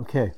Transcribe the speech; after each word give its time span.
Okay. 0.00 0.32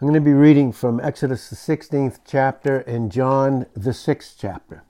I'm 0.00 0.08
going 0.08 0.14
to 0.14 0.22
be 0.22 0.32
reading 0.32 0.72
from 0.72 0.98
Exodus 0.98 1.50
the 1.50 1.54
16th 1.54 2.20
chapter 2.26 2.78
and 2.78 3.12
John 3.12 3.66
the 3.74 3.90
6th 3.90 4.36
chapter. 4.38 4.84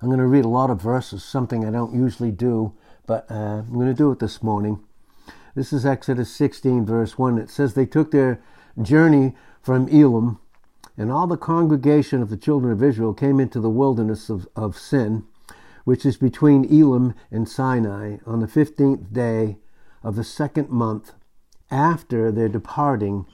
I'm 0.00 0.08
going 0.08 0.18
to 0.18 0.26
read 0.26 0.46
a 0.46 0.48
lot 0.48 0.70
of 0.70 0.80
verses, 0.80 1.22
something 1.22 1.62
I 1.62 1.70
don't 1.70 1.94
usually 1.94 2.30
do, 2.30 2.72
but 3.06 3.30
uh, 3.30 3.34
I'm 3.34 3.74
going 3.74 3.88
to 3.88 3.92
do 3.92 4.10
it 4.12 4.18
this 4.18 4.42
morning. 4.42 4.82
This 5.54 5.74
is 5.74 5.84
Exodus 5.84 6.34
16, 6.34 6.86
verse 6.86 7.18
1. 7.18 7.36
It 7.36 7.50
says, 7.50 7.74
They 7.74 7.84
took 7.84 8.12
their 8.12 8.42
journey 8.80 9.34
from 9.60 9.86
Elim, 9.88 10.40
and 10.96 11.12
all 11.12 11.26
the 11.26 11.36
congregation 11.36 12.22
of 12.22 12.30
the 12.30 12.38
children 12.38 12.72
of 12.72 12.82
Israel 12.82 13.12
came 13.12 13.40
into 13.40 13.60
the 13.60 13.68
wilderness 13.68 14.30
of, 14.30 14.48
of 14.56 14.78
Sin, 14.78 15.24
which 15.84 16.06
is 16.06 16.16
between 16.16 16.64
Elim 16.64 17.12
and 17.30 17.46
Sinai, 17.46 18.16
on 18.24 18.40
the 18.40 18.46
15th 18.46 19.12
day 19.12 19.58
of 20.02 20.16
the 20.16 20.24
second 20.24 20.70
month 20.70 21.12
after 21.72 22.30
their 22.30 22.48
departing 22.48 23.26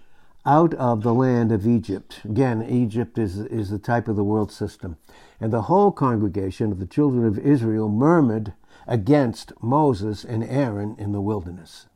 out 0.47 0.73
of 0.75 1.03
the 1.03 1.13
land 1.13 1.53
of 1.53 1.67
Egypt. 1.67 2.21
Again, 2.25 2.63
Egypt 2.63 3.19
is, 3.19 3.39
is 3.39 3.69
the 3.69 3.79
type 3.79 4.09
of 4.09 4.17
the 4.17 4.25
world 4.25 4.51
system. 4.51 4.97
And 5.41 5.53
the 5.53 5.63
whole 5.63 5.93
congregation 5.93 6.73
of 6.73 6.79
the 6.79 6.87
children 6.87 7.27
of 7.27 7.39
Israel 7.39 7.89
murmured 7.89 8.55
against 8.87 9.53
Moses 9.61 10.25
and 10.25 10.43
Aaron 10.43 10.97
in 10.99 11.13
the 11.13 11.21
wilderness. 11.21 11.87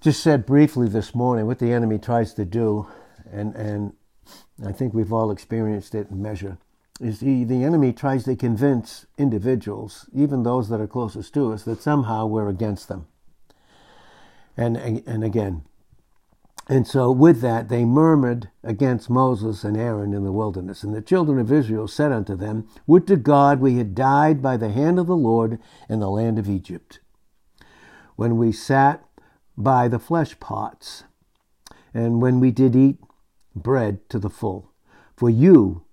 Just 0.00 0.20
said 0.22 0.44
briefly 0.44 0.88
this 0.88 1.14
morning 1.14 1.46
what 1.46 1.60
the 1.60 1.72
enemy 1.72 1.98
tries 1.98 2.34
to 2.34 2.44
do, 2.44 2.88
and, 3.30 3.54
and 3.54 3.92
I 4.66 4.72
think 4.72 4.92
we've 4.92 5.12
all 5.12 5.30
experienced 5.30 5.94
it 5.94 6.10
in 6.10 6.20
measure, 6.20 6.58
is 7.00 7.20
he, 7.20 7.44
the 7.44 7.64
enemy 7.64 7.92
tries 7.92 8.24
to 8.24 8.36
convince 8.36 9.06
individuals, 9.16 10.10
even 10.12 10.42
those 10.42 10.68
that 10.68 10.80
are 10.80 10.86
closest 10.86 11.32
to 11.34 11.52
us, 11.52 11.62
that 11.62 11.80
somehow 11.80 12.26
we're 12.26 12.48
against 12.48 12.88
them. 12.88 13.06
And, 14.56 14.76
and 14.76 15.24
again, 15.24 15.62
and 16.68 16.86
so 16.86 17.10
with 17.10 17.40
that 17.40 17.68
they 17.68 17.84
murmured 17.84 18.50
against 18.62 19.10
Moses 19.10 19.64
and 19.64 19.76
Aaron 19.76 20.14
in 20.14 20.24
the 20.24 20.32
wilderness. 20.32 20.82
And 20.82 20.94
the 20.94 21.02
children 21.02 21.38
of 21.38 21.50
Israel 21.50 21.88
said 21.88 22.12
unto 22.12 22.36
them, 22.36 22.68
Would 22.86 23.06
to 23.08 23.16
God 23.16 23.60
we 23.60 23.78
had 23.78 23.94
died 23.94 24.40
by 24.40 24.56
the 24.56 24.70
hand 24.70 24.98
of 24.98 25.06
the 25.06 25.16
Lord 25.16 25.58
in 25.88 25.98
the 26.00 26.10
land 26.10 26.38
of 26.38 26.48
Egypt, 26.48 27.00
when 28.16 28.36
we 28.36 28.52
sat 28.52 29.04
by 29.56 29.88
the 29.88 29.98
flesh 29.98 30.38
pots, 30.38 31.04
and 31.92 32.22
when 32.22 32.40
we 32.40 32.50
did 32.50 32.76
eat 32.76 32.98
bread 33.54 34.08
to 34.08 34.18
the 34.18 34.30
full. 34.30 34.70
For 35.16 35.28
you, 35.28 35.84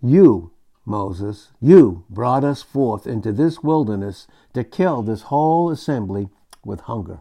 you, 0.00 0.52
Moses, 0.84 1.52
you 1.60 2.04
brought 2.08 2.44
us 2.44 2.62
forth 2.62 3.06
into 3.06 3.32
this 3.32 3.62
wilderness 3.62 4.26
to 4.54 4.64
kill 4.64 5.02
this 5.02 5.22
whole 5.22 5.70
assembly 5.70 6.28
with 6.64 6.80
hunger. 6.82 7.20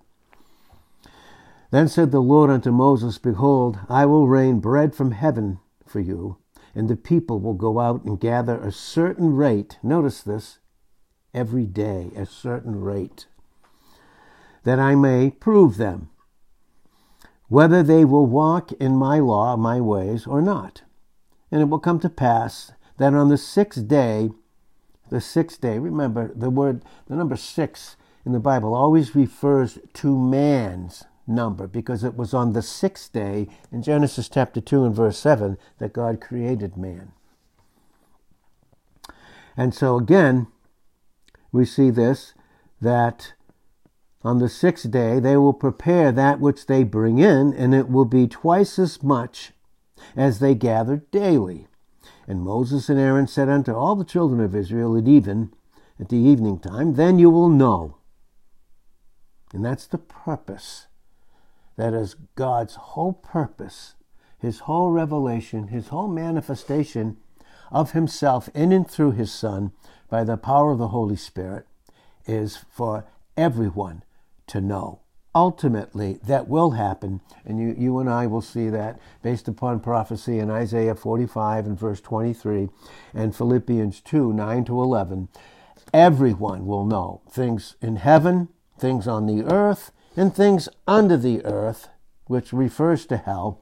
Then 1.75 1.89
said 1.89 2.11
the 2.11 2.21
Lord 2.21 2.49
unto 2.49 2.71
Moses, 2.71 3.17
Behold, 3.17 3.79
I 3.89 4.05
will 4.05 4.29
rain 4.29 4.61
bread 4.61 4.95
from 4.95 5.11
heaven 5.11 5.59
for 5.85 5.99
you, 5.99 6.37
and 6.73 6.87
the 6.87 6.95
people 6.95 7.41
will 7.41 7.53
go 7.53 7.81
out 7.81 8.05
and 8.05 8.17
gather 8.17 8.57
a 8.57 8.71
certain 8.71 9.35
rate. 9.35 9.77
Notice 9.83 10.21
this 10.21 10.59
every 11.33 11.65
day, 11.65 12.11
a 12.15 12.25
certain 12.25 12.79
rate, 12.79 13.27
that 14.63 14.79
I 14.79 14.95
may 14.95 15.31
prove 15.31 15.75
them 15.75 16.11
whether 17.49 17.83
they 17.83 18.05
will 18.05 18.25
walk 18.25 18.71
in 18.71 18.95
my 18.95 19.19
law, 19.19 19.57
my 19.57 19.81
ways, 19.81 20.25
or 20.25 20.41
not. 20.41 20.83
And 21.51 21.61
it 21.61 21.65
will 21.65 21.79
come 21.79 21.99
to 21.99 22.09
pass 22.09 22.71
that 22.99 23.13
on 23.13 23.27
the 23.27 23.37
sixth 23.37 23.85
day, 23.85 24.29
the 25.09 25.19
sixth 25.19 25.59
day, 25.59 25.77
remember 25.77 26.31
the 26.33 26.49
word, 26.49 26.85
the 27.07 27.17
number 27.17 27.35
six 27.35 27.97
in 28.25 28.31
the 28.31 28.39
Bible 28.39 28.73
always 28.73 29.13
refers 29.13 29.77
to 29.95 30.17
man's 30.17 31.03
number 31.27 31.67
because 31.67 32.03
it 32.03 32.15
was 32.15 32.33
on 32.33 32.53
the 32.53 32.61
sixth 32.61 33.11
day 33.11 33.47
in 33.71 33.81
Genesis 33.81 34.29
chapter 34.29 34.61
2 34.61 34.85
and 34.85 34.95
verse 34.95 35.17
7 35.17 35.57
that 35.79 35.93
God 35.93 36.21
created 36.21 36.77
man. 36.77 37.11
And 39.57 39.73
so 39.73 39.97
again, 39.97 40.47
we 41.51 41.65
see 41.65 41.89
this 41.89 42.33
that 42.81 43.33
on 44.23 44.39
the 44.39 44.49
sixth 44.49 44.89
day 44.91 45.19
they 45.19 45.37
will 45.37 45.53
prepare 45.53 46.11
that 46.11 46.39
which 46.39 46.65
they 46.65 46.83
bring 46.83 47.19
in, 47.19 47.53
and 47.53 47.73
it 47.73 47.89
will 47.89 48.05
be 48.05 48.27
twice 48.27 48.77
as 48.77 49.01
much 49.01 49.53
as 50.15 50.39
they 50.39 50.55
gather 50.55 50.97
daily. 51.11 51.67
And 52.27 52.41
Moses 52.41 52.89
and 52.89 52.99
Aaron 52.99 53.27
said 53.27 53.49
unto 53.49 53.71
all 53.71 53.95
the 53.95 54.03
children 54.03 54.41
of 54.41 54.55
Israel 54.55 54.97
at 54.97 55.07
even 55.07 55.53
at 55.99 56.09
the 56.09 56.17
evening 56.17 56.59
time, 56.59 56.95
then 56.95 57.19
you 57.19 57.29
will 57.29 57.49
know. 57.49 57.97
And 59.53 59.63
that's 59.63 59.87
the 59.87 59.97
purpose 59.99 60.87
that 61.77 61.93
is 61.93 62.15
God's 62.35 62.75
whole 62.75 63.13
purpose, 63.13 63.95
his 64.39 64.59
whole 64.59 64.91
revelation, 64.91 65.67
his 65.67 65.89
whole 65.89 66.07
manifestation 66.07 67.17
of 67.71 67.91
himself 67.91 68.49
in 68.53 68.71
and 68.71 68.89
through 68.89 69.11
his 69.11 69.33
Son 69.33 69.71
by 70.09 70.23
the 70.23 70.37
power 70.37 70.71
of 70.71 70.77
the 70.77 70.89
Holy 70.89 71.15
Spirit 71.15 71.65
is 72.25 72.57
for 72.69 73.05
everyone 73.35 74.03
to 74.47 74.61
know. 74.61 75.01
Ultimately, 75.33 76.17
that 76.23 76.47
will 76.47 76.71
happen, 76.71 77.19
and 77.43 77.59
you, 77.59 77.75
you 77.77 77.99
and 77.99 78.09
I 78.09 78.25
will 78.25 78.41
see 78.41 78.69
that 78.69 78.97
based 79.21 79.49
upon 79.49 79.81
prophecy 79.81 80.39
in 80.39 80.49
Isaiah 80.49 80.95
45 80.95 81.65
and 81.65 81.77
verse 81.77 81.99
23 81.99 82.69
and 83.13 83.35
Philippians 83.35 83.99
2 83.99 84.31
9 84.31 84.65
to 84.65 84.81
11. 84.81 85.27
Everyone 85.93 86.65
will 86.65 86.85
know 86.85 87.21
things 87.29 87.75
in 87.81 87.97
heaven, 87.97 88.47
things 88.79 89.09
on 89.09 89.25
the 89.25 89.43
earth, 89.43 89.91
and 90.15 90.33
things 90.33 90.69
under 90.87 91.17
the 91.17 91.43
earth, 91.45 91.89
which 92.27 92.53
refers 92.53 93.05
to 93.07 93.17
hell. 93.17 93.61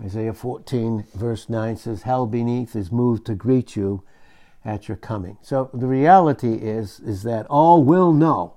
Isaiah 0.00 0.34
14, 0.34 1.04
verse 1.14 1.48
9 1.48 1.76
says, 1.76 2.02
Hell 2.02 2.26
beneath 2.26 2.74
is 2.74 2.90
moved 2.90 3.26
to 3.26 3.34
greet 3.34 3.76
you 3.76 4.02
at 4.64 4.88
your 4.88 4.96
coming. 4.96 5.38
So 5.42 5.70
the 5.72 5.86
reality 5.86 6.54
is, 6.54 7.00
is 7.00 7.22
that 7.22 7.46
all 7.46 7.84
will 7.84 8.12
know. 8.12 8.54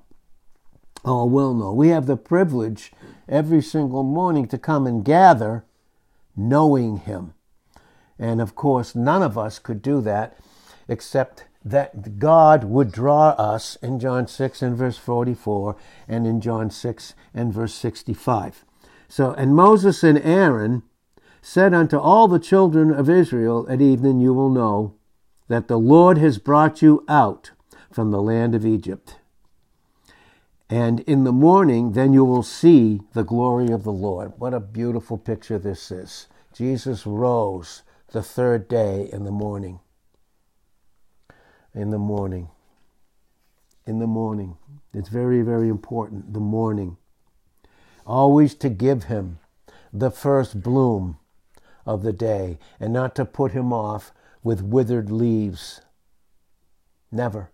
All 1.04 1.30
will 1.30 1.54
know. 1.54 1.72
We 1.72 1.90
have 1.90 2.08
the 2.08 2.18
privilege 2.18 2.92
every 3.30 3.62
single 3.62 4.04
morning 4.04 4.48
to 4.48 4.58
come 4.58 4.88
and 4.88 5.06
gather 5.06 5.66
knowing 6.36 6.98
Him. 6.98 7.34
And 8.18 8.42
of 8.42 8.56
course, 8.56 8.96
none 8.96 9.22
of 9.22 9.38
us 9.38 9.60
could 9.60 9.82
do 9.82 10.02
that 10.02 10.38
except 10.88 11.46
that 11.66 12.20
God 12.20 12.64
would 12.64 12.92
draw 12.92 13.30
us 13.30 13.76
in 13.82 14.00
John 14.00 14.28
6 14.28 14.62
and 14.62 14.78
verse 14.78 15.00
44 15.00 15.76
and 16.08 16.28
in 16.28 16.40
John 16.40 16.70
6 16.70 17.16
and 17.34 17.52
verse 17.52 17.74
65. 17.74 18.64
So, 19.08 19.32
and 19.32 19.56
Moses 19.56 20.04
and 20.04 20.20
Aaron 20.20 20.84
said 21.42 21.74
unto 21.74 21.98
all 21.98 22.28
the 22.28 22.40
children 22.40 22.92
of 22.94 23.10
Israel 23.10 23.66
at 23.68 23.82
evening, 23.82 24.20
You 24.20 24.34
will 24.34 24.52
know 24.52 24.94
that 25.48 25.68
the 25.68 25.80
Lord 25.80 26.20
has 26.20 26.38
brought 26.38 26.84
you 26.84 27.04
out 27.08 27.52
from 27.92 28.12
the 28.12 28.22
land 28.22 28.54
of 28.54 28.66
Egypt. 28.66 29.16
And 30.70 31.00
in 31.02 31.24
the 31.24 31.32
morning, 31.32 31.94
then 31.94 32.14
you 32.14 32.26
will 32.26 32.44
see 32.44 33.02
the 33.14 33.24
glory 33.24 33.72
of 33.72 33.84
the 33.84 33.92
Lord. 33.92 34.34
What 34.38 34.54
a 34.54 34.60
beautiful 34.60 35.18
picture 35.18 35.58
this 35.58 35.92
is. 35.92 36.28
Jesus 36.54 37.06
rose 37.06 37.84
the 38.12 38.24
third 38.24 38.68
day 38.68 39.10
in 39.12 39.24
the 39.24 39.32
morning 39.32 39.80
in 41.76 41.90
the 41.90 42.00
morning. 42.00 42.48
In 43.86 44.00
the 44.00 44.08
morning. 44.08 44.58
It's 44.94 45.10
very, 45.10 45.42
very 45.42 45.70
important. 45.70 46.34
The 46.34 46.40
morning. 46.40 46.98
Always 48.08 48.56
to 48.56 48.70
give 48.70 49.04
him 49.04 49.40
the 49.92 50.10
first 50.10 50.62
bloom 50.62 51.18
of 51.86 52.02
the 52.02 52.14
day 52.14 52.58
and 52.80 52.94
not 52.94 53.14
to 53.16 53.26
put 53.26 53.52
him 53.52 53.72
off 53.72 54.12
with 54.42 54.62
withered 54.62 55.12
leaves. 55.12 55.82
Never. 57.12 57.52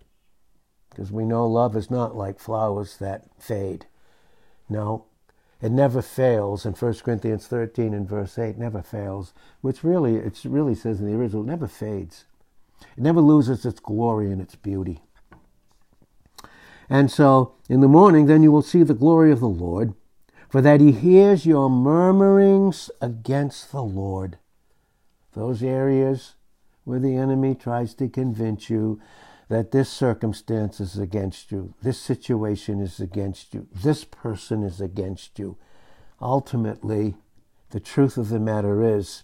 Because 0.89 1.11
we 1.11 1.25
know 1.25 1.47
love 1.47 1.75
is 1.75 1.89
not 1.89 2.15
like 2.15 2.39
flowers 2.39 2.97
that 2.97 3.25
fade. 3.39 3.85
No, 4.69 5.05
it 5.61 5.71
never 5.71 6.01
fails 6.01 6.65
in 6.65 6.73
1 6.73 6.93
Corinthians 6.95 7.47
13 7.47 7.93
and 7.93 8.07
verse 8.07 8.37
8, 8.37 8.57
never 8.57 8.81
fails, 8.81 9.33
which 9.61 9.83
really, 9.83 10.15
it 10.15 10.39
really 10.43 10.75
says 10.75 10.99
in 10.99 11.05
the 11.05 11.17
original, 11.17 11.43
never 11.43 11.67
fades. 11.67 12.25
It 12.97 13.03
never 13.03 13.21
loses 13.21 13.65
its 13.65 13.79
glory 13.79 14.31
and 14.31 14.41
its 14.41 14.55
beauty. 14.55 15.01
And 16.89 17.09
so 17.09 17.55
in 17.69 17.81
the 17.81 17.87
morning, 17.87 18.25
then 18.25 18.43
you 18.43 18.51
will 18.51 18.61
see 18.61 18.83
the 18.83 18.93
glory 18.93 19.31
of 19.31 19.39
the 19.39 19.47
Lord, 19.47 19.93
for 20.49 20.61
that 20.61 20.81
he 20.81 20.91
hears 20.91 21.45
your 21.45 21.69
murmurings 21.69 22.91
against 22.99 23.71
the 23.71 23.81
Lord. 23.81 24.37
Those 25.33 25.63
areas 25.63 26.35
where 26.83 26.99
the 26.99 27.15
enemy 27.15 27.55
tries 27.55 27.93
to 27.93 28.09
convince 28.09 28.69
you 28.69 28.99
that 29.47 29.71
this 29.71 29.89
circumstance 29.89 30.79
is 30.79 30.97
against 30.97 31.51
you, 31.51 31.73
this 31.81 31.99
situation 31.99 32.81
is 32.81 32.99
against 32.99 33.53
you, 33.53 33.67
this 33.73 34.03
person 34.03 34.63
is 34.63 34.81
against 34.81 35.39
you. 35.39 35.57
Ultimately, 36.21 37.15
the 37.71 37.79
truth 37.79 38.17
of 38.17 38.29
the 38.29 38.39
matter 38.39 38.83
is 38.83 39.23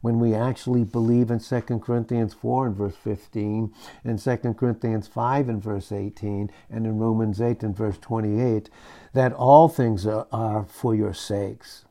when 0.00 0.18
we 0.20 0.34
actually 0.34 0.84
believe 0.84 1.30
in 1.30 1.40
2 1.40 1.60
Corinthians 1.80 2.34
4 2.34 2.68
and 2.68 2.76
verse 2.76 2.96
15, 2.96 3.72
and 4.04 4.18
2 4.18 4.36
Corinthians 4.54 5.08
5 5.08 5.48
and 5.48 5.62
verse 5.62 5.90
18, 5.92 6.50
and 6.70 6.86
in 6.86 6.98
Romans 6.98 7.40
8 7.40 7.62
and 7.62 7.76
verse 7.76 7.98
28, 7.98 8.70
that 9.12 9.32
all 9.32 9.68
things 9.68 10.06
are, 10.06 10.26
are 10.32 10.64
for 10.64 10.94
your 10.94 11.14
sakes, 11.14 11.84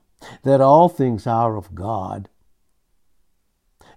that 0.44 0.62
all 0.62 0.90
things 0.90 1.28
are 1.28 1.58
of 1.58 1.76
God, 1.76 2.30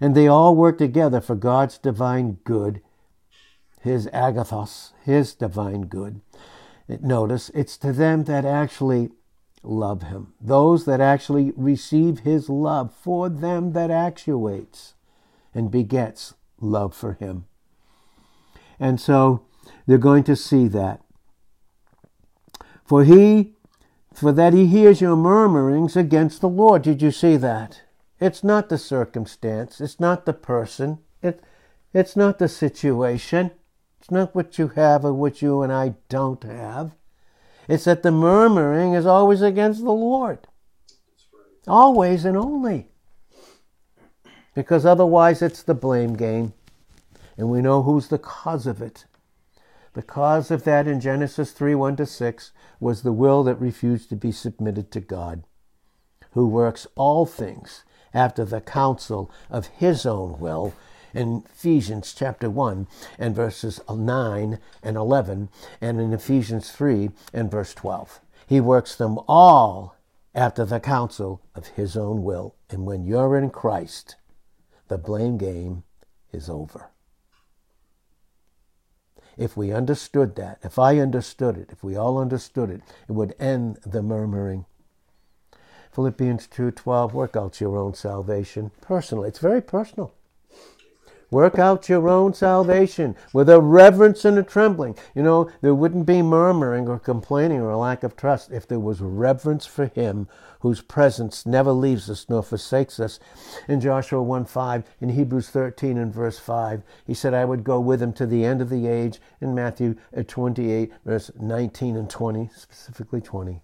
and 0.01 0.15
they 0.15 0.27
all 0.27 0.57
work 0.57 0.79
together 0.79 1.21
for 1.21 1.35
God's 1.35 1.79
divine 1.79 2.39
good, 2.45 2.81
his 3.81 4.07
agathos, 4.09 4.93
his 5.05 5.35
divine 5.35 5.83
good. 5.83 6.21
Notice, 6.89 7.51
it's 7.55 7.77
to 7.79 7.93
them 7.93 8.25
that 8.25 8.45
actually 8.45 9.11
love 9.63 10.03
him. 10.03 10.33
Those 10.41 10.85
that 10.85 11.01
actually 11.01 11.53
receive 11.57 12.21
his 12.21 12.49
love 12.49 12.93
for 12.95 13.29
them 13.29 13.73
that 13.73 13.91
actuates 13.91 14.95
and 15.55 15.71
begets 15.71 16.35
love 16.61 16.95
for 16.95 17.15
him. 17.15 17.47
And 18.79 19.01
so 19.01 19.45
they're 19.87 19.99
going 19.99 20.25
to 20.25 20.37
see 20.37 20.69
that. 20.69 21.03
For 22.85 23.05
he, 23.05 23.55
for 24.13 24.33
that 24.33 24.53
he 24.53 24.67
hears 24.67 25.01
your 25.01 25.17
murmurings 25.17 25.97
against 25.97 26.41
the 26.41 26.49
Lord. 26.49 26.83
Did 26.83 27.03
you 27.03 27.11
see 27.11 27.37
that? 27.37 27.83
It's 28.19 28.43
not 28.43 28.69
the 28.69 28.79
circumstance. 28.79 29.81
It's 29.81 30.01
not 30.01 30.27
the 30.27 30.33
person. 30.33 30.99
It, 31.23 31.43
it's 31.93 32.17
not 32.17 32.39
the 32.39 32.49
situation. 32.49 33.53
It's 34.01 34.11
not 34.11 34.35
what 34.35 34.59
you 34.59 34.69
have 34.69 35.05
or 35.05 35.13
what 35.13 35.43
you 35.43 35.63
and 35.63 35.73
I 35.73 35.95
don't 36.09 36.43
have. 36.43 36.93
It's 37.69 37.85
that 37.85 38.03
the 38.03 38.11
murmuring 38.11 38.95
is 38.95 39.07
always 39.07 39.43
against 39.43 39.83
the 39.83 39.93
Lord. 39.93 40.47
Always 41.67 42.25
and 42.25 42.37
only. 42.37 42.89
Because 44.55 44.85
otherwise 44.85 45.43
it's 45.43 45.63
the 45.63 45.75
blame 45.75 46.15
game. 46.15 46.53
And 47.37 47.51
we 47.51 47.61
know 47.61 47.83
who's 47.83 48.09
the 48.09 48.19
cause 48.19 48.67
of 48.67 48.83
it. 48.83 49.07
The 49.95 50.03
cause 50.03 50.51
of 50.51 50.65
that 50.65 50.87
in 50.87 51.01
Genesis 51.01 51.53
3 51.53 51.75
1 51.75 51.97
to 51.97 52.07
6 52.07 52.53
was 52.79 53.03
the 53.03 53.13
will 53.13 53.43
that 53.45 53.61
refused 53.61 54.09
to 54.11 54.17
be 54.17 54.31
submitted 54.31 54.91
to 54.93 55.01
God, 55.01 55.45
who 56.33 56.47
works 56.47 56.87
all 56.95 57.27
things 57.27 57.85
after 58.15 58.45
the 58.45 58.61
counsel 58.61 59.31
of 59.49 59.67
his 59.67 60.07
own 60.07 60.39
will 60.39 60.75
in 61.15 61.45
Ephesians 61.53 62.15
chapter 62.15 62.51
1 62.51 62.87
and 63.19 63.35
verses 63.35 63.81
9 63.89 64.59
and 64.83 64.97
11, 64.97 65.49
and 65.81 66.01
in 66.01 66.13
Ephesians 66.13 66.71
3 66.71 67.11
and 67.33 67.51
verse 67.51 67.75
12. 67.75 68.21
He 68.47 68.61
works 68.61 68.97
them 68.97 69.19
all 69.29 69.97
after 70.35 70.65
the 70.65 70.81
counsel 70.81 71.41
of 71.55 71.69
his 71.69 71.97
own 71.97 72.23
will. 72.23 72.55
And 72.69 72.87
when 72.87 73.05
you're 73.05 73.37
in 73.37 73.51
Christ, 73.51 74.17
the 74.89 74.99
blame 74.99 75.39
game 75.39 75.85
is 76.33 76.49
over. 76.49 76.91
If 79.37 79.57
we 79.57 79.73
understood 79.73 80.37
that, 80.37 80.59
if 80.63 80.79
I 80.79 80.99
understood 80.99 81.57
it, 81.57 81.71
if 81.71 81.83
we 81.83 81.97
all 81.97 82.19
understood 82.19 82.71
it, 82.71 82.83
it 83.09 83.13
would 83.13 83.35
end 83.39 83.79
the 83.87 84.03
murmuring. 84.03 84.67
Philippians 85.93 86.47
2:12 86.47 87.13
work 87.13 87.37
out 87.37 87.61
your 87.61 87.77
own 87.77 87.95
salvation 87.95 88.71
personally. 88.81 89.29
It's 89.29 89.39
very 89.39 89.63
personal. 89.63 90.13
Work 91.31 91.61
out 91.61 91.89
your 91.89 92.09
own 92.09 92.35
salvation 92.35 93.15
with 93.33 93.49
a 93.49 93.61
reverence 93.61 94.25
and 94.25 94.37
a 94.37 94.43
trembling. 94.43 94.97
You 95.15 95.23
know, 95.23 95.49
there 95.61 95.75
wouldn't 95.75 96.07
be 96.07 96.23
murmuring 96.23 96.89
or 96.89 96.99
complaining 96.99 97.61
or 97.61 97.71
a 97.71 97.79
lack 97.79 98.03
of 98.03 98.17
trust 98.17 98.51
if 98.51 98.67
there 98.67 98.81
was 98.81 99.01
reverence 99.01 99.65
for 99.65 99.87
Him 99.87 100.27
whose 100.61 100.83
presence 100.83 101.47
never 101.47 101.71
leaves 101.71 102.11
us 102.11 102.27
nor 102.29 102.43
forsakes 102.43 102.99
us. 102.99 103.21
In 103.69 103.81
Joshua 103.81 104.23
1 104.23 104.45
5, 104.45 104.85
in 105.01 105.11
Hebrews 105.11 105.49
13 105.51 105.97
and 105.97 106.13
verse 106.13 106.39
5, 106.39 106.83
he 107.07 107.15
said, 107.15 107.33
I 107.33 107.45
would 107.45 107.65
go 107.65 107.79
with 107.79 108.03
him 108.03 108.13
to 108.15 108.27
the 108.27 108.45
end 108.45 108.61
of 108.61 108.69
the 108.69 108.87
age. 108.87 109.21
In 109.41 109.55
Matthew 109.55 109.97
uh, 110.17 110.23
28, 110.27 110.93
verse 111.05 111.31
19 111.41 111.97
and 111.97 112.11
20, 112.11 112.51
specifically 112.55 113.21
20. 113.21 113.63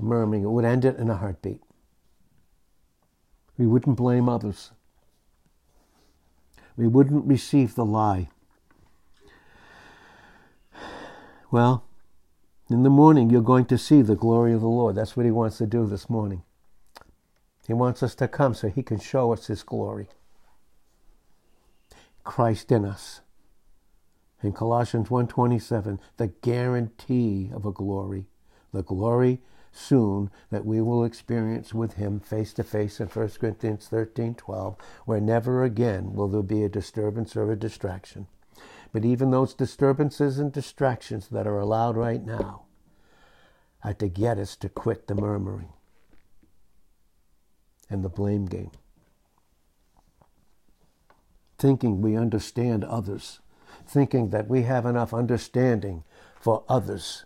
Murmuring, 0.00 0.42
it 0.42 0.50
would 0.50 0.64
end 0.64 0.84
it 0.84 0.96
in 0.98 1.08
a 1.08 1.16
heartbeat. 1.16 1.62
We 3.56 3.66
wouldn't 3.66 3.96
blame 3.96 4.28
others 4.28 4.72
we 6.76 6.86
wouldn't 6.86 7.26
receive 7.26 7.74
the 7.74 7.84
lie. 7.84 8.28
Well, 11.50 11.84
in 12.70 12.82
the 12.82 12.90
morning, 12.90 13.28
you're 13.28 13.42
going 13.42 13.66
to 13.66 13.76
see 13.76 14.00
the 14.00 14.16
glory 14.16 14.54
of 14.54 14.62
the 14.62 14.68
Lord. 14.68 14.94
That's 14.94 15.16
what 15.16 15.26
He 15.26 15.32
wants 15.32 15.58
to 15.58 15.66
do 15.66 15.86
this 15.86 16.08
morning. 16.08 16.42
He 17.66 17.74
wants 17.74 18.02
us 18.02 18.14
to 18.16 18.28
come 18.28 18.54
so 18.54 18.68
He 18.68 18.82
can 18.82 18.98
show 18.98 19.32
us 19.32 19.46
His 19.46 19.62
glory. 19.62 20.08
Christ 22.24 22.72
in 22.72 22.84
us. 22.84 23.20
In 24.42 24.52
Colossians 24.52 25.08
1:27, 25.08 25.98
the 26.16 26.28
guarantee 26.28 27.50
of 27.52 27.64
a 27.64 27.72
glory, 27.72 28.26
the 28.72 28.82
glory 28.82 29.40
soon 29.72 30.30
that 30.50 30.66
we 30.66 30.80
will 30.80 31.04
experience 31.04 31.72
with 31.72 31.94
him 31.94 32.20
face 32.20 32.52
to 32.52 32.62
face 32.62 33.00
in 33.00 33.08
1 33.08 33.28
Corinthians 33.40 33.88
13 33.88 34.34
12, 34.34 34.76
where 35.06 35.20
never 35.20 35.64
again 35.64 36.12
will 36.12 36.28
there 36.28 36.42
be 36.42 36.62
a 36.62 36.68
disturbance 36.68 37.34
or 37.34 37.50
a 37.50 37.56
distraction. 37.56 38.26
But 38.92 39.04
even 39.04 39.30
those 39.30 39.54
disturbances 39.54 40.38
and 40.38 40.52
distractions 40.52 41.28
that 41.28 41.46
are 41.46 41.58
allowed 41.58 41.96
right 41.96 42.22
now 42.22 42.66
are 43.82 43.94
to 43.94 44.08
get 44.08 44.38
us 44.38 44.54
to 44.56 44.68
quit 44.68 45.06
the 45.06 45.14
murmuring 45.14 45.72
and 47.88 48.04
the 48.04 48.10
blame 48.10 48.44
game. 48.44 48.70
Thinking 51.58 52.02
we 52.02 52.16
understand 52.16 52.84
others, 52.84 53.40
thinking 53.86 54.30
that 54.30 54.48
we 54.48 54.62
have 54.62 54.84
enough 54.84 55.14
understanding 55.14 56.04
for 56.38 56.64
others 56.68 57.24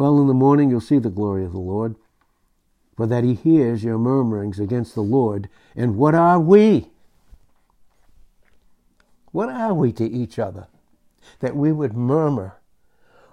Well, 0.00 0.18
in 0.18 0.28
the 0.28 0.32
morning 0.32 0.70
you'll 0.70 0.80
see 0.80 0.98
the 0.98 1.10
glory 1.10 1.44
of 1.44 1.52
the 1.52 1.60
Lord, 1.60 1.94
for 2.96 3.06
that 3.06 3.22
he 3.22 3.34
hears 3.34 3.84
your 3.84 3.98
murmurings 3.98 4.58
against 4.58 4.94
the 4.94 5.02
Lord. 5.02 5.50
And 5.76 5.98
what 5.98 6.14
are 6.14 6.40
we? 6.40 6.88
What 9.30 9.50
are 9.50 9.74
we 9.74 9.92
to 9.92 10.04
each 10.06 10.38
other? 10.38 10.68
That 11.40 11.54
we 11.54 11.70
would 11.70 11.92
murmur 11.92 12.56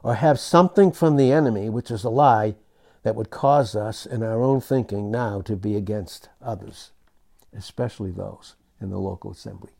or 0.04 0.16
have 0.16 0.42
something 0.42 0.92
from 0.92 1.16
the 1.16 1.32
enemy, 1.32 1.70
which 1.70 1.90
is 1.90 2.04
a 2.04 2.10
lie, 2.10 2.56
that 3.04 3.16
would 3.16 3.30
cause 3.30 3.74
us 3.74 4.06
in 4.06 4.22
our 4.22 4.44
own 4.44 4.60
thinking 4.60 5.10
now 5.10 5.40
to 5.44 5.56
be 5.56 5.78
against 5.78 6.28
others, 6.42 6.92
especially 7.56 8.12
those 8.12 8.56
in 8.82 8.90
the 8.90 9.00
local 9.00 9.32
assembly, 9.32 9.72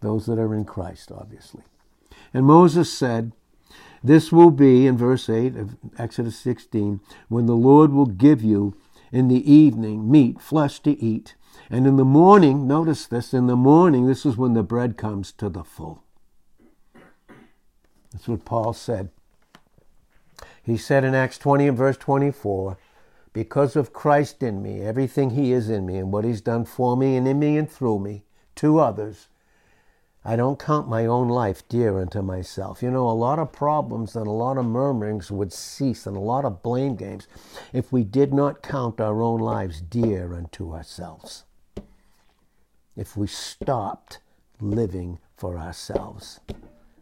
those 0.00 0.24
that 0.24 0.38
are 0.38 0.54
in 0.54 0.64
Christ, 0.64 1.12
obviously. 1.12 1.64
And 2.32 2.46
Moses 2.46 2.90
said, 2.90 3.32
this 4.04 4.30
will 4.30 4.50
be 4.50 4.86
in 4.86 4.98
verse 4.98 5.30
8 5.30 5.56
of 5.56 5.76
Exodus 5.98 6.36
16 6.38 7.00
when 7.28 7.46
the 7.46 7.56
Lord 7.56 7.90
will 7.90 8.06
give 8.06 8.42
you 8.42 8.76
in 9.10 9.28
the 9.28 9.50
evening 9.50 10.10
meat, 10.10 10.40
flesh 10.40 10.78
to 10.80 11.02
eat. 11.02 11.34
And 11.70 11.86
in 11.86 11.96
the 11.96 12.04
morning, 12.04 12.66
notice 12.66 13.06
this, 13.06 13.32
in 13.32 13.46
the 13.46 13.56
morning, 13.56 14.06
this 14.06 14.26
is 14.26 14.36
when 14.36 14.52
the 14.52 14.62
bread 14.62 14.98
comes 14.98 15.32
to 15.32 15.48
the 15.48 15.64
full. 15.64 16.04
That's 18.12 18.28
what 18.28 18.44
Paul 18.44 18.74
said. 18.74 19.10
He 20.62 20.76
said 20.76 21.04
in 21.04 21.14
Acts 21.14 21.38
20 21.38 21.68
and 21.68 21.76
verse 21.76 21.96
24, 21.96 22.76
because 23.32 23.74
of 23.74 23.92
Christ 23.92 24.42
in 24.42 24.62
me, 24.62 24.82
everything 24.82 25.30
he 25.30 25.52
is 25.52 25.70
in 25.70 25.86
me, 25.86 25.96
and 25.96 26.12
what 26.12 26.24
he's 26.24 26.40
done 26.40 26.64
for 26.64 26.96
me 26.96 27.16
and 27.16 27.26
in 27.26 27.38
me 27.38 27.56
and 27.56 27.70
through 27.70 28.00
me, 28.00 28.24
to 28.56 28.78
others, 28.78 29.28
I 30.26 30.36
don't 30.36 30.58
count 30.58 30.88
my 30.88 31.04
own 31.04 31.28
life 31.28 31.68
dear 31.68 31.98
unto 31.98 32.22
myself. 32.22 32.82
You 32.82 32.90
know, 32.90 33.08
a 33.08 33.12
lot 33.12 33.38
of 33.38 33.52
problems 33.52 34.16
and 34.16 34.26
a 34.26 34.30
lot 34.30 34.56
of 34.56 34.64
murmurings 34.64 35.30
would 35.30 35.52
cease 35.52 36.06
and 36.06 36.16
a 36.16 36.20
lot 36.20 36.46
of 36.46 36.62
blame 36.62 36.96
games 36.96 37.28
if 37.74 37.92
we 37.92 38.04
did 38.04 38.32
not 38.32 38.62
count 38.62 39.00
our 39.00 39.20
own 39.20 39.40
lives 39.40 39.82
dear 39.82 40.32
unto 40.32 40.72
ourselves. 40.72 41.44
If 42.96 43.16
we 43.18 43.26
stopped 43.26 44.20
living 44.60 45.18
for 45.36 45.58
ourselves, 45.58 46.40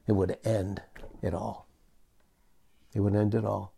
it 0.09 0.13
would 0.13 0.39
end 0.45 0.83
it 1.23 1.33
all. 1.33 1.69
It 2.93 3.01
would 3.01 3.15
end 3.15 3.37
it 3.37 3.45
all. 3.45 3.73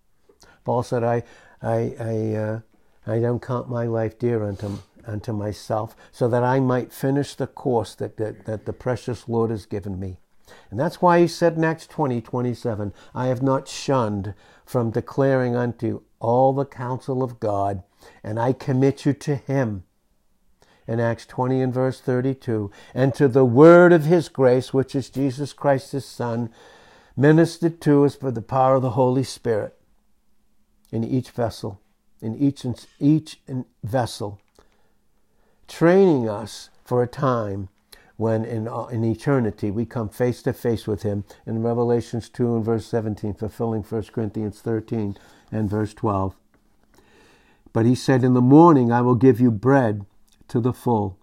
Paul 0.64 0.82
said, 0.82 1.04
I, 1.04 1.22
I, 1.60 1.94
I, 2.00 2.34
uh, 2.34 2.60
I 3.06 3.18
don't 3.20 3.42
count 3.42 3.68
my 3.68 3.84
life 3.84 4.18
dear 4.18 4.42
unto 4.42 4.78
unto 5.06 5.32
myself, 5.32 5.96
so 6.12 6.28
that 6.28 6.42
I 6.42 6.60
might 6.60 6.92
finish 6.92 7.34
the 7.34 7.46
course 7.46 7.94
that, 7.96 8.16
that, 8.16 8.46
that 8.46 8.66
the 8.66 8.72
precious 8.72 9.28
Lord 9.28 9.50
has 9.50 9.66
given 9.66 9.98
me. 9.98 10.18
And 10.70 10.78
that's 10.78 11.00
why 11.00 11.20
he 11.20 11.26
said 11.26 11.56
in 11.56 11.64
Acts 11.64 11.86
20, 11.86 12.20
27, 12.20 12.92
I 13.14 13.26
have 13.26 13.42
not 13.42 13.68
shunned 13.68 14.34
from 14.64 14.90
declaring 14.90 15.56
unto 15.56 16.02
all 16.20 16.52
the 16.52 16.66
counsel 16.66 17.22
of 17.22 17.40
God, 17.40 17.82
and 18.22 18.38
I 18.38 18.52
commit 18.52 19.06
you 19.06 19.12
to 19.14 19.36
him. 19.36 19.84
In 20.86 21.00
Acts 21.00 21.24
20 21.24 21.62
and 21.62 21.72
verse 21.72 21.98
32, 22.00 22.70
and 22.94 23.14
to 23.14 23.26
the 23.26 23.44
word 23.44 23.90
of 23.92 24.04
his 24.04 24.28
grace, 24.28 24.74
which 24.74 24.94
is 24.94 25.08
Jesus 25.08 25.54
Christ 25.54 25.92
his 25.92 26.04
Son, 26.04 26.50
ministered 27.16 27.80
to 27.82 28.04
us 28.04 28.16
by 28.16 28.30
the 28.30 28.42
power 28.42 28.76
of 28.76 28.82
the 28.82 28.90
Holy 28.90 29.24
Spirit. 29.24 29.78
in 30.92 31.02
each 31.02 31.30
vessel, 31.30 31.80
in 32.20 32.36
each, 32.36 32.66
each 33.00 33.40
vessel, 33.82 34.40
training 35.68 36.28
us 36.28 36.70
for 36.84 37.02
a 37.02 37.08
time 37.08 37.68
when 38.16 38.44
in, 38.44 38.68
uh, 38.68 38.84
in 38.84 39.04
eternity 39.04 39.70
we 39.70 39.84
come 39.84 40.08
face 40.08 40.42
to 40.42 40.52
face 40.52 40.86
with 40.86 41.02
him 41.02 41.24
in 41.46 41.62
Revelations 41.62 42.28
2 42.28 42.56
and 42.56 42.64
verse 42.64 42.86
17, 42.86 43.34
fulfilling 43.34 43.82
1 43.82 44.02
Corinthians 44.12 44.60
13 44.60 45.16
and 45.50 45.68
verse 45.68 45.94
12. 45.94 46.34
But 47.72 47.86
he 47.86 47.94
said, 47.94 48.22
In 48.22 48.34
the 48.34 48.40
morning 48.40 48.92
I 48.92 49.00
will 49.00 49.16
give 49.16 49.40
you 49.40 49.50
bread 49.50 50.06
to 50.48 50.60
the 50.60 50.72
full, 50.72 51.18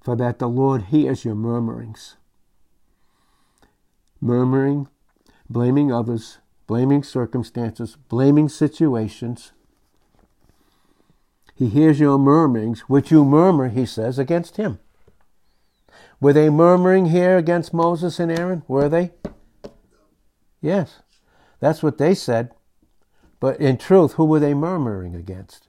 for 0.00 0.16
that 0.16 0.40
the 0.40 0.48
Lord 0.48 0.82
hears 0.84 1.24
your 1.24 1.36
murmurings. 1.36 2.16
Murmuring, 4.20 4.88
blaming 5.48 5.92
others, 5.92 6.38
blaming 6.66 7.02
circumstances, 7.02 7.96
blaming 8.08 8.48
situations. 8.48 9.52
He 11.54 11.68
hears 11.68 12.00
your 12.00 12.18
murmurings, 12.18 12.80
which 12.80 13.10
you 13.10 13.24
murmur, 13.24 13.68
he 13.68 13.86
says, 13.86 14.18
against 14.18 14.56
him. 14.56 14.78
Were 16.20 16.32
they 16.32 16.50
murmuring 16.50 17.06
here 17.06 17.36
against 17.36 17.74
Moses 17.74 18.18
and 18.18 18.30
Aaron? 18.30 18.62
Were 18.68 18.88
they? 18.88 19.12
Yes. 20.60 21.00
That's 21.60 21.82
what 21.82 21.98
they 21.98 22.14
said. 22.14 22.50
But 23.40 23.60
in 23.60 23.76
truth, 23.76 24.12
who 24.12 24.24
were 24.24 24.40
they 24.40 24.54
murmuring 24.54 25.14
against? 25.14 25.68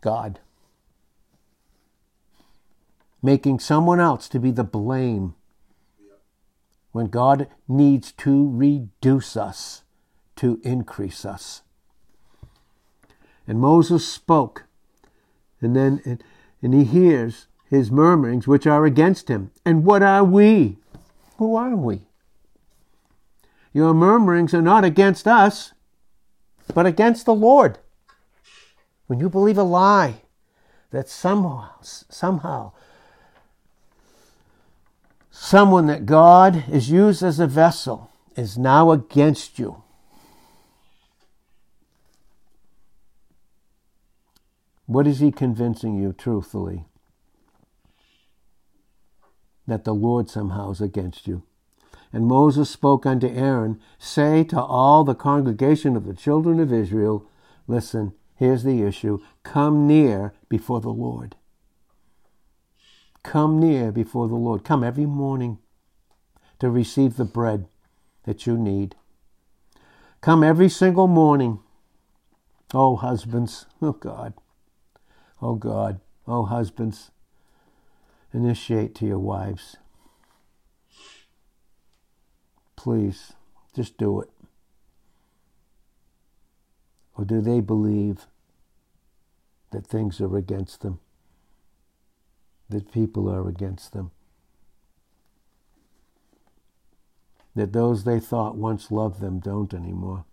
God. 0.00 0.40
Making 3.22 3.58
someone 3.58 4.00
else 4.00 4.28
to 4.28 4.38
be 4.38 4.50
the 4.50 4.64
blame 4.64 5.34
when 6.92 7.06
God 7.06 7.48
needs 7.66 8.12
to 8.12 8.50
reduce 8.50 9.36
us 9.36 9.82
to 10.36 10.60
increase 10.62 11.24
us. 11.24 11.62
And 13.46 13.60
Moses 13.60 14.06
spoke, 14.06 14.64
and 15.64 15.74
then 15.74 16.20
and, 16.62 16.74
he 16.74 16.84
hears 16.84 17.46
his 17.68 17.90
murmurings 17.90 18.46
which 18.46 18.66
are 18.66 18.84
against 18.84 19.28
him. 19.28 19.50
And 19.64 19.84
what 19.84 20.02
are 20.02 20.24
we? 20.24 20.78
Who 21.38 21.56
are 21.56 21.76
we? 21.76 22.02
Your 23.72 23.92
murmurings 23.92 24.54
are 24.54 24.62
not 24.62 24.84
against 24.84 25.26
us 25.26 25.72
but 26.72 26.86
against 26.86 27.26
the 27.26 27.34
Lord. 27.34 27.78
When 29.06 29.20
you 29.20 29.28
believe 29.28 29.58
a 29.58 29.62
lie 29.62 30.22
that 30.90 31.08
somehow, 31.08 31.70
somehow, 31.82 32.72
someone 35.30 35.86
that 35.86 36.06
God 36.06 36.64
is 36.70 36.90
used 36.90 37.22
as 37.22 37.38
a 37.38 37.46
vessel 37.46 38.10
is 38.36 38.56
now 38.56 38.92
against 38.92 39.58
you. 39.58 39.83
What 44.86 45.06
is 45.06 45.20
he 45.20 45.32
convincing 45.32 45.96
you 45.96 46.12
truthfully? 46.12 46.84
That 49.66 49.84
the 49.84 49.94
Lord 49.94 50.28
somehow 50.28 50.70
is 50.70 50.80
against 50.80 51.26
you. 51.26 51.42
And 52.12 52.26
Moses 52.26 52.70
spoke 52.70 53.06
unto 53.06 53.26
Aaron, 53.26 53.80
Say 53.98 54.44
to 54.44 54.62
all 54.62 55.02
the 55.02 55.14
congregation 55.14 55.96
of 55.96 56.04
the 56.04 56.14
children 56.14 56.60
of 56.60 56.72
Israel, 56.72 57.28
Listen, 57.66 58.12
here's 58.36 58.62
the 58.62 58.82
issue. 58.82 59.20
Come 59.42 59.86
near 59.86 60.34
before 60.48 60.80
the 60.80 60.92
Lord. 60.92 61.34
Come 63.22 63.58
near 63.58 63.90
before 63.90 64.28
the 64.28 64.34
Lord. 64.34 64.64
Come 64.64 64.84
every 64.84 65.06
morning 65.06 65.58
to 66.60 66.68
receive 66.70 67.16
the 67.16 67.24
bread 67.24 67.66
that 68.24 68.46
you 68.46 68.58
need. 68.58 68.94
Come 70.20 70.44
every 70.44 70.68
single 70.68 71.08
morning. 71.08 71.60
Oh, 72.72 72.96
husbands. 72.96 73.66
Oh, 73.80 73.92
God. 73.92 74.34
Oh, 75.44 75.56
God. 75.56 76.00
Oh, 76.26 76.46
husbands. 76.46 77.10
Initiate 78.32 78.94
to 78.94 79.06
your 79.06 79.18
wives. 79.18 79.76
Please, 82.76 83.34
just 83.76 83.98
do 83.98 84.22
it. 84.22 84.30
Or 87.14 87.26
do 87.26 87.42
they 87.42 87.60
believe 87.60 88.26
that 89.70 89.86
things 89.86 90.18
are 90.18 90.34
against 90.34 90.80
them? 90.80 90.98
That 92.70 92.90
people 92.90 93.28
are 93.28 93.46
against 93.46 93.92
them? 93.92 94.12
That 97.54 97.74
those 97.74 98.04
they 98.04 98.18
thought 98.18 98.56
once 98.56 98.90
loved 98.90 99.20
them 99.20 99.40
don't 99.40 99.74
anymore? 99.74 100.24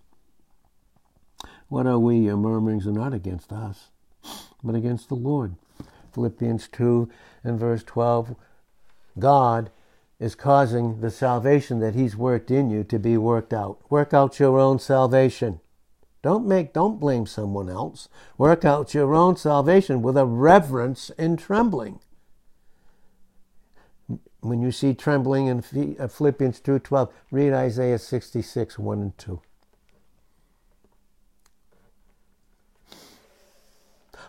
What 1.68 1.86
are 1.86 2.00
we? 2.00 2.16
Your 2.16 2.38
murmurings 2.38 2.88
are 2.88 2.94
not 2.94 3.14
against 3.14 3.52
us, 3.52 3.90
but 4.64 4.76
against 4.76 5.10
the 5.10 5.16
Lord. 5.16 5.56
Philippians 6.14 6.68
2 6.68 7.10
and 7.44 7.60
verse 7.60 7.84
12 7.84 8.36
God 9.18 9.72
is 10.20 10.36
causing 10.36 11.02
the 11.02 11.10
salvation 11.10 11.80
that 11.80 11.96
he's 11.96 12.16
worked 12.16 12.52
in 12.52 12.70
you 12.70 12.84
to 12.84 13.00
be 13.00 13.18
worked 13.18 13.54
out. 13.54 13.80
Work 13.90 14.14
out 14.14 14.40
your 14.40 14.60
own 14.60 14.78
salvation. 14.80 15.60
Don't 16.22 16.46
make 16.46 16.74
don't 16.74 17.00
blame 17.00 17.26
someone 17.26 17.70
else. 17.70 18.08
Work 18.38 18.64
out 18.64 18.94
your 18.94 19.16
own 19.16 19.36
salvation 19.36 20.02
with 20.02 20.16
a 20.16 20.26
reverence 20.26 21.10
and 21.18 21.40
trembling. 21.40 22.00
When 24.42 24.62
you 24.62 24.72
see 24.72 24.94
trembling 24.94 25.48
in 25.48 25.98
uh, 26.00 26.08
Philippians 26.08 26.62
2:12, 26.62 27.12
read 27.32 27.54
Isaiah 27.54 28.00
66, 28.00 28.78
1 28.78 29.02
and 29.02 29.18
2. 29.18 29.42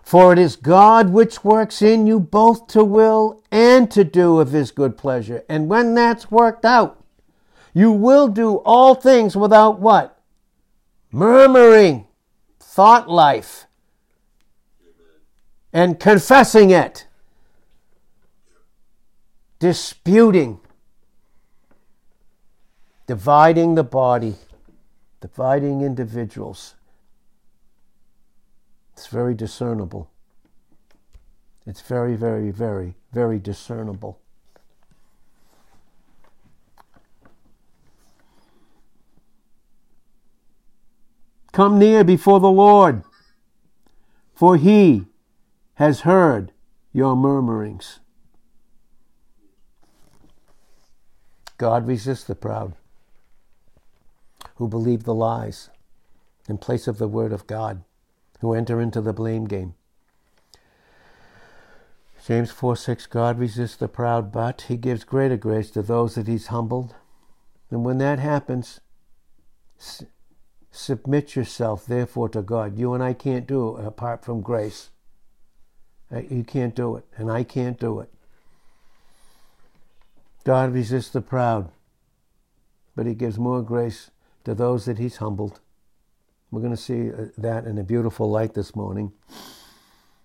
For 0.02 0.32
it 0.32 0.38
is 0.38 0.56
God 0.56 1.11
which 1.11 1.44
works 1.44 1.80
in 1.80 2.06
you 2.06 2.21
both 2.21 2.66
to 2.68 2.85
will 2.85 3.42
and 3.50 3.90
to 3.92 4.04
do 4.04 4.40
of 4.40 4.50
his 4.50 4.71
good 4.71 4.99
pleasure. 4.99 5.44
And 5.49 5.68
when 5.68 5.94
that's 5.94 6.30
worked 6.30 6.64
out, 6.64 7.02
you 7.73 7.92
will 7.92 8.28
do 8.28 8.56
all 8.56 8.94
things 8.94 9.37
without 9.37 9.80
what? 9.80 10.21
Murmuring, 11.11 12.06
thought 12.61 13.09
life, 13.09 13.66
and 15.73 15.99
confessing 15.99 16.71
it, 16.71 17.06
disputing, 19.59 20.61
dividing 23.06 23.76
the 23.76 23.85
body, 23.85 24.35
dividing 25.21 25.80
individuals 25.80 26.75
it's 29.02 29.11
very 29.11 29.35
discernible. 29.35 30.09
It's 31.66 31.80
very, 31.80 32.14
very, 32.14 32.52
very, 32.52 32.94
very 33.12 33.40
discernible. 33.40 34.21
Come 41.50 41.80
near 41.80 42.04
before 42.04 42.38
the 42.38 42.47
Lord, 42.47 43.02
for 44.37 44.56
he 44.56 45.06
has 45.75 46.02
heard 46.02 46.52
your 46.92 47.16
murmurings. 47.16 47.99
God 51.59 51.88
resists 51.88 52.23
the 52.23 52.37
proud 52.37 52.75
who 54.59 54.68
believe 54.68 55.02
the 55.02 55.12
lies 55.12 55.71
in 56.49 56.56
place 56.56 56.87
of 56.87 56.99
the 56.99 57.09
word 57.09 57.32
of 57.32 57.49
God 57.49 57.82
who 58.42 58.52
enter 58.54 58.80
into 58.80 59.00
the 59.00 59.12
blame 59.12 59.46
game. 59.46 59.75
James 62.26 62.50
4 62.50 62.76
6 62.76 63.06
God 63.06 63.38
resists 63.38 63.76
the 63.76 63.88
proud, 63.88 64.30
but 64.30 64.62
he 64.62 64.76
gives 64.76 65.04
greater 65.04 65.37
grace 65.37 65.70
to 65.70 65.80
those 65.80 66.16
that 66.16 66.26
he's 66.28 66.49
humbled. 66.49 66.94
And 67.70 67.84
when 67.84 67.99
that 67.99 68.18
happens, 68.18 68.80
submit 70.70 71.37
yourself, 71.37 71.87
therefore, 71.87 72.28
to 72.30 72.42
God. 72.42 72.76
You 72.76 72.94
and 72.94 73.02
I 73.02 73.12
can't 73.12 73.46
do 73.46 73.76
it 73.76 73.87
apart 73.87 74.25
from 74.25 74.40
grace. 74.40 74.90
Uh, 76.12 76.22
you 76.28 76.42
can't 76.42 76.75
do 76.75 76.96
it, 76.96 77.04
and 77.16 77.30
I 77.30 77.44
can't 77.44 77.78
do 77.78 78.00
it. 78.00 78.12
God 80.44 80.72
resists 80.72 81.11
the 81.11 81.20
proud, 81.20 81.70
but 82.96 83.06
he 83.06 83.14
gives 83.14 83.38
more 83.38 83.62
grace 83.62 84.11
to 84.44 84.54
those 84.54 84.84
that 84.87 84.99
he's 84.99 85.18
humbled. 85.18 85.61
We're 86.52 86.61
going 86.61 86.76
to 86.76 86.80
see 86.80 87.11
uh, 87.11 87.28
that 87.38 87.64
in 87.64 87.78
a 87.78 87.82
beautiful 87.82 88.30
light 88.30 88.52
this 88.52 88.76
morning. 88.76 89.12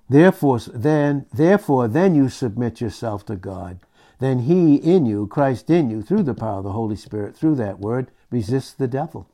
Therefore, 0.10 0.60
then, 0.60 1.26
therefore, 1.34 1.88
then 1.88 2.16
you 2.16 2.28
submit 2.28 2.82
yourself 2.82 3.26
to 3.26 3.38
God. 3.38 3.80
Then 4.20 4.40
He 4.40 4.76
in 4.76 5.06
you, 5.06 5.28
Christ 5.28 5.70
in 5.70 5.90
you, 5.90 6.02
through 6.02 6.24
the 6.24 6.34
power 6.34 6.58
of 6.58 6.66
the 6.66 6.74
Holy 6.74 6.98
Spirit, 6.98 7.36
through 7.36 7.56
that 7.56 7.80
word, 7.80 8.12
resists 8.30 8.74
the 8.74 8.90
devil. 8.90 9.30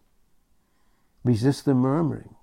Resist 1.23 1.65
the 1.65 1.73
murmuring, 1.73 2.35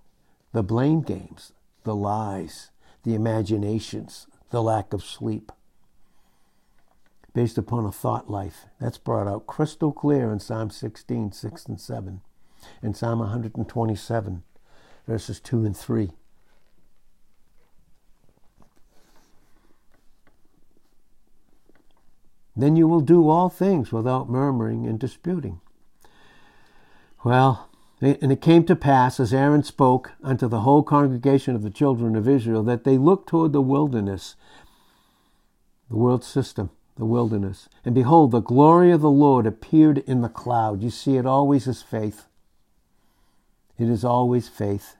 the 0.53 0.65
blame 0.65 1.03
games, 1.03 1.53
the 1.85 1.95
lies, 1.95 2.71
the 3.05 3.15
imaginations, 3.15 4.27
the 4.51 4.63
lack 4.63 4.93
of 4.93 5.05
sleep. 5.05 5.53
Based 7.35 7.57
upon 7.57 7.85
a 7.85 7.93
thought 7.93 8.29
life. 8.29 8.67
That's 8.81 8.99
brought 8.99 9.29
out 9.29 9.47
crystal 9.47 9.93
clear 9.93 10.33
in 10.33 10.41
Psalm 10.41 10.71
16, 10.71 11.31
6 11.31 11.67
and 11.67 11.81
7. 11.81 12.21
In 12.83 12.95
Psalm 12.95 13.21
127, 13.21 14.43
verses 15.07 15.41
2 15.41 15.65
and 15.65 15.77
3. 15.77 16.11
Then 22.57 22.77
you 22.77 22.87
will 22.87 23.01
do 23.01 23.29
all 23.29 23.49
things 23.49 23.93
without 23.93 24.29
murmuring 24.29 24.87
and 24.87 24.99
disputing. 24.99 25.61
Well, 27.25 27.69
and 28.01 28.33
it 28.33 28.41
came 28.41 28.65
to 28.65 28.77
pass, 28.77 29.21
as 29.21 29.35
Aaron 29.35 29.63
spoke 29.63 30.13
unto 30.23 30.49
the 30.49 30.61
whole 30.61 30.83
congregation 30.83 31.55
of 31.55 31.63
the 31.63 31.71
children 31.71 32.17
of 32.17 32.29
Israel, 32.29 32.63
that 32.63 32.85
they 32.85 32.97
looked 32.97 33.29
toward 33.29 33.53
the 33.53 33.61
wilderness, 33.61 34.37
the 35.91 35.97
world 35.97 36.25
system, 36.25 36.71
the 36.97 37.05
wilderness. 37.05 37.69
And 37.85 37.95
behold, 37.95 38.31
the 38.31 38.41
glory 38.41 38.91
of 38.91 39.03
the 39.03 39.11
Lord 39.11 39.47
appeared 39.47 39.99
in 39.99 40.23
the 40.23 40.29
cloud. 40.31 40.83
You 40.83 40.91
see, 40.91 41.17
it 41.17 41.27
always 41.27 41.67
is 41.67 41.83
faith. 41.83 42.27
It 43.81 43.89
is 43.89 44.05
always 44.05 44.47
faith. 44.47 44.97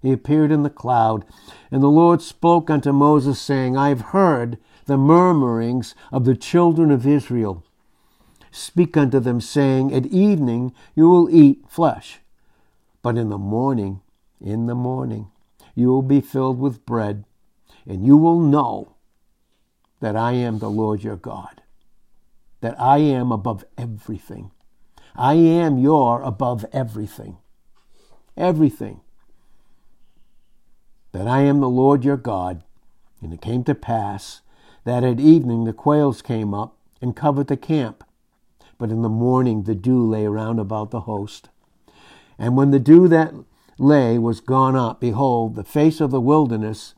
He 0.00 0.10
appeared 0.10 0.50
in 0.50 0.62
the 0.62 0.70
cloud, 0.70 1.26
and 1.70 1.82
the 1.82 1.88
Lord 1.88 2.22
spoke 2.22 2.70
unto 2.70 2.90
Moses, 2.90 3.38
saying, 3.38 3.76
I 3.76 3.90
have 3.90 4.12
heard 4.16 4.56
the 4.86 4.96
murmurings 4.96 5.94
of 6.10 6.24
the 6.24 6.34
children 6.34 6.90
of 6.90 7.06
Israel. 7.06 7.62
Speak 8.50 8.96
unto 8.96 9.20
them, 9.20 9.42
saying, 9.42 9.92
At 9.92 10.06
evening 10.06 10.72
you 10.94 11.10
will 11.10 11.28
eat 11.28 11.68
flesh, 11.68 12.20
but 13.02 13.18
in 13.18 13.28
the 13.28 13.36
morning, 13.36 14.00
in 14.40 14.64
the 14.64 14.74
morning, 14.74 15.30
you 15.74 15.88
will 15.88 16.00
be 16.00 16.22
filled 16.22 16.58
with 16.58 16.86
bread, 16.86 17.26
and 17.86 18.06
you 18.06 18.16
will 18.16 18.40
know 18.40 18.94
that 20.00 20.16
I 20.16 20.32
am 20.32 20.58
the 20.58 20.70
Lord 20.70 21.04
your 21.04 21.16
God, 21.16 21.60
that 22.62 22.80
I 22.80 22.96
am 22.96 23.30
above 23.30 23.62
everything. 23.76 24.52
I 25.14 25.34
am 25.34 25.76
your 25.76 26.22
above 26.22 26.64
everything. 26.72 27.36
Everything. 28.36 29.00
That 31.12 31.26
I 31.26 31.42
am 31.42 31.60
the 31.60 31.68
Lord 31.68 32.04
your 32.04 32.16
God. 32.16 32.62
And 33.22 33.32
it 33.32 33.40
came 33.40 33.64
to 33.64 33.74
pass 33.74 34.42
that 34.84 35.02
at 35.02 35.18
evening 35.18 35.64
the 35.64 35.72
quails 35.72 36.22
came 36.22 36.54
up 36.54 36.76
and 37.00 37.16
covered 37.16 37.48
the 37.48 37.56
camp. 37.56 38.04
But 38.78 38.90
in 38.90 39.02
the 39.02 39.08
morning 39.08 39.62
the 39.62 39.74
dew 39.74 40.06
lay 40.06 40.26
round 40.26 40.60
about 40.60 40.90
the 40.90 41.00
host. 41.00 41.48
And 42.38 42.56
when 42.56 42.70
the 42.70 42.78
dew 42.78 43.08
that 43.08 43.32
lay 43.78 44.18
was 44.18 44.40
gone 44.40 44.76
up, 44.76 45.00
behold, 45.00 45.54
the 45.54 45.64
face 45.64 46.00
of 46.00 46.10
the 46.10 46.20
wilderness, 46.20 46.94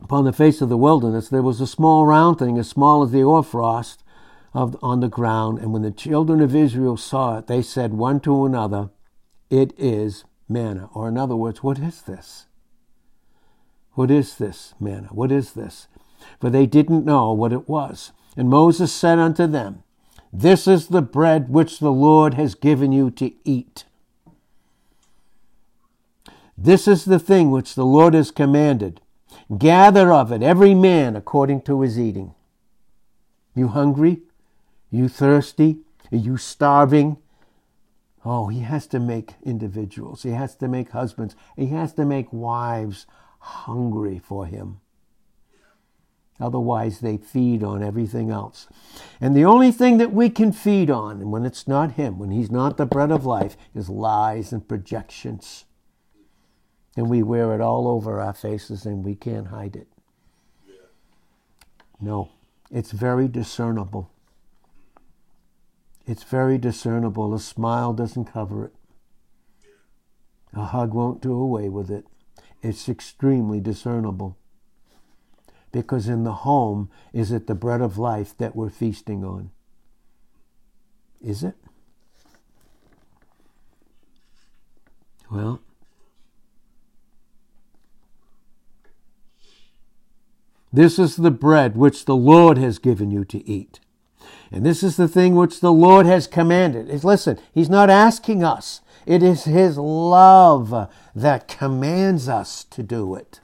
upon 0.00 0.24
the 0.24 0.32
face 0.32 0.60
of 0.60 0.68
the 0.68 0.76
wilderness, 0.76 1.28
there 1.28 1.42
was 1.42 1.60
a 1.60 1.66
small 1.66 2.06
round 2.06 2.38
thing, 2.38 2.58
as 2.58 2.68
small 2.68 3.02
as 3.02 3.12
the 3.12 3.22
hoarfrost, 3.22 4.02
of, 4.52 4.76
on 4.82 5.00
the 5.00 5.08
ground. 5.08 5.58
And 5.58 5.72
when 5.72 5.82
the 5.82 5.90
children 5.90 6.40
of 6.40 6.54
Israel 6.54 6.96
saw 6.96 7.38
it, 7.38 7.46
they 7.46 7.62
said 7.62 7.92
one 7.92 8.20
to 8.20 8.44
another, 8.44 8.90
It 9.50 9.72
is 9.78 10.24
manna. 10.48 10.88
Or, 10.94 11.08
in 11.08 11.18
other 11.18 11.36
words, 11.36 11.62
what 11.62 11.78
is 11.78 12.02
this? 12.02 12.46
What 13.92 14.10
is 14.10 14.36
this 14.36 14.74
manna? 14.80 15.08
What 15.08 15.32
is 15.32 15.52
this? 15.52 15.88
for 16.40 16.50
they 16.50 16.66
didn't 16.66 17.04
know 17.04 17.32
what 17.32 17.52
it 17.52 17.68
was. 17.68 18.12
And 18.36 18.48
Moses 18.48 18.92
said 18.92 19.18
unto 19.18 19.46
them, 19.46 19.82
This 20.32 20.66
is 20.66 20.88
the 20.88 21.02
bread 21.02 21.48
which 21.48 21.78
the 21.78 21.92
Lord 21.92 22.34
has 22.34 22.54
given 22.54 22.92
you 22.92 23.10
to 23.12 23.32
eat. 23.44 23.84
This 26.58 26.88
is 26.88 27.04
the 27.04 27.18
thing 27.18 27.50
which 27.50 27.74
the 27.74 27.84
Lord 27.84 28.14
has 28.14 28.30
commanded. 28.30 29.00
Gather 29.56 30.12
of 30.12 30.32
it 30.32 30.42
every 30.42 30.74
man 30.74 31.14
according 31.14 31.62
to 31.62 31.82
his 31.82 31.98
eating. 31.98 32.34
You 33.54 33.68
hungry? 33.68 34.20
You 34.90 35.08
thirsty? 35.08 35.78
Are 36.12 36.16
you 36.16 36.36
starving? 36.36 37.18
Oh, 38.28 38.48
he 38.48 38.60
has 38.60 38.88
to 38.88 38.98
make 38.98 39.34
individuals. 39.44 40.24
He 40.24 40.30
has 40.30 40.56
to 40.56 40.66
make 40.66 40.90
husbands. 40.90 41.36
He 41.56 41.66
has 41.66 41.92
to 41.92 42.04
make 42.04 42.32
wives 42.32 43.06
hungry 43.38 44.18
for 44.18 44.46
him. 44.46 44.80
Otherwise, 46.40 47.00
they 47.00 47.18
feed 47.18 47.62
on 47.62 47.84
everything 47.84 48.30
else. 48.30 48.66
And 49.20 49.36
the 49.36 49.44
only 49.44 49.70
thing 49.70 49.98
that 49.98 50.12
we 50.12 50.28
can 50.28 50.50
feed 50.50 50.90
on, 50.90 51.20
and 51.20 51.30
when 51.30 51.46
it's 51.46 51.68
not 51.68 51.92
Him, 51.92 52.18
when 52.18 52.30
He's 52.30 52.50
not 52.50 52.76
the 52.76 52.84
bread 52.84 53.10
of 53.10 53.24
life, 53.24 53.56
is 53.74 53.88
lies 53.88 54.52
and 54.52 54.66
projections. 54.68 55.64
And 56.94 57.08
we 57.08 57.22
wear 57.22 57.54
it 57.54 57.62
all 57.62 57.88
over 57.88 58.20
our 58.20 58.34
faces 58.34 58.84
and 58.84 59.04
we 59.04 59.14
can't 59.14 59.46
hide 59.46 59.76
it. 59.76 59.88
No, 62.00 62.32
it's 62.70 62.90
very 62.90 63.28
discernible. 63.28 64.10
It's 66.06 66.22
very 66.22 66.56
discernible. 66.56 67.34
A 67.34 67.40
smile 67.40 67.92
doesn't 67.92 68.26
cover 68.26 68.64
it, 68.64 68.74
a 70.52 70.66
hug 70.66 70.94
won't 70.94 71.20
do 71.20 71.32
away 71.34 71.68
with 71.68 71.90
it. 71.90 72.06
It's 72.62 72.88
extremely 72.88 73.60
discernible 73.60 74.36
because 75.70 76.08
in 76.08 76.24
the 76.24 76.32
home 76.32 76.88
is 77.12 77.30
it 77.32 77.46
the 77.46 77.54
bread 77.54 77.80
of 77.82 77.98
life 77.98 78.36
that 78.38 78.56
we're 78.56 78.70
feasting 78.70 79.22
on? 79.24 79.50
Is 81.20 81.42
it? 81.42 81.54
Well, 85.30 85.60
this 90.72 90.98
is 90.98 91.16
the 91.16 91.30
bread 91.30 91.76
which 91.76 92.04
the 92.04 92.16
Lord 92.16 92.58
has 92.58 92.78
given 92.78 93.10
you 93.10 93.24
to 93.26 93.46
eat. 93.46 93.80
And 94.50 94.64
this 94.64 94.82
is 94.82 94.96
the 94.96 95.08
thing 95.08 95.34
which 95.34 95.60
the 95.60 95.72
Lord 95.72 96.06
has 96.06 96.26
commanded. 96.26 96.88
Is 96.88 97.04
listen, 97.04 97.38
He's 97.52 97.70
not 97.70 97.90
asking 97.90 98.44
us. 98.44 98.80
It 99.06 99.22
is 99.22 99.44
His 99.44 99.78
love 99.78 100.90
that 101.14 101.48
commands 101.48 102.28
us 102.28 102.64
to 102.64 102.82
do 102.82 103.14
it. 103.14 103.40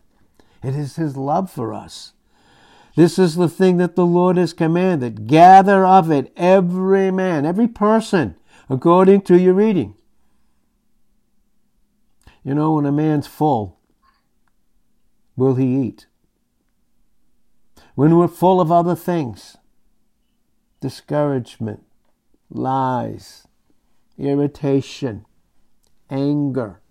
It 0.63 0.75
is 0.75 0.97
His 0.97 1.17
love 1.17 1.51
for 1.51 1.73
us. 1.73 2.13
This 2.95 3.19
is 3.19 3.37
the 3.37 3.49
thing 3.49 3.79
that 3.79 3.97
the 3.97 4.07
Lord 4.07 4.37
has 4.37 4.53
commanded. 4.53 5.27
Gather 5.27 5.87
of 5.87 6.11
it 6.11 6.33
every 6.37 7.11
man, 7.11 7.47
every 7.47 7.69
person, 7.69 8.37
according 8.69 9.23
to 9.23 9.39
your 9.39 9.55
reading. 9.55 9.95
You 12.45 12.55
know, 12.55 12.75
when 12.75 12.87
a 12.87 12.93
man's 12.93 13.27
full, 13.27 13.79
will 15.37 15.55
he 15.55 15.77
eat? 15.83 16.07
When 17.95 18.17
we're 18.17 18.29
full 18.29 18.61
of 18.61 18.73
other 18.73 18.97
things, 18.97 19.57
discouragement, 20.83 21.83
lies, 22.51 23.49
irritation, 24.19 25.25
anger, 26.11 26.83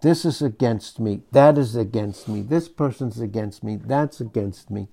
this 0.00 0.24
is 0.24 0.40
against 0.40 0.98
me. 0.98 1.22
That 1.32 1.58
is 1.58 1.76
against 1.76 2.28
me. 2.28 2.42
This 2.42 2.68
person's 2.68 3.20
against 3.20 3.62
me. 3.62 3.76
That's 3.76 4.20
against 4.20 4.70
me. 4.70 4.88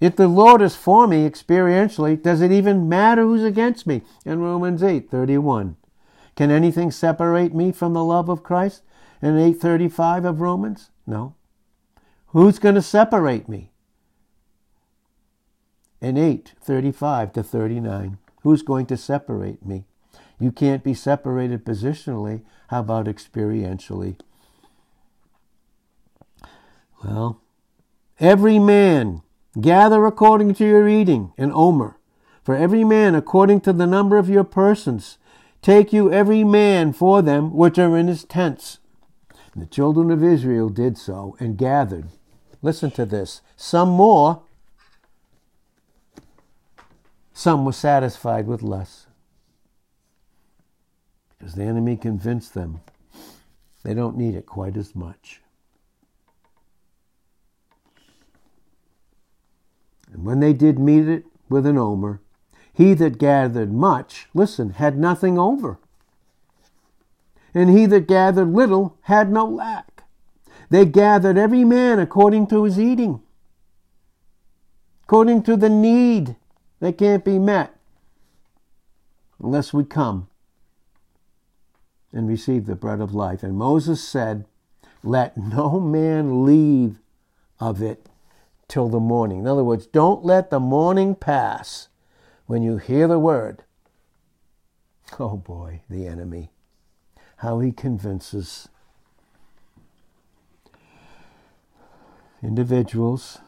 If 0.00 0.14
the 0.14 0.28
Lord 0.28 0.62
is 0.62 0.76
for 0.76 1.08
me 1.08 1.28
experientially, 1.28 2.22
does 2.22 2.40
it 2.40 2.52
even 2.52 2.88
matter 2.88 3.22
who's 3.22 3.42
against 3.42 3.84
me? 3.84 4.02
In 4.24 4.38
Romans 4.38 4.82
8 4.82 5.10
31. 5.10 5.76
Can 6.36 6.52
anything 6.52 6.92
separate 6.92 7.52
me 7.52 7.72
from 7.72 7.94
the 7.94 8.04
love 8.04 8.28
of 8.28 8.44
Christ? 8.44 8.82
In 9.20 9.36
835 9.36 10.24
of 10.24 10.40
Romans? 10.40 10.90
No. 11.04 11.34
Who's 12.28 12.60
going 12.60 12.76
to 12.76 12.82
separate 12.82 13.48
me? 13.48 13.72
In 16.00 16.16
835 16.16 17.32
to 17.32 17.42
39. 17.42 18.18
Who's 18.42 18.62
going 18.62 18.86
to 18.86 18.96
separate 18.96 19.64
me? 19.64 19.84
You 20.38 20.52
can't 20.52 20.84
be 20.84 20.94
separated 20.94 21.64
positionally. 21.64 22.42
How 22.68 22.80
about 22.80 23.06
experientially? 23.06 24.18
Well, 27.04 27.40
every 28.20 28.58
man 28.58 29.22
gather 29.60 30.06
according 30.06 30.54
to 30.54 30.64
your 30.64 30.88
eating, 30.88 31.32
an 31.36 31.52
omer. 31.52 31.96
For 32.42 32.54
every 32.54 32.84
man 32.84 33.14
according 33.14 33.60
to 33.62 33.72
the 33.72 33.86
number 33.86 34.16
of 34.16 34.30
your 34.30 34.44
persons. 34.44 35.18
Take 35.60 35.92
you 35.92 36.12
every 36.12 36.44
man 36.44 36.92
for 36.92 37.20
them 37.20 37.52
which 37.54 37.78
are 37.78 37.96
in 37.96 38.06
his 38.06 38.24
tents. 38.24 38.78
And 39.52 39.62
the 39.62 39.66
children 39.66 40.10
of 40.10 40.22
Israel 40.22 40.68
did 40.68 40.96
so 40.96 41.36
and 41.40 41.58
gathered. 41.58 42.08
Listen 42.62 42.90
to 42.92 43.04
this. 43.04 43.42
Some 43.56 43.90
more, 43.90 44.42
some 47.38 47.64
were 47.64 47.70
satisfied 47.70 48.48
with 48.48 48.64
less 48.64 49.06
because 51.38 51.54
the 51.54 51.62
enemy 51.62 51.96
convinced 51.96 52.52
them 52.52 52.80
they 53.84 53.94
don't 53.94 54.16
need 54.16 54.34
it 54.34 54.44
quite 54.44 54.76
as 54.76 54.92
much. 54.92 55.40
And 60.12 60.24
when 60.24 60.40
they 60.40 60.52
did 60.52 60.80
meet 60.80 61.06
it 61.06 61.26
with 61.48 61.64
an 61.64 61.78
omer, 61.78 62.20
he 62.72 62.92
that 62.94 63.18
gathered 63.18 63.72
much, 63.72 64.26
listen, 64.34 64.70
had 64.70 64.98
nothing 64.98 65.38
over. 65.38 65.78
And 67.54 67.70
he 67.70 67.86
that 67.86 68.08
gathered 68.08 68.52
little 68.52 68.98
had 69.02 69.30
no 69.30 69.44
lack. 69.44 70.02
They 70.70 70.84
gathered 70.84 71.38
every 71.38 71.62
man 71.62 72.00
according 72.00 72.48
to 72.48 72.64
his 72.64 72.80
eating, 72.80 73.22
according 75.04 75.44
to 75.44 75.56
the 75.56 75.68
need 75.68 76.34
that 76.80 76.98
can't 76.98 77.24
be 77.24 77.38
met. 77.38 77.74
unless 79.40 79.72
we 79.72 79.84
come 79.84 80.28
and 82.12 82.28
receive 82.28 82.66
the 82.66 82.74
bread 82.74 83.00
of 83.00 83.14
life. 83.14 83.42
And 83.42 83.56
Moses 83.56 84.02
said, 84.02 84.44
Let 85.02 85.36
no 85.36 85.78
man 85.80 86.44
leave 86.44 86.98
of 87.60 87.80
it 87.82 88.08
till 88.66 88.88
the 88.88 89.00
morning. 89.00 89.40
In 89.40 89.46
other 89.46 89.64
words, 89.64 89.86
don't 89.86 90.24
let 90.24 90.50
the 90.50 90.60
morning 90.60 91.14
pass 91.14 91.88
when 92.46 92.62
you 92.62 92.78
hear 92.78 93.06
the 93.06 93.18
word. 93.18 93.62
Oh 95.18 95.36
boy, 95.36 95.82
the 95.88 96.06
enemy. 96.06 96.50
How 97.36 97.60
he 97.60 97.72
convinces 97.72 98.68
individuals 102.42 103.38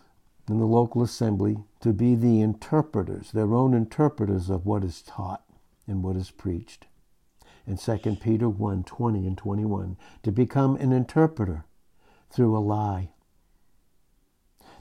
in 0.49 0.59
the 0.59 0.67
local 0.67 1.03
assembly 1.03 1.59
to 1.81 1.93
be 1.93 2.15
the 2.15 2.41
interpreters, 2.41 3.33
their 3.33 3.55
own 3.55 3.75
interpreters 3.75 4.51
of 4.51 4.67
what 4.67 4.85
is 4.85 5.03
taught 5.03 5.45
and 5.87 6.03
what 6.03 6.17
is 6.17 6.31
preached. 6.31 6.87
In 7.67 7.77
2 7.77 8.17
Peter 8.21 8.49
1 8.49 8.85
20 8.85 9.27
and 9.27 9.39
21, 9.39 9.97
to 10.23 10.33
become 10.33 10.77
an 10.77 10.93
interpreter 10.93 11.65
through 12.31 12.57
a 12.57 12.61
lie. 12.61 13.11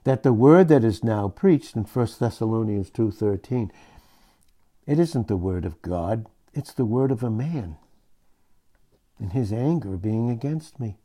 That 0.03 0.23
the 0.23 0.33
word 0.33 0.67
that 0.69 0.83
is 0.83 1.03
now 1.03 1.27
preached 1.27 1.75
in 1.75 1.83
1 1.83 2.07
Thessalonians 2.19 2.89
2:13 2.89 3.71
it 4.89 4.97
isn't 4.97 5.27
the 5.27 5.37
word 5.37 5.65
of 5.65 5.83
God, 5.83 6.25
it's 6.51 6.73
the 6.73 6.83
word 6.83 7.11
of 7.11 7.21
a 7.21 7.29
man. 7.29 7.77
And 9.19 9.33
his 9.33 9.53
anger 9.53 9.97
being 9.97 10.31
against 10.31 10.79
me. 10.79 10.97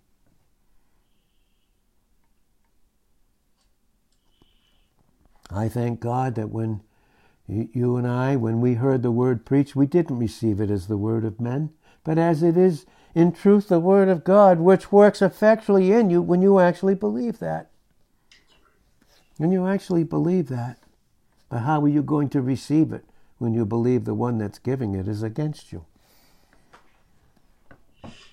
I 5.51 5.69
thank 5.69 6.01
God 6.01 6.35
that 6.37 6.51
when 6.51 6.83
you 7.47 7.97
and 7.97 8.07
I, 8.07 8.37
when 8.37 8.61
we 8.61 8.75
heard 8.75 9.03
the 9.03 9.11
word 9.11 9.45
preached, 9.45 9.77
we 9.77 9.87
didn't 9.87 10.19
receive 10.19 10.61
it 10.61 10.71
as 10.71 10.87
the 10.87 10.97
word 10.97 11.25
of 11.25 11.41
men, 11.41 11.71
but 12.03 12.19
as 12.19 12.43
it 12.43 12.57
is 12.57 12.87
in 13.15 13.33
truth 13.33 13.69
the 13.69 13.79
word 13.79 14.09
of 14.09 14.25
God, 14.25 14.59
which 14.59 14.91
works 14.91 15.21
effectually 15.23 15.93
in 15.93 16.11
you 16.11 16.23
when 16.23 16.43
you 16.43 16.59
actually 16.59 16.95
believe 16.95 17.39
that. 17.39 17.71
When 19.37 19.53
you 19.53 19.67
actually 19.67 20.05
believe 20.05 20.49
that. 20.49 20.79
But 21.49 21.61
how 21.61 21.83
are 21.83 21.89
you 21.89 22.03
going 22.03 22.31
to 22.31 22.41
receive 22.41 22.93
it 22.93 23.05
when 23.39 23.53
you 23.53 23.67
believe 23.67 24.05
the 24.05 24.15
one 24.15 24.39
that's 24.39 24.59
giving 24.59 24.95
it 24.95 25.07
is 25.07 25.23
against 25.23 25.73
you? 25.73 25.85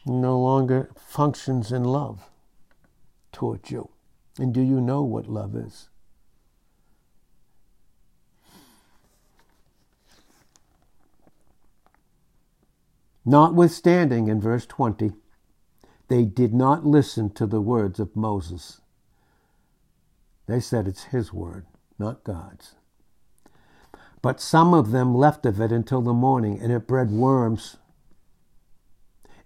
No 0.05 0.39
longer 0.39 0.89
functions 0.95 1.71
in 1.71 1.83
love 1.83 2.29
towards 3.31 3.69
you. 3.69 3.89
And 4.39 4.53
do 4.53 4.61
you 4.61 4.79
know 4.81 5.03
what 5.03 5.27
love 5.27 5.55
is? 5.55 5.89
Notwithstanding, 13.25 14.27
in 14.27 14.41
verse 14.41 14.65
20, 14.65 15.11
they 16.07 16.25
did 16.25 16.53
not 16.53 16.85
listen 16.85 17.29
to 17.31 17.45
the 17.45 17.61
words 17.61 17.99
of 17.99 18.15
Moses. 18.15 18.81
They 20.47 20.59
said 20.59 20.87
it's 20.87 21.05
his 21.05 21.31
word, 21.31 21.65
not 21.99 22.23
God's. 22.23 22.75
But 24.21 24.41
some 24.41 24.73
of 24.73 24.91
them 24.91 25.15
left 25.15 25.45
of 25.45 25.61
it 25.61 25.71
until 25.71 26.01
the 26.01 26.13
morning, 26.13 26.59
and 26.59 26.71
it 26.71 26.87
bred 26.87 27.11
worms. 27.11 27.77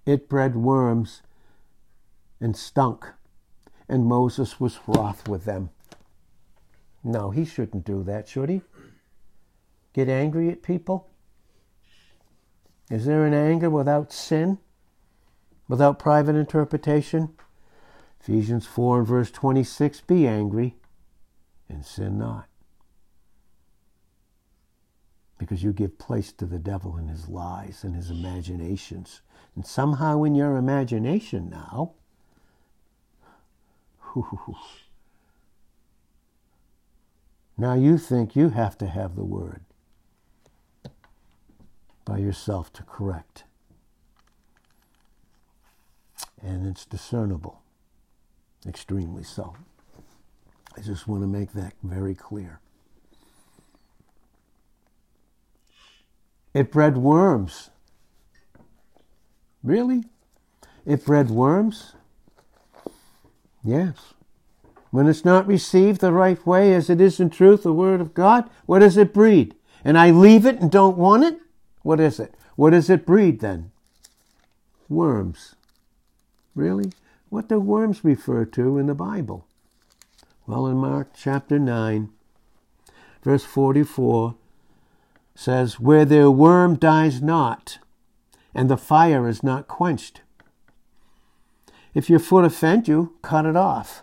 It 0.05 0.29
bred 0.29 0.55
worms 0.55 1.21
and 2.39 2.55
stunk, 2.55 3.05
and 3.87 4.05
Moses 4.05 4.59
was 4.59 4.79
wroth 4.87 5.27
with 5.27 5.45
them. 5.45 5.69
No, 7.03 7.29
he 7.29 7.45
shouldn't 7.45 7.85
do 7.85 8.03
that, 8.03 8.27
should 8.27 8.49
he? 8.49 8.61
Get 9.93 10.09
angry 10.09 10.49
at 10.49 10.63
people? 10.63 11.09
Is 12.89 13.05
there 13.05 13.25
an 13.25 13.33
anger 13.33 13.69
without 13.69 14.11
sin? 14.13 14.59
Without 15.67 15.97
private 15.97 16.35
interpretation? 16.35 17.33
Ephesians 18.21 18.65
4 18.67 18.99
and 18.99 19.07
verse 19.07 19.31
26 19.31 20.01
Be 20.01 20.27
angry 20.27 20.75
and 21.67 21.85
sin 21.85 22.17
not. 22.17 22.47
Because 25.37 25.63
you 25.63 25.73
give 25.73 25.97
place 25.97 26.31
to 26.33 26.45
the 26.45 26.59
devil 26.59 26.95
and 26.95 27.09
his 27.09 27.27
lies 27.27 27.83
and 27.83 27.95
his 27.95 28.09
imaginations. 28.09 29.21
And 29.55 29.65
somehow 29.65 30.23
in 30.23 30.35
your 30.35 30.55
imagination 30.55 31.49
now, 31.49 31.93
now 37.57 37.73
you 37.73 37.97
think 37.97 38.35
you 38.35 38.49
have 38.49 38.77
to 38.77 38.85
have 38.87 39.15
the 39.15 39.25
word 39.25 39.64
by 42.05 42.19
yourself 42.19 42.71
to 42.73 42.83
correct. 42.83 43.43
And 46.41 46.67
it's 46.67 46.85
discernible, 46.85 47.61
extremely 48.67 49.23
so. 49.23 49.55
I 50.77 50.81
just 50.81 51.07
want 51.07 51.23
to 51.23 51.27
make 51.27 51.53
that 51.53 51.73
very 51.81 52.13
clear. 52.13 52.59
It 56.53 56.71
bred 56.71 56.97
worms. 56.97 57.69
Really? 59.63 60.03
It 60.85 61.03
bred 61.03 61.29
worms? 61.29 61.95
Yes. 63.63 64.13
When 64.91 65.07
it's 65.07 65.25
not 65.25 65.47
received 65.47 65.99
the 65.99 66.13
right 66.13 66.45
way 66.45 66.73
as 66.73 66.89
it 66.89 67.01
is 67.01 67.19
in 67.19 67.29
truth, 67.29 67.63
the 67.63 67.73
Word 67.73 67.99
of 67.99 68.13
God, 68.13 68.49
what 68.67 68.79
does 68.79 68.95
it 68.95 69.13
breed? 69.13 69.55
And 69.83 69.97
I 69.97 70.11
leave 70.11 70.45
it 70.45 70.61
and 70.61 70.71
don't 70.71 70.97
want 70.97 71.23
it? 71.23 71.39
What 71.85 71.99
is 71.99 72.19
it? 72.19 72.33
What 72.55 72.71
does 72.71 72.89
it 72.89 73.05
breed 73.05 73.41
then? 73.41 73.69
Worms. 74.89 75.53
Really? 76.55 76.91
What 77.29 77.47
do 77.47 77.59
worms 77.59 78.03
refer 78.03 78.43
to 78.43 78.79
in 78.79 78.87
the 78.87 78.95
Bible? 78.95 79.45
Well, 80.47 80.65
in 80.65 80.77
Mark 80.77 81.09
chapter 81.15 81.59
9, 81.59 82.09
verse 83.21 83.43
44 83.43 84.33
says, 85.35 85.79
Where 85.79 86.05
their 86.05 86.31
worm 86.31 86.73
dies 86.73 87.21
not, 87.21 87.77
and 88.55 88.67
the 88.67 88.77
fire 88.77 89.27
is 89.27 89.43
not 89.43 89.67
quenched. 89.67 90.21
If 91.93 92.09
your 92.09 92.17
foot 92.17 92.45
offend 92.45 92.87
you, 92.87 93.13
cut 93.21 93.45
it 93.45 93.55
off. 93.55 94.01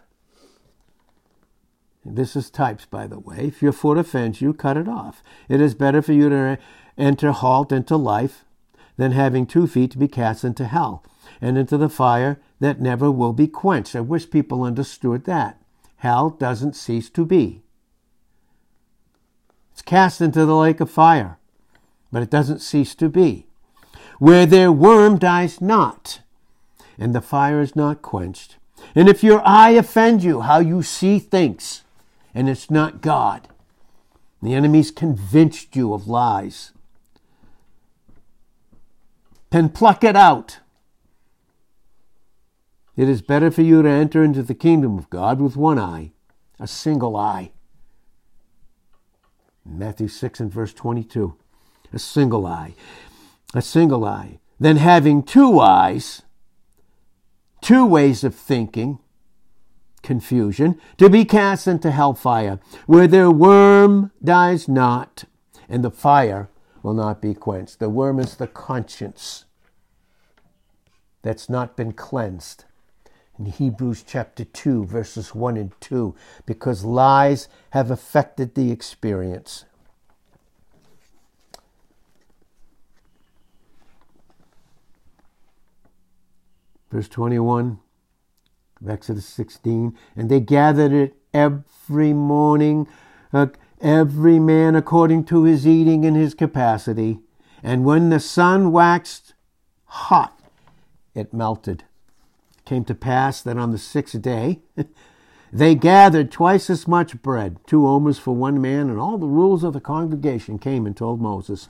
This 2.04 2.36
is 2.36 2.48
types, 2.48 2.84
by 2.84 3.08
the 3.08 3.18
way. 3.18 3.46
If 3.46 3.60
your 3.60 3.72
foot 3.72 3.98
offends 3.98 4.40
you, 4.40 4.54
cut 4.54 4.76
it 4.76 4.86
off. 4.86 5.20
It 5.48 5.60
is 5.60 5.74
better 5.74 6.00
for 6.00 6.12
you 6.12 6.28
to 6.28 6.58
enter 6.98 7.32
halt 7.32 7.72
into 7.72 7.96
life 7.96 8.44
than 8.96 9.12
having 9.12 9.46
two 9.46 9.66
feet 9.66 9.90
to 9.92 9.98
be 9.98 10.08
cast 10.08 10.44
into 10.44 10.64
hell 10.64 11.02
and 11.40 11.58
into 11.58 11.76
the 11.76 11.88
fire 11.88 12.40
that 12.60 12.80
never 12.80 13.10
will 13.10 13.32
be 13.32 13.48
quenched. 13.48 13.96
I 13.96 14.00
wish 14.00 14.30
people 14.30 14.62
understood 14.62 15.24
that. 15.24 15.60
Hell 15.96 16.30
doesn't 16.30 16.76
cease 16.76 17.10
to 17.10 17.24
be. 17.24 17.62
It's 19.72 19.82
cast 19.82 20.20
into 20.20 20.44
the 20.44 20.56
lake 20.56 20.80
of 20.80 20.90
fire, 20.90 21.38
but 22.10 22.22
it 22.22 22.30
doesn't 22.30 22.60
cease 22.60 22.94
to 22.96 23.08
be. 23.08 23.46
Where 24.18 24.46
their 24.46 24.70
worm 24.70 25.18
dies 25.18 25.60
not, 25.60 26.20
and 26.98 27.14
the 27.14 27.20
fire 27.20 27.60
is 27.60 27.74
not 27.74 28.02
quenched. 28.02 28.56
And 28.94 29.08
if 29.08 29.24
your 29.24 29.40
eye 29.46 29.70
offend 29.70 30.22
you, 30.22 30.42
how 30.42 30.58
you 30.58 30.82
see 30.82 31.18
things, 31.18 31.82
and 32.34 32.48
it's 32.48 32.70
not 32.70 33.00
God, 33.00 33.48
the 34.42 34.54
enemy's 34.54 34.90
convinced 34.90 35.74
you 35.74 35.94
of 35.94 36.08
lies 36.08 36.71
then 39.52 39.68
pluck 39.68 40.02
it 40.02 40.16
out. 40.16 40.58
It 42.96 43.08
is 43.08 43.22
better 43.22 43.50
for 43.50 43.62
you 43.62 43.82
to 43.82 43.88
enter 43.88 44.24
into 44.24 44.42
the 44.42 44.54
kingdom 44.54 44.98
of 44.98 45.10
God 45.10 45.40
with 45.40 45.56
one 45.56 45.78
eye, 45.78 46.12
a 46.58 46.66
single 46.66 47.16
eye. 47.16 47.52
Matthew 49.64 50.08
6 50.08 50.40
and 50.40 50.52
verse 50.52 50.72
22. 50.72 51.36
A 51.92 51.98
single 51.98 52.46
eye. 52.46 52.74
A 53.54 53.62
single 53.62 54.04
eye. 54.04 54.40
Than 54.58 54.76
having 54.76 55.22
two 55.22 55.60
eyes, 55.60 56.22
two 57.60 57.84
ways 57.84 58.24
of 58.24 58.34
thinking, 58.34 59.00
confusion, 60.02 60.80
to 60.96 61.10
be 61.10 61.24
cast 61.24 61.66
into 61.66 61.90
hellfire, 61.90 62.58
where 62.86 63.06
their 63.06 63.30
worm 63.30 64.12
dies 64.22 64.66
not, 64.68 65.24
and 65.68 65.84
the 65.84 65.90
fire 65.90 66.48
will 66.82 66.94
not 66.94 67.20
be 67.20 67.34
quenched. 67.34 67.78
The 67.78 67.88
worm 67.88 68.18
is 68.18 68.36
the 68.36 68.46
conscience 68.46 69.44
that's 71.22 71.48
not 71.48 71.76
been 71.76 71.92
cleansed. 71.92 72.64
In 73.38 73.46
Hebrews 73.46 74.04
chapter 74.06 74.44
2, 74.44 74.84
verses 74.84 75.34
1 75.34 75.56
and 75.56 75.72
2, 75.80 76.14
because 76.44 76.84
lies 76.84 77.48
have 77.70 77.90
affected 77.90 78.54
the 78.54 78.70
experience. 78.70 79.64
Verse 86.90 87.08
21 87.08 87.78
of 88.82 88.90
Exodus 88.90 89.24
16, 89.26 89.96
and 90.14 90.28
they 90.28 90.40
gathered 90.40 90.92
it 90.92 91.16
every 91.32 92.12
morning. 92.12 92.86
Uh, 93.32 93.46
every 93.82 94.38
man 94.38 94.74
according 94.76 95.24
to 95.24 95.42
his 95.42 95.66
eating 95.66 96.04
and 96.04 96.16
his 96.16 96.34
capacity, 96.34 97.18
And 97.62 97.84
when 97.84 98.08
the 98.08 98.20
sun 98.20 98.72
waxed 98.72 99.34
hot, 99.84 100.38
it 101.14 101.34
melted. 101.34 101.84
It 102.56 102.64
came 102.64 102.84
to 102.86 102.94
pass 102.94 103.42
that 103.42 103.58
on 103.58 103.72
the 103.72 103.78
sixth 103.78 104.20
day 104.22 104.60
they 105.52 105.74
gathered 105.74 106.30
twice 106.32 106.70
as 106.70 106.88
much 106.88 107.20
bread, 107.22 107.58
two 107.66 107.86
omers 107.86 108.18
for 108.18 108.34
one 108.34 108.60
man, 108.60 108.88
and 108.88 108.98
all 108.98 109.18
the 109.18 109.26
rules 109.26 109.62
of 109.62 109.74
the 109.74 109.80
congregation 109.80 110.58
came 110.58 110.86
and 110.86 110.96
told 110.96 111.20
Moses. 111.20 111.68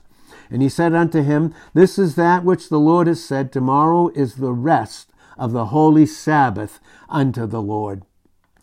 And 0.49 0.61
he 0.61 0.69
said 0.69 0.93
unto 0.93 1.21
him, 1.21 1.53
This 1.73 1.99
is 1.99 2.15
that 2.15 2.43
which 2.43 2.69
the 2.69 2.79
Lord 2.79 3.07
has 3.07 3.23
said, 3.23 3.51
Tomorrow 3.51 4.09
is 4.09 4.35
the 4.35 4.53
rest 4.53 5.11
of 5.37 5.51
the 5.51 5.67
holy 5.67 6.05
Sabbath 6.05 6.79
unto 7.09 7.45
the 7.45 7.61
Lord. 7.61 8.03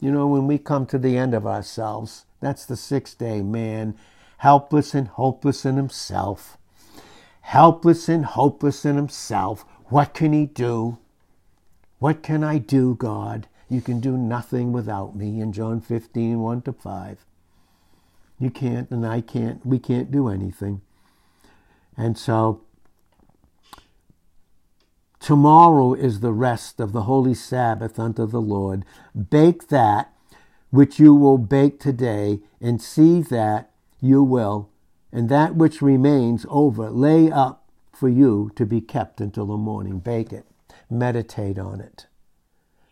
You 0.01 0.11
know, 0.11 0.27
when 0.27 0.47
we 0.47 0.59
come 0.59 0.87
to 0.87 0.99
the 0.99 1.17
end 1.19 1.35
of 1.35 1.47
ourselves, 1.47 2.25
that's 2.41 2.65
the 2.65 2.77
sixth 2.77 3.19
day, 3.19 3.43
man, 3.43 3.97
helpless 4.39 4.95
and 4.95 5.09
hopeless 5.09 5.65
in 5.65 5.77
himself. 5.77 6.57
Helpless 7.43 8.09
and 8.09 8.25
hopeless 8.25 8.85
in 8.85 8.97
himself. 8.97 9.65
What 9.87 10.15
can 10.15 10.33
he 10.33 10.47
do? 10.47 10.99
What 11.99 12.23
can 12.23 12.43
I 12.43 12.59
do, 12.59 12.95
God? 12.95 13.47
You 13.69 13.81
can 13.81 14.01
do 14.01 14.17
nothing 14.17 14.73
without 14.73 15.15
me 15.15 15.41
in 15.41 15.53
John 15.53 15.81
15, 15.81 16.41
1 16.41 16.63
to 16.63 16.73
5. 16.73 17.25
You 18.39 18.51
can't, 18.51 18.91
and 18.91 19.07
I 19.07 19.21
can't. 19.21 19.65
We 19.65 19.79
can't 19.79 20.11
do 20.11 20.29
anything. 20.29 20.81
And 21.97 22.17
so, 22.17 22.63
tomorrow 25.21 25.93
is 25.93 26.21
the 26.21 26.33
rest 26.33 26.81
of 26.81 26.93
the 26.93 27.03
holy 27.03 27.35
Sabbath 27.35 27.99
unto 27.99 28.27
the 28.27 28.41
Lord. 28.41 28.85
Bake 29.29 29.69
that 29.69 30.15
which 30.71 30.99
you 30.99 31.15
will 31.15 31.39
bake 31.39 31.79
today, 31.81 32.41
and 32.61 32.81
see 32.81 33.21
that 33.21 33.71
you 34.01 34.23
will, 34.23 34.71
and 35.13 35.29
that 35.29 35.55
which 35.57 35.83
remains 35.83 36.47
over, 36.49 36.91
lay 36.91 37.31
up 37.31 37.69
for 37.93 38.09
you 38.09 38.51
to 38.55 38.65
be 38.65 38.81
kept 38.81 39.21
until 39.21 39.47
the 39.47 39.57
morning. 39.57 39.99
Bake 39.99 40.33
it, 40.33 40.47
meditate 40.89 41.59
on 41.59 41.81
it. 41.81 42.07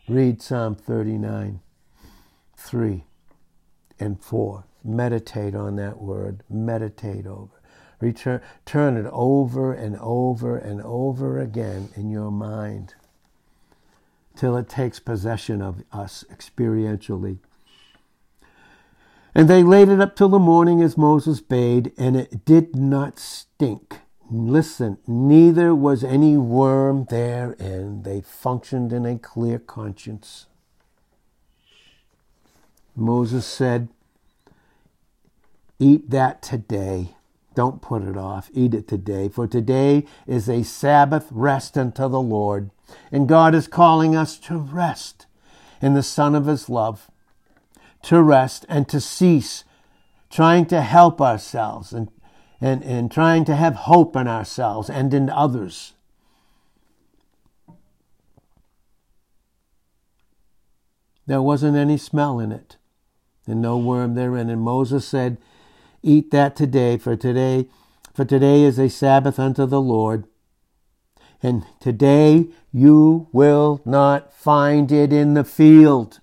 Read 0.09 0.43
Psalm 0.43 0.75
39, 0.75 1.61
3 2.57 3.05
and 4.01 4.23
4. 4.23 4.65
Meditate 4.85 5.55
on 5.55 5.77
that 5.77 6.01
word. 6.01 6.43
Meditate 6.49 7.27
over. 7.27 7.61
Return, 8.01 8.41
turn 8.65 8.97
it 8.97 9.07
over 9.13 9.73
and 9.73 9.97
over 9.99 10.57
and 10.57 10.81
over 10.83 11.41
again 11.41 11.89
in 11.97 12.11
your 12.11 12.31
mind 12.31 12.95
till 14.37 14.57
it 14.57 14.69
takes 14.69 15.01
possession 15.01 15.61
of 15.61 15.83
us 15.93 16.25
experientially. 16.31 17.39
And 19.35 19.49
they 19.49 19.63
laid 19.63 19.89
it 19.89 20.01
up 20.01 20.17
till 20.17 20.29
the 20.29 20.39
morning 20.39 20.83
as 20.83 20.97
Moses 20.97 21.41
bade, 21.41 21.93
and 21.97 22.17
it 22.17 22.45
did 22.45 22.75
not 22.75 23.19
stink. 23.19 24.01
Listen, 24.31 24.99
neither 25.07 25.75
was 25.75 26.05
any 26.05 26.37
worm 26.37 27.07
therein. 27.09 28.03
They 28.03 28.21
functioned 28.21 28.93
in 28.93 29.07
a 29.07 29.19
clear 29.19 29.59
conscience. 29.59 30.47
Moses 32.95 33.47
said, 33.47 33.89
Eat 35.79 36.11
that 36.11 36.43
today. 36.43 37.15
Don't 37.55 37.81
put 37.81 38.03
it 38.03 38.17
off. 38.17 38.51
Eat 38.53 38.75
it 38.75 38.89
today. 38.89 39.29
For 39.29 39.47
today 39.47 40.05
is 40.27 40.49
a 40.49 40.63
Sabbath 40.63 41.29
rest 41.31 41.79
unto 41.79 42.09
the 42.09 42.21
Lord. 42.21 42.71
And 43.13 43.29
God 43.29 43.55
is 43.55 43.69
calling 43.69 44.17
us 44.17 44.39
to 44.41 44.59
rest 44.59 45.27
in 45.81 45.95
the 45.95 46.03
Son 46.03 46.35
of 46.35 46.47
His 46.47 46.69
love, 46.69 47.11
to 48.03 48.23
rest 48.23 48.65
and 48.69 48.89
to 48.89 49.01
cease 49.01 49.65
trying 50.31 50.67
to 50.67 50.83
help 50.83 51.21
ourselves 51.21 51.93
and 51.93 52.11
and, 52.61 52.83
and 52.83 53.11
trying 53.11 53.45
to 53.45 53.55
have 53.55 53.75
hope 53.75 54.17
in 54.17 54.27
ourselves 54.27 54.91
and 54.91 55.15
in 55.15 55.31
others. 55.31 55.95
There 61.27 61.43
wasn't 61.43 61.77
any 61.77 61.99
smell 61.99 62.41
in 62.41 62.53
it, 62.53 62.77
and 63.47 63.61
no 63.61 63.77
worm 63.77 64.15
therein. 64.15 64.49
And 64.49 64.63
Moses 64.63 65.07
said, 65.07 65.37
Eat 66.03 66.31
that 66.31 66.57
today, 66.57 66.97
for 66.97 67.17
today, 67.17 67.69
for 68.15 68.25
today 68.25 68.63
is 68.63 68.79
a 68.79 68.89
Sabbath 68.89 69.39
unto 69.39 69.67
the 69.67 69.81
Lord. 69.81 70.25
And 71.43 71.65
today 71.81 72.49
you 72.73 73.29
will 73.31 73.81
not 73.85 74.33
find 74.33 74.91
it 74.91 75.13
in 75.13 75.35
the 75.35 75.45
field. 75.45 76.21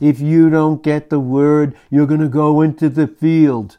If 0.00 0.18
you 0.18 0.48
don't 0.48 0.82
get 0.82 1.10
the 1.10 1.20
word, 1.20 1.76
you're 1.90 2.06
going 2.06 2.20
to 2.20 2.28
go 2.28 2.62
into 2.62 2.88
the 2.88 3.06
field 3.06 3.76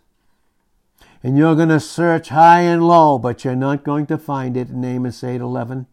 and 1.24 1.38
you're 1.38 1.56
going 1.56 1.70
to 1.70 1.80
search 1.80 2.30
high 2.30 2.62
and 2.62 2.88
low, 2.88 3.20
but 3.20 3.44
you're 3.44 3.56
not 3.56 3.84
going 3.84 4.06
to 4.08 4.18
find 4.18 4.56
it 4.56 4.70
in 4.70 4.84
Amos 4.84 5.22
8:11. 5.22 5.88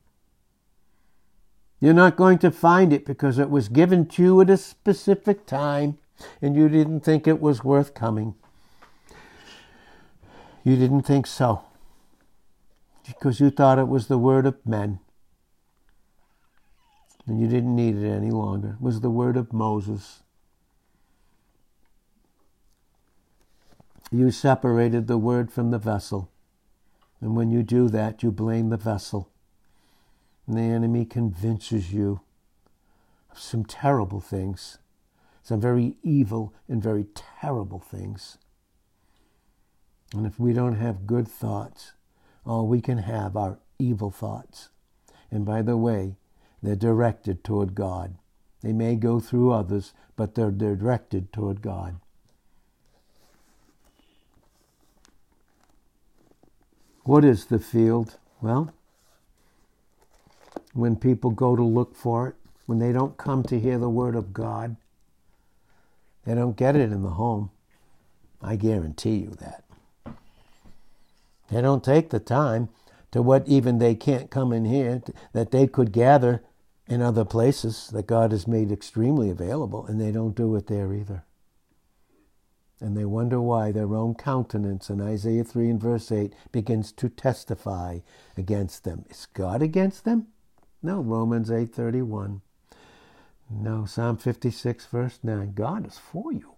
You're 1.80 1.94
not 1.94 2.16
going 2.16 2.38
to 2.38 2.50
find 2.50 2.92
it 2.92 3.04
because 3.04 3.38
it 3.38 3.50
was 3.50 3.68
given 3.68 4.06
to 4.06 4.22
you 4.22 4.40
at 4.40 4.50
a 4.50 4.56
specific 4.56 5.46
time 5.46 5.98
and 6.42 6.56
you 6.56 6.68
didn't 6.68 7.00
think 7.00 7.26
it 7.26 7.40
was 7.40 7.62
worth 7.62 7.94
coming. 7.94 8.34
You 10.64 10.76
didn't 10.76 11.02
think 11.02 11.26
so 11.26 11.62
because 13.06 13.40
you 13.40 13.50
thought 13.50 13.78
it 13.78 13.88
was 13.88 14.08
the 14.08 14.18
word 14.18 14.44
of 14.44 14.56
men. 14.66 14.98
And 17.28 17.38
you 17.38 17.46
didn't 17.46 17.76
need 17.76 17.94
it 17.94 18.08
any 18.08 18.30
longer. 18.30 18.78
Was 18.80 19.02
the 19.02 19.10
word 19.10 19.36
of 19.36 19.52
Moses. 19.52 20.22
You 24.10 24.30
separated 24.30 25.06
the 25.06 25.18
word 25.18 25.52
from 25.52 25.70
the 25.70 25.78
vessel. 25.78 26.30
And 27.20 27.36
when 27.36 27.50
you 27.50 27.62
do 27.62 27.88
that, 27.90 28.22
you 28.22 28.32
blame 28.32 28.70
the 28.70 28.78
vessel. 28.78 29.30
And 30.46 30.56
the 30.56 30.62
enemy 30.62 31.04
convinces 31.04 31.92
you 31.92 32.22
of 33.30 33.38
some 33.38 33.66
terrible 33.66 34.20
things, 34.20 34.78
some 35.42 35.60
very 35.60 35.96
evil 36.02 36.54
and 36.66 36.82
very 36.82 37.08
terrible 37.14 37.78
things. 37.78 38.38
And 40.14 40.26
if 40.26 40.40
we 40.40 40.54
don't 40.54 40.76
have 40.76 41.06
good 41.06 41.28
thoughts, 41.28 41.92
all 42.46 42.66
we 42.66 42.80
can 42.80 42.98
have 42.98 43.36
are 43.36 43.58
evil 43.78 44.10
thoughts. 44.10 44.70
And 45.30 45.44
by 45.44 45.60
the 45.60 45.76
way, 45.76 46.16
they're 46.62 46.76
directed 46.76 47.44
toward 47.44 47.74
God. 47.74 48.16
They 48.62 48.72
may 48.72 48.96
go 48.96 49.20
through 49.20 49.52
others, 49.52 49.92
but 50.16 50.34
they're 50.34 50.50
directed 50.50 51.32
toward 51.32 51.62
God. 51.62 52.00
What 57.04 57.24
is 57.24 57.46
the 57.46 57.58
field? 57.58 58.18
Well, 58.42 58.72
when 60.74 60.96
people 60.96 61.30
go 61.30 61.56
to 61.56 61.62
look 61.62 61.96
for 61.96 62.28
it, 62.28 62.34
when 62.66 62.78
they 62.78 62.92
don't 62.92 63.16
come 63.16 63.42
to 63.44 63.58
hear 63.58 63.78
the 63.78 63.88
word 63.88 64.14
of 64.14 64.32
God, 64.32 64.76
they 66.26 66.34
don't 66.34 66.56
get 66.56 66.76
it 66.76 66.92
in 66.92 67.02
the 67.02 67.10
home. 67.10 67.50
I 68.42 68.56
guarantee 68.56 69.16
you 69.16 69.30
that. 69.40 69.64
They 71.50 71.62
don't 71.62 71.82
take 71.82 72.10
the 72.10 72.20
time 72.20 72.68
to 73.10 73.22
what 73.22 73.48
even 73.48 73.78
they 73.78 73.94
can't 73.94 74.30
come 74.30 74.52
in 74.52 74.66
here, 74.66 75.02
that 75.32 75.50
they 75.50 75.66
could 75.66 75.92
gather 75.92 76.42
in 76.88 77.02
other 77.02 77.24
places 77.24 77.88
that 77.92 78.06
God 78.06 78.32
has 78.32 78.46
made 78.46 78.72
extremely 78.72 79.30
available, 79.30 79.86
and 79.86 80.00
they 80.00 80.10
don't 80.10 80.34
do 80.34 80.56
it 80.56 80.66
there 80.66 80.92
either 80.92 81.24
and 82.80 82.96
they 82.96 83.04
wonder 83.04 83.40
why 83.40 83.72
their 83.72 83.94
own 83.94 84.14
countenance 84.14 84.88
in 84.88 85.00
Isaiah 85.00 85.44
3 85.44 85.70
and 85.70 85.80
verse 85.80 86.12
8 86.12 86.32
begins 86.52 86.92
to 86.92 87.08
testify 87.08 87.98
against 88.36 88.84
them. 88.84 89.04
Is 89.10 89.26
God 89.34 89.62
against 89.62 90.04
them? 90.04 90.28
No, 90.82 91.00
Romans 91.00 91.50
8:31. 91.50 92.40
No, 93.50 93.84
Psalm 93.84 94.16
56 94.16 94.86
verse 94.86 95.18
9. 95.22 95.54
God 95.54 95.86
is 95.86 95.98
for 95.98 96.32
you, 96.32 96.54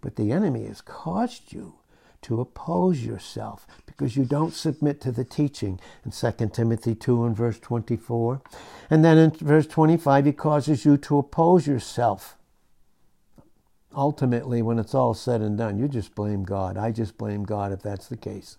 but 0.00 0.16
the 0.16 0.30
enemy 0.30 0.66
has 0.66 0.80
caused 0.80 1.52
you 1.52 1.74
to 2.24 2.40
oppose 2.40 3.04
yourself 3.04 3.66
because 3.86 4.16
you 4.16 4.24
don't 4.24 4.52
submit 4.52 5.00
to 5.00 5.12
the 5.12 5.24
teaching 5.24 5.80
in 6.04 6.10
2 6.10 6.50
Timothy 6.52 6.94
2 6.94 7.24
and 7.24 7.36
verse 7.36 7.58
24. 7.58 8.42
And 8.90 9.04
then 9.04 9.18
in 9.18 9.30
verse 9.30 9.66
25 9.66 10.26
he 10.26 10.32
causes 10.32 10.84
you 10.84 10.96
to 10.98 11.18
oppose 11.18 11.66
yourself 11.66 12.36
ultimately, 13.96 14.62
when 14.62 14.78
it's 14.78 14.94
all 14.94 15.14
said 15.14 15.40
and 15.40 15.56
done, 15.56 15.78
you 15.78 15.88
just 15.88 16.14
blame 16.14 16.44
God. 16.44 16.76
I 16.76 16.90
just 16.90 17.16
blame 17.16 17.44
God 17.44 17.72
if 17.72 17.82
that's 17.82 18.08
the 18.08 18.16
case. 18.16 18.56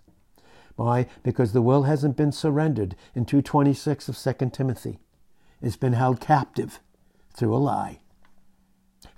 Why? 0.76 1.08
Because 1.24 1.54
the 1.54 1.62
will 1.62 1.84
hasn't 1.84 2.18
been 2.18 2.32
surrendered 2.32 2.96
in 3.14 3.26
226 3.26 4.10
of 4.10 4.18
2 4.18 4.50
Timothy. 4.50 5.00
It's 5.62 5.78
been 5.78 5.94
held 5.94 6.20
captive 6.20 6.80
through 7.34 7.56
a 7.56 7.58
lie, 7.58 8.00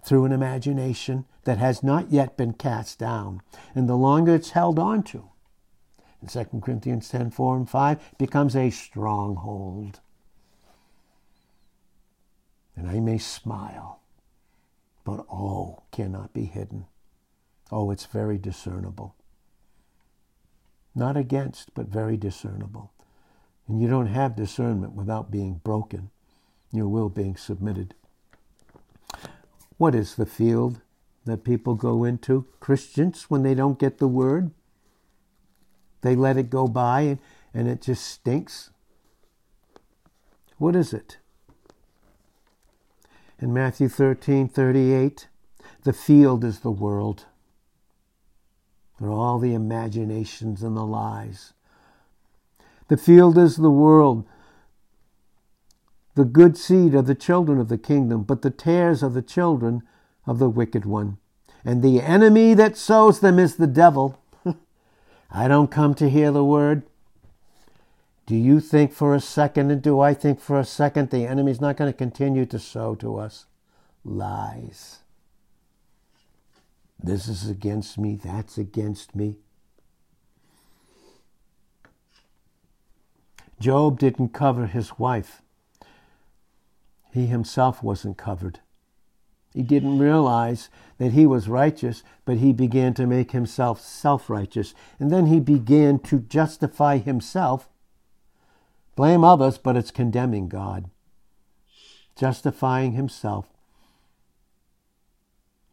through 0.08 0.26
an 0.26 0.32
imagination 0.32 1.26
that 1.43 1.58
has 1.58 1.84
not 1.84 2.12
yet 2.12 2.38
been 2.38 2.54
cast 2.54 2.98
down. 2.98 3.41
And 3.76 3.88
the 3.88 3.96
longer 3.96 4.34
it's 4.34 4.52
held 4.52 4.80
on 4.80 5.04
to, 5.04 5.30
in 6.22 6.28
2 6.28 6.62
Corinthians 6.62 7.10
10 7.10 7.32
4 7.32 7.58
and 7.58 7.70
5, 7.70 8.17
becomes 8.17 8.56
a 8.56 8.70
stronghold. 8.70 10.00
And 12.76 12.89
I 12.89 13.00
may 13.00 13.17
smile 13.17 13.98
but 15.08 15.26
all 15.30 15.86
cannot 15.93 16.34
be 16.34 16.43
hidden. 16.43 16.86
Oh, 17.72 17.91
it's 17.91 18.06
very 18.06 18.38
discernible. 18.38 19.15
Not 20.93 21.15
against, 21.15 21.74
but 21.74 21.88
very 21.88 22.17
discernible. 22.17 22.91
And 23.70 23.82
you 23.82 23.88
don't 23.88 24.08
have 24.08 24.36
discernment 24.36 24.91
without 24.91 25.32
being 25.32 25.62
broken, 25.63 26.10
your 26.74 26.89
will 26.89 27.08
being 27.08 27.38
submitted. 27.38 27.96
What 29.78 29.94
is 29.94 30.16
the 30.16 30.26
field 30.26 30.82
that 31.26 31.44
people 31.44 31.76
go 31.76 32.04
into? 32.04 32.46
Christians, 32.60 33.30
when 33.30 33.44
they 33.44 33.54
don't 33.54 33.80
get 33.80 34.00
the 34.00 34.08
word, 34.08 34.52
they 36.02 36.16
let 36.16 36.38
it 36.38 36.50
go 36.50 36.68
by 36.68 37.02
and, 37.02 37.20
and 37.54 37.68
it 37.68 37.82
just 37.82 38.06
stinks. 38.06 38.72
What 40.58 40.76
is 40.76 40.94
it? 40.94 41.18
In 43.40 43.54
Matthew 43.54 43.88
13 43.88 44.48
38, 44.48 45.28
the 45.84 45.94
field 45.94 46.44
is 46.44 46.62
the 46.62 46.72
world. 46.72 47.26
For 48.98 49.12
all 49.12 49.38
the 49.38 49.54
imaginations 49.54 50.63
and 50.63 50.76
the 50.76 50.86
lies. 50.86 51.54
The 52.88 52.98
field 52.98 53.38
is 53.38 53.58
the 53.58 53.70
world. 53.70 54.26
The 56.17 56.25
good 56.25 56.58
seed 56.58 56.95
are 56.95 57.03
the 57.03 57.13
children 57.13 57.60
of 57.60 57.69
the 57.69 57.77
kingdom, 57.77 58.23
but 58.23 58.41
the 58.41 58.49
tares 58.49 59.03
are 59.03 59.10
the 59.12 59.21
children 59.21 59.84
of 60.25 60.39
the 60.39 60.49
wicked 60.49 60.84
one. 60.84 61.19
And 61.63 61.84
the 61.84 62.01
enemy 62.01 62.56
that 62.56 62.75
sows 62.75 63.19
them 63.19 63.38
is 63.38 63.58
the 63.58 63.67
devil. 63.67 64.19
I 65.32 65.47
don't 65.47 65.69
come 65.69 65.93
to 65.93 66.10
hear 66.10 66.32
the 66.32 66.43
word. 66.43 66.82
Do 68.25 68.36
you 68.36 68.60
think 68.60 68.93
for 68.93 69.13
a 69.13 69.21
second, 69.21 69.69
and 69.69 69.80
do 69.80 69.99
I 69.99 70.15
think 70.15 70.39
for 70.39 70.60
a 70.60 70.65
second, 70.65 71.12
the 71.12 71.27
enemy's 71.27 71.62
not 71.62 71.77
going 71.77 71.93
to 71.93 71.95
continue 71.95 72.47
to 72.47 72.58
sow 72.58 72.95
to 72.95 73.17
us 73.17 73.45
lies? 74.03 75.01
This 76.97 77.27
is 77.27 77.47
against 77.47 77.99
me, 77.99 78.15
that's 78.15 78.58
against 78.58 79.15
me. 79.15 79.36
Job 83.60 83.99
didn't 83.99 84.30
cover 84.30 84.65
his 84.65 84.97
wife. 84.97 85.43
He 87.17 87.25
himself 87.25 87.82
wasn't 87.82 88.15
covered. 88.15 88.60
He 89.51 89.63
didn't 89.63 89.97
realize 89.97 90.69
that 90.99 91.13
he 91.13 91.25
was 91.25 91.49
righteous, 91.49 92.03
but 92.25 92.38
he 92.38 92.53
began 92.53 92.93
to 92.93 93.08
make 93.08 93.32
himself 93.32 93.82
self 93.82 94.30
righteous. 94.30 94.75
And 94.99 95.12
then 95.12 95.25
he 95.25 95.39
began 95.39 95.97
to 96.01 96.19
justify 96.19 96.99
himself, 96.99 97.69
blame 98.95 99.23
others, 99.23 99.58
but 99.58 99.75
it's 99.75 99.89
condemning 99.89 100.47
God. 100.47 100.91
Justifying 102.15 102.91
himself. 102.91 103.47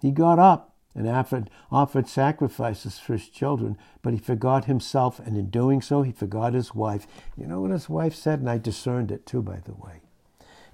He 0.00 0.12
got 0.12 0.38
up 0.38 0.74
and 0.94 1.06
offered, 1.06 1.50
offered 1.70 2.08
sacrifices 2.08 2.98
for 2.98 3.12
his 3.12 3.28
children, 3.28 3.76
but 4.00 4.14
he 4.14 4.18
forgot 4.18 4.64
himself, 4.64 5.18
and 5.18 5.36
in 5.36 5.50
doing 5.50 5.82
so, 5.82 6.00
he 6.00 6.10
forgot 6.10 6.54
his 6.54 6.74
wife. 6.74 7.06
You 7.36 7.46
know 7.46 7.60
what 7.60 7.70
his 7.70 7.90
wife 7.90 8.14
said? 8.14 8.38
And 8.38 8.48
I 8.48 8.56
discerned 8.56 9.12
it 9.12 9.26
too, 9.26 9.42
by 9.42 9.60
the 9.62 9.74
way. 9.74 10.03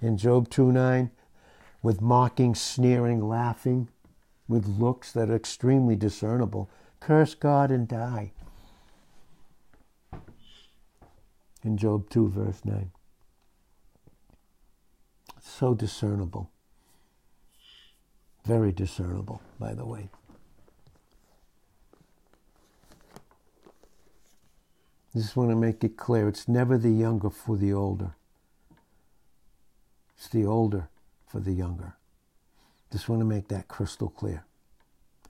In 0.01 0.17
Job 0.17 0.49
2 0.51 0.73
9, 0.73 1.11
with 1.83 2.01
mocking, 2.01 2.55
sneering, 2.55 3.27
laughing, 3.29 3.89
with 4.49 4.67
looks 4.67 5.13
that 5.13 5.31
are 5.31 5.37
extremely 5.37 5.97
discernible, 5.97 6.71
curse 7.01 7.35
God 7.35 7.71
and 7.71 7.87
die. 7.87 8.33
In 11.63 11.77
Job 11.77 12.09
2, 12.11 12.29
verse 12.29 12.65
9. 12.65 12.91
So 15.41 15.75
discernible. 15.75 16.51
Very 18.45 18.73
discernible, 18.73 19.43
by 19.59 19.75
the 19.75 19.85
way. 19.85 20.09
Just 25.15 25.37
want 25.37 25.51
to 25.51 25.57
make 25.57 25.83
it 25.83 25.97
clear 25.97 26.29
it's 26.29 26.49
never 26.49 26.79
the 26.79 26.91
younger 26.91 27.31
for 27.31 27.57
the 27.57 27.73
older, 27.73 28.15
the 30.31 30.47
older 30.47 30.89
for 31.27 31.41
the 31.41 31.53
younger. 31.53 31.95
Just 32.91 33.09
want 33.09 33.21
to 33.21 33.27
make 33.27 33.49
that 33.49 33.69
crystal 33.69 34.09
clear. 34.09 34.45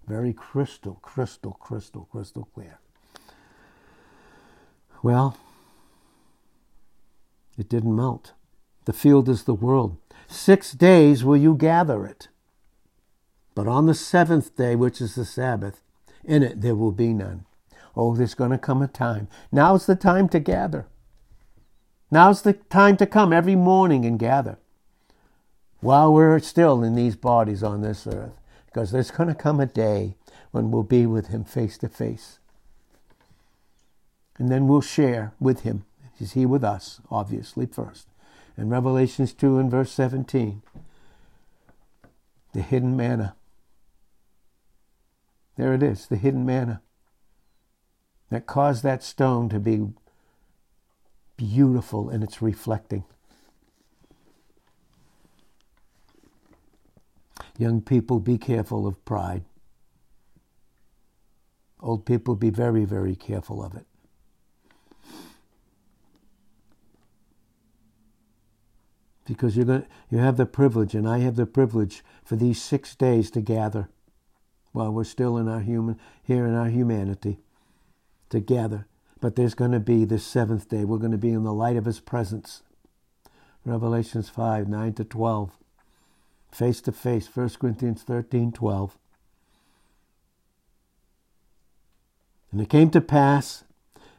Very 0.06 0.32
crystal, 0.32 0.98
crystal, 1.02 1.52
crystal, 1.52 2.08
crystal 2.10 2.48
clear. 2.54 2.78
Well, 5.02 5.36
it 7.58 7.68
didn't 7.68 7.94
melt. 7.94 8.32
The 8.86 8.92
field 8.92 9.28
is 9.28 9.44
the 9.44 9.54
world. 9.54 9.98
Six 10.26 10.72
days 10.72 11.22
will 11.22 11.36
you 11.36 11.54
gather 11.54 12.06
it. 12.06 12.28
But 13.54 13.68
on 13.68 13.86
the 13.86 13.94
seventh 13.94 14.56
day, 14.56 14.74
which 14.74 15.00
is 15.00 15.14
the 15.14 15.24
Sabbath, 15.24 15.82
in 16.24 16.42
it 16.42 16.60
there 16.60 16.74
will 16.74 16.92
be 16.92 17.12
none. 17.12 17.44
Oh, 17.94 18.14
there's 18.14 18.34
going 18.34 18.52
to 18.52 18.58
come 18.58 18.80
a 18.80 18.88
time. 18.88 19.28
Now's 19.52 19.86
the 19.86 19.96
time 19.96 20.28
to 20.30 20.40
gather. 20.40 20.86
Now's 22.10 22.42
the 22.42 22.54
time 22.54 22.96
to 22.96 23.06
come 23.06 23.32
every 23.32 23.56
morning 23.56 24.04
and 24.04 24.18
gather 24.18 24.58
while 25.80 26.12
we're 26.12 26.38
still 26.38 26.82
in 26.82 26.94
these 26.94 27.16
bodies 27.16 27.62
on 27.62 27.82
this 27.82 28.06
earth. 28.06 28.32
Because 28.66 28.92
there's 28.92 29.10
going 29.10 29.28
to 29.28 29.34
come 29.34 29.58
a 29.60 29.66
day 29.66 30.14
when 30.52 30.70
we'll 30.70 30.84
be 30.84 31.06
with 31.06 31.28
Him 31.28 31.44
face 31.44 31.76
to 31.78 31.88
face. 31.88 32.38
And 34.38 34.48
then 34.48 34.68
we'll 34.68 34.80
share 34.80 35.32
with 35.40 35.60
Him. 35.60 35.84
Is 36.20 36.32
He 36.32 36.46
with 36.46 36.62
us, 36.62 37.00
obviously, 37.10 37.66
first. 37.66 38.06
In 38.56 38.68
Revelations 38.68 39.32
2 39.32 39.58
and 39.58 39.70
verse 39.70 39.90
17, 39.92 40.62
the 42.52 42.62
hidden 42.62 42.96
manna. 42.96 43.34
There 45.56 45.74
it 45.74 45.82
is, 45.82 46.06
the 46.06 46.16
hidden 46.16 46.44
manna 46.46 46.82
that 48.30 48.46
caused 48.46 48.82
that 48.82 49.02
stone 49.02 49.48
to 49.48 49.58
be 49.58 49.88
beautiful 51.36 52.10
in 52.10 52.22
its 52.22 52.40
reflecting. 52.40 53.04
Young 57.60 57.82
people, 57.82 58.20
be 58.20 58.38
careful 58.38 58.86
of 58.86 59.04
pride. 59.04 59.44
Old 61.78 62.06
people, 62.06 62.34
be 62.34 62.48
very, 62.48 62.86
very 62.86 63.14
careful 63.14 63.62
of 63.62 63.74
it. 63.74 63.84
Because 69.26 69.58
you're 69.58 69.66
going 69.66 69.84
you 70.08 70.16
have 70.16 70.38
the 70.38 70.46
privilege, 70.46 70.94
and 70.94 71.06
I 71.06 71.18
have 71.18 71.36
the 71.36 71.44
privilege 71.44 72.02
for 72.24 72.34
these 72.34 72.62
six 72.62 72.94
days 72.94 73.30
to 73.32 73.42
gather 73.42 73.90
while 74.72 74.90
we're 74.90 75.04
still 75.04 75.36
in 75.36 75.46
our 75.46 75.60
human 75.60 76.00
here 76.22 76.46
in 76.46 76.54
our 76.54 76.70
humanity 76.70 77.40
together. 78.30 78.86
But 79.20 79.36
there's 79.36 79.54
going 79.54 79.72
to 79.72 79.80
be 79.80 80.06
this 80.06 80.24
seventh 80.24 80.70
day. 80.70 80.86
We're 80.86 80.96
going 80.96 81.12
to 81.12 81.18
be 81.18 81.32
in 81.32 81.44
the 81.44 81.52
light 81.52 81.76
of 81.76 81.84
his 81.84 82.00
presence. 82.00 82.62
Revelations 83.66 84.30
5, 84.30 84.66
9 84.66 84.94
to 84.94 85.04
12. 85.04 85.58
Face 86.50 86.80
to 86.82 86.92
face, 86.92 87.28
1 87.32 87.50
Corinthians 87.60 88.02
13, 88.02 88.52
12. 88.52 88.98
And 92.52 92.60
it 92.60 92.68
came 92.68 92.90
to 92.90 93.00
pass 93.00 93.64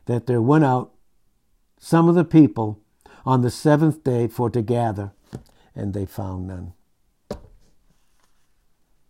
that 0.06 0.26
there 0.26 0.42
went 0.42 0.64
out 0.64 0.92
some 1.78 2.08
of 2.08 2.16
the 2.16 2.24
people 2.24 2.80
on 3.26 3.42
the 3.42 3.52
seventh 3.52 4.04
day 4.04 4.28
for 4.28 4.50
to 4.50 4.62
gather, 4.62 5.12
and 5.76 5.94
they 5.94 6.06
found 6.06 6.48
none. 6.48 6.74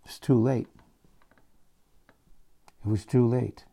It's 0.05 0.19
too 0.19 0.39
late. 0.39 0.67
It 2.83 2.89
was 2.89 3.05
too 3.05 3.25
late. 3.27 3.65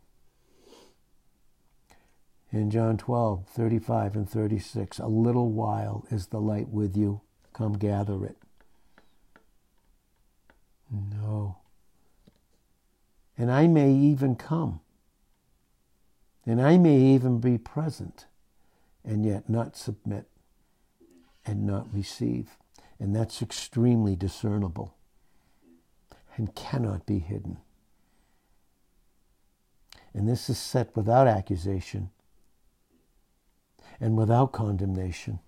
In 2.51 2.71
John 2.71 2.97
12, 2.97 3.47
35 3.47 4.17
and 4.17 4.29
36, 4.29 4.99
a 4.99 5.07
little 5.07 5.51
while 5.51 6.07
is 6.11 6.27
the 6.27 6.41
light 6.41 6.69
with 6.69 6.97
you. 6.97 7.21
Come 7.53 7.75
gather 7.75 8.25
it. 8.25 8.37
No. 10.90 11.59
And 13.37 13.51
I 13.51 13.66
may 13.66 13.92
even 13.92 14.37
come. 14.37 14.81
And 16.46 16.61
I 16.61 16.79
may 16.79 16.98
even 16.98 17.40
be 17.40 17.59
present 17.59 18.27
and 19.05 19.24
yet 19.24 19.48
not 19.48 19.77
submit 19.77 20.27
and 21.44 21.66
not 21.66 21.87
receive. 21.92 22.57
And 22.98 23.14
that's 23.14 23.42
extremely 23.42 24.17
discernible 24.17 24.94
and 26.37 26.54
cannot 26.54 27.04
be 27.06 27.19
hidden. 27.19 27.58
And 30.15 30.29
this 30.29 30.48
is 30.48 30.58
set 30.58 30.96
without 30.96 31.29
accusation 31.29 32.10
and 34.00 34.17
without 34.17 34.52
condemnation. 34.52 35.40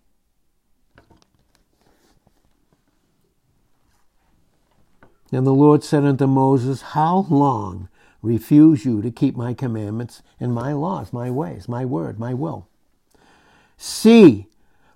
And 5.33 5.47
the 5.47 5.55
Lord 5.55 5.85
said 5.85 6.05
unto 6.05 6.27
Moses, 6.27 6.83
How 6.83 7.27
long 7.31 7.89
refuse 8.23 8.85
you 8.85 9.01
to 9.03 9.11
keep 9.11 9.37
my 9.37 9.55
commandments 9.55 10.23
and 10.41 10.53
my 10.53 10.73
laws, 10.73 11.13
my 11.13 11.31
ways, 11.31 11.69
my 11.69 11.85
word, 11.85 12.19
my 12.19 12.35
will? 12.35 12.69
See, 13.77 14.47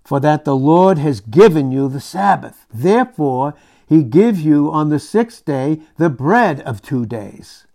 for 0.03 0.21
that 0.21 0.45
the 0.45 0.57
Lord 0.57 0.99
has 0.99 1.21
given 1.21 1.71
you 1.71 1.89
the 1.89 2.01
Sabbath. 2.01 2.67
Therefore, 2.73 3.55
he 3.87 4.03
gives 4.03 4.45
you 4.45 4.71
on 4.71 4.89
the 4.89 4.99
sixth 4.99 5.45
day 5.45 5.81
the 5.97 6.11
bread 6.11 6.61
of 6.63 6.83
two 6.83 7.07
days. 7.07 7.67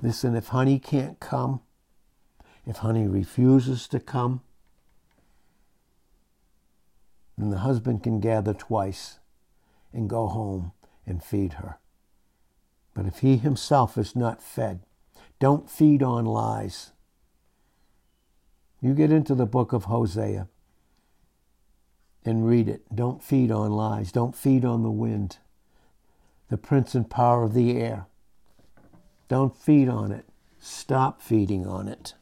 Listen, 0.00 0.34
if 0.34 0.48
honey 0.48 0.78
can't 0.78 1.20
come, 1.20 1.60
if 2.66 2.78
honey 2.78 3.06
refuses 3.06 3.86
to 3.88 4.00
come, 4.00 4.40
then 7.36 7.50
the 7.50 7.58
husband 7.58 8.02
can 8.02 8.18
gather 8.18 8.54
twice 8.54 9.18
and 9.92 10.08
go 10.08 10.28
home 10.28 10.72
and 11.06 11.22
feed 11.22 11.54
her. 11.54 11.78
But 12.94 13.06
if 13.06 13.18
he 13.18 13.36
himself 13.36 13.96
is 13.96 14.14
not 14.14 14.42
fed, 14.42 14.80
don't 15.38 15.68
feed 15.70 16.02
on 16.02 16.24
lies. 16.24 16.92
You 18.80 18.94
get 18.94 19.12
into 19.12 19.34
the 19.34 19.46
book 19.46 19.72
of 19.72 19.84
Hosea 19.84 20.48
and 22.24 22.46
read 22.46 22.68
it. 22.68 22.82
Don't 22.94 23.22
feed 23.22 23.50
on 23.50 23.72
lies. 23.72 24.12
Don't 24.12 24.36
feed 24.36 24.64
on 24.64 24.82
the 24.82 24.90
wind, 24.90 25.38
the 26.48 26.56
prince 26.56 26.94
and 26.94 27.08
power 27.08 27.44
of 27.44 27.54
the 27.54 27.76
air. 27.76 28.06
Don't 29.28 29.56
feed 29.56 29.88
on 29.88 30.12
it. 30.12 30.26
Stop 30.58 31.22
feeding 31.22 31.66
on 31.66 31.88
it. 31.88 32.14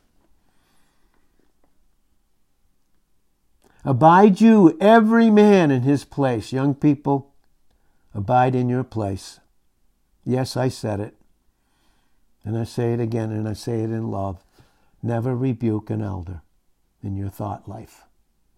Abide 3.85 4.41
you, 4.41 4.77
every 4.81 5.31
man 5.31 5.71
in 5.71 5.83
his 5.83 6.05
place. 6.05 6.53
Young 6.53 6.75
people, 6.75 7.30
abide 8.15 8.55
in 8.55 8.69
your 8.69 8.85
place. 8.85 9.41
Yes, 10.25 10.57
I 10.57 10.69
said 10.69 11.01
it. 11.01 11.15
And 12.45 12.57
I 12.57 12.65
say 12.65 12.93
it 12.95 13.01
again, 13.01 13.31
and 13.31 13.49
I 13.49 13.53
say 13.53 13.81
it 13.81 13.91
in 13.91 14.11
love. 14.11 14.45
Never 15.03 15.37
rebuke 15.37 15.91
an 15.91 16.03
elder 16.03 16.43
in 17.03 17.17
your 17.17 17.31
thought 17.31 17.69
life 17.69 18.05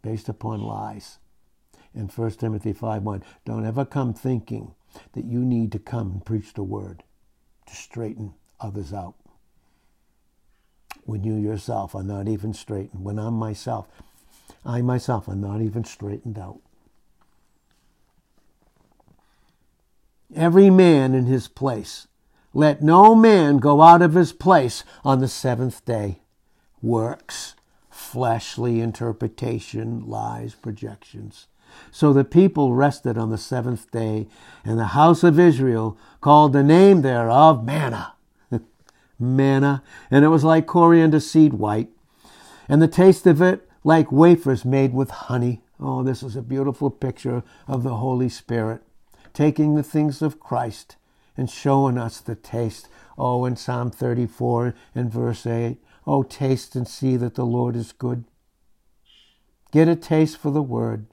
based 0.02 0.28
upon 0.28 0.60
lies. 0.60 1.18
In 1.94 2.08
1 2.08 2.30
Timothy 2.32 2.72
5 2.72 3.02
1, 3.02 3.22
don't 3.44 3.66
ever 3.66 3.84
come 3.84 4.14
thinking 4.14 4.74
that 5.12 5.24
you 5.24 5.40
need 5.40 5.72
to 5.72 5.78
come 5.78 6.10
and 6.10 6.24
preach 6.24 6.54
the 6.54 6.62
word 6.62 7.02
to 7.66 7.74
straighten 7.74 8.34
others 8.60 8.92
out. 8.92 9.14
When 11.04 11.24
you 11.24 11.34
yourself 11.34 11.94
are 11.94 12.02
not 12.02 12.28
even 12.28 12.54
straightened, 12.54 13.04
when 13.04 13.18
I'm 13.18 13.34
myself, 13.34 13.88
I 14.64 14.82
myself 14.82 15.28
am 15.28 15.40
not 15.40 15.60
even 15.60 15.84
straightened 15.84 16.38
out. 16.38 16.60
Every 20.34 20.70
man 20.70 21.14
in 21.14 21.26
his 21.26 21.48
place. 21.48 22.08
Let 22.54 22.82
no 22.82 23.14
man 23.14 23.58
go 23.58 23.82
out 23.82 24.02
of 24.02 24.14
his 24.14 24.32
place 24.32 24.84
on 25.04 25.20
the 25.20 25.28
seventh 25.28 25.84
day. 25.84 26.20
Works, 26.80 27.54
fleshly 27.90 28.80
interpretation, 28.80 30.06
lies, 30.06 30.54
projections. 30.54 31.46
So 31.90 32.12
the 32.12 32.24
people 32.24 32.74
rested 32.74 33.16
on 33.16 33.30
the 33.30 33.38
seventh 33.38 33.90
day, 33.90 34.26
and 34.64 34.78
the 34.78 34.88
house 34.88 35.22
of 35.22 35.38
Israel 35.38 35.96
called 36.20 36.52
the 36.52 36.62
name 36.62 37.02
thereof 37.02 37.64
manna. 37.64 38.14
manna, 39.18 39.82
and 40.10 40.24
it 40.24 40.28
was 40.28 40.44
like 40.44 40.66
coriander 40.66 41.20
seed 41.20 41.54
white, 41.54 41.88
and 42.68 42.82
the 42.82 42.88
taste 42.88 43.26
of 43.26 43.40
it 43.40 43.68
like 43.84 44.12
wafers 44.12 44.64
made 44.64 44.92
with 44.92 45.10
honey. 45.10 45.62
Oh, 45.80 46.02
this 46.02 46.22
is 46.22 46.36
a 46.36 46.42
beautiful 46.42 46.90
picture 46.90 47.42
of 47.66 47.82
the 47.82 47.96
Holy 47.96 48.28
Spirit, 48.28 48.82
taking 49.32 49.74
the 49.74 49.82
things 49.82 50.22
of 50.22 50.40
Christ 50.40 50.96
and 51.36 51.48
showing 51.48 51.98
us 51.98 52.20
the 52.20 52.34
taste. 52.34 52.88
Oh, 53.18 53.44
in 53.44 53.56
Psalm 53.56 53.90
34 53.90 54.74
and 54.94 55.10
verse 55.10 55.46
8, 55.46 55.78
oh, 56.06 56.22
taste 56.22 56.76
and 56.76 56.86
see 56.86 57.16
that 57.16 57.34
the 57.34 57.46
Lord 57.46 57.76
is 57.76 57.92
good. 57.92 58.24
Get 59.70 59.88
a 59.88 59.96
taste 59.96 60.36
for 60.36 60.50
the 60.50 60.62
word, 60.62 61.06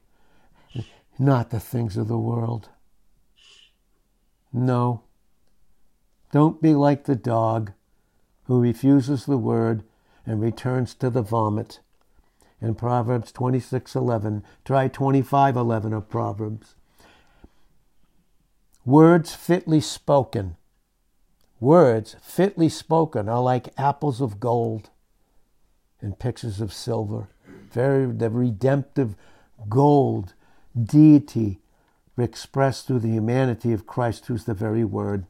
not 1.17 1.49
the 1.49 1.59
things 1.59 1.95
of 1.97 2.07
the 2.07 2.17
world. 2.17 2.70
No. 4.51 5.03
Don't 6.32 6.61
be 6.61 6.74
like 6.74 7.05
the 7.05 7.15
dog 7.15 7.74
who 8.45 8.59
refuses 8.59 9.26
the 9.26 9.38
word 9.38 9.84
and 10.26 10.41
returns 10.41 10.93
to 10.95 11.09
the 11.09 11.22
vomit 11.22 11.80
in 12.61 12.76
Proverbs 12.76 13.32
26:11. 13.32 14.43
Try 14.65 14.88
25:11 14.89 15.93
of 15.93 16.09
Proverbs. 16.09 16.76
Words 18.86 19.36
fitly 19.36 19.82
spoken. 19.82 20.55
Words 21.59 22.15
fitly 22.21 22.69
spoken 22.69 23.27
are 23.27 23.41
like 23.41 23.73
apples 23.77 24.21
of 24.21 24.39
gold 24.39 24.89
and 26.01 26.17
pictures 26.17 26.61
of 26.61 26.73
silver. 26.73 27.27
Very 27.71 28.05
the 28.11 28.30
redemptive 28.30 29.15
gold 29.67 30.34
deity 30.82 31.59
expressed 32.17 32.88
through 32.88 32.99
the 32.99 33.09
humanity 33.09 33.73
of 33.73 33.86
Christ, 33.86 34.27
who's 34.27 34.45
the 34.45 34.53
very 34.53 34.84
word. 34.84 35.25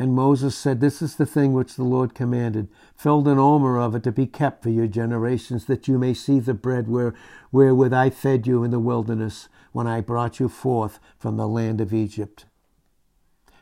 And 0.00 0.14
Moses 0.14 0.56
said, 0.56 0.80
This 0.80 1.02
is 1.02 1.16
the 1.16 1.26
thing 1.26 1.52
which 1.52 1.74
the 1.74 1.84
Lord 1.84 2.14
commanded. 2.14 2.68
Filled 2.96 3.28
an 3.28 3.38
omer 3.38 3.78
of 3.78 3.94
it 3.94 4.02
to 4.04 4.10
be 4.10 4.26
kept 4.26 4.62
for 4.62 4.70
your 4.70 4.86
generations, 4.86 5.66
that 5.66 5.88
you 5.88 5.98
may 5.98 6.14
see 6.14 6.40
the 6.40 6.54
bread 6.54 6.88
where, 6.88 7.12
wherewith 7.52 7.92
I 7.92 8.08
fed 8.08 8.46
you 8.46 8.64
in 8.64 8.70
the 8.70 8.78
wilderness 8.78 9.50
when 9.72 9.86
I 9.86 10.00
brought 10.00 10.40
you 10.40 10.48
forth 10.48 11.00
from 11.18 11.36
the 11.36 11.46
land 11.46 11.82
of 11.82 11.92
Egypt. 11.92 12.46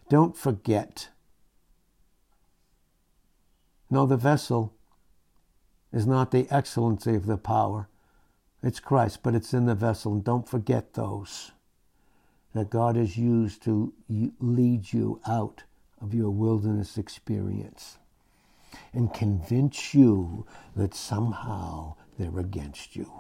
Don't 0.09 0.37
forget. 0.37 1.09
No, 3.91 4.07
the 4.07 4.17
vessel 4.17 4.73
is 5.93 6.07
not 6.07 6.31
the 6.31 6.47
excellency 6.53 7.17
of 7.17 7.27
the 7.27 7.37
power. 7.37 7.89
It's 8.63 8.79
Christ, 8.79 9.25
but 9.25 9.35
it's 9.35 9.53
in 9.53 9.67
the 9.67 9.75
vessel. 9.75 10.13
And 10.13 10.23
don't 10.23 10.49
forget 10.49 10.95
those 10.95 11.51
that 12.55 12.71
God 12.71 12.95
has 12.95 13.17
used 13.17 13.65
to 13.65 13.93
lead 14.39 14.93
you 14.93 15.21
out 15.27 15.65
of 16.01 16.15
your 16.15 16.31
wilderness 16.31 16.97
experience 16.99 17.99
and 18.93 19.13
convince 19.13 19.95
you 19.95 20.47
that 20.77 20.95
somehow 20.95 21.95
they're 22.19 22.39
against 22.39 22.97
you. 22.97 23.11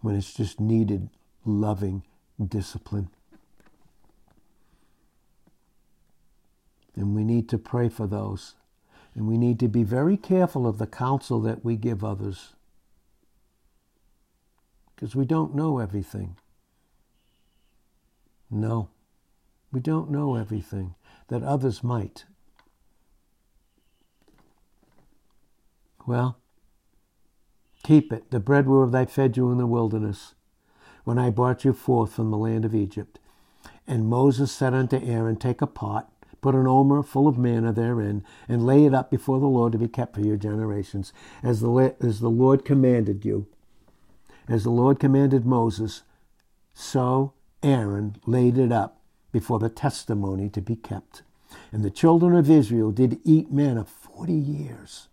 When 0.00 0.16
it's 0.16 0.34
just 0.34 0.58
needed 0.60 1.10
loving 1.44 2.02
discipline. 2.42 3.08
And 6.94 7.14
we 7.14 7.24
need 7.24 7.48
to 7.50 7.58
pray 7.58 7.88
for 7.88 8.06
those. 8.06 8.54
And 9.14 9.26
we 9.26 9.38
need 9.38 9.58
to 9.60 9.68
be 9.68 9.82
very 9.82 10.16
careful 10.16 10.66
of 10.66 10.78
the 10.78 10.86
counsel 10.86 11.40
that 11.42 11.64
we 11.64 11.76
give 11.76 12.04
others. 12.04 12.54
Because 14.94 15.14
we 15.14 15.24
don't 15.24 15.54
know 15.54 15.78
everything. 15.78 16.36
No, 18.54 18.90
we 19.72 19.80
don't 19.80 20.10
know 20.10 20.34
everything 20.34 20.94
that 21.28 21.42
others 21.42 21.82
might. 21.82 22.26
Well, 26.06 26.36
keep 27.82 28.12
it, 28.12 28.30
the 28.30 28.40
bread 28.40 28.66
whereof 28.66 28.94
I 28.94 29.06
fed 29.06 29.38
you 29.38 29.50
in 29.50 29.56
the 29.56 29.66
wilderness, 29.66 30.34
when 31.04 31.18
I 31.18 31.30
brought 31.30 31.64
you 31.64 31.72
forth 31.72 32.12
from 32.12 32.30
the 32.30 32.36
land 32.36 32.66
of 32.66 32.74
Egypt. 32.74 33.18
And 33.86 34.10
Moses 34.10 34.52
said 34.52 34.74
unto 34.74 34.98
Aaron, 34.98 35.36
Take 35.36 35.62
a 35.62 35.66
pot, 35.66 36.12
put 36.42 36.54
an 36.54 36.66
omer 36.66 37.02
full 37.02 37.26
of 37.26 37.38
manna 37.38 37.72
therein, 37.72 38.22
and 38.48 38.66
lay 38.66 38.84
it 38.84 38.92
up 38.92 39.10
before 39.10 39.40
the 39.40 39.46
Lord 39.46 39.72
to 39.72 39.78
be 39.78 39.88
kept 39.88 40.14
for 40.14 40.20
your 40.20 40.36
generations, 40.36 41.14
as 41.42 41.60
the, 41.60 41.96
as 42.02 42.20
the 42.20 42.28
Lord 42.28 42.66
commanded 42.66 43.24
you. 43.24 43.46
As 44.46 44.64
the 44.64 44.70
Lord 44.70 45.00
commanded 45.00 45.46
Moses, 45.46 46.02
so 46.74 47.32
Aaron 47.62 48.16
laid 48.26 48.58
it 48.58 48.72
up 48.72 49.00
before 49.30 49.58
the 49.58 49.68
testimony 49.68 50.48
to 50.50 50.60
be 50.60 50.76
kept. 50.76 51.22
And 51.70 51.84
the 51.84 51.90
children 51.90 52.34
of 52.34 52.50
Israel 52.50 52.90
did 52.90 53.20
eat 53.24 53.52
manna 53.52 53.84
forty 53.84 54.32
years 54.32 55.08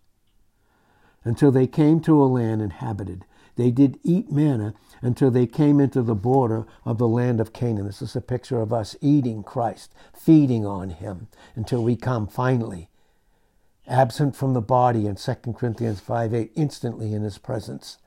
until 1.24 1.50
they 1.50 1.66
came 1.66 2.00
to 2.00 2.22
a 2.22 2.24
land 2.24 2.62
inhabited. 2.62 3.24
They 3.56 3.70
did 3.70 3.98
eat 4.02 4.32
manna 4.32 4.74
until 5.02 5.30
they 5.30 5.46
came 5.46 5.80
into 5.80 6.02
the 6.02 6.14
border 6.14 6.66
of 6.84 6.98
the 6.98 7.08
land 7.08 7.40
of 7.40 7.52
Canaan. 7.52 7.86
This 7.86 8.00
is 8.00 8.16
a 8.16 8.20
picture 8.20 8.60
of 8.60 8.72
us 8.72 8.96
eating 9.00 9.42
Christ, 9.42 9.92
feeding 10.14 10.64
on 10.64 10.90
him 10.90 11.28
until 11.54 11.82
we 11.82 11.96
come 11.96 12.26
finally, 12.26 12.88
absent 13.86 14.34
from 14.34 14.54
the 14.54 14.62
body 14.62 15.06
in 15.06 15.16
2 15.16 15.34
Corinthians 15.54 16.00
5 16.00 16.32
8, 16.32 16.52
instantly 16.54 17.12
in 17.12 17.22
his 17.22 17.38
presence 17.38 17.98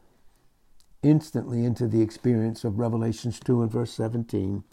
instantly 1.04 1.66
into 1.66 1.88
the 1.88 2.02
experience 2.02 2.64
of 2.64 2.80
Revelations 2.80 3.40
2 3.40 3.62
and 3.62 3.72
verse 3.72 3.92
17. 3.94 4.64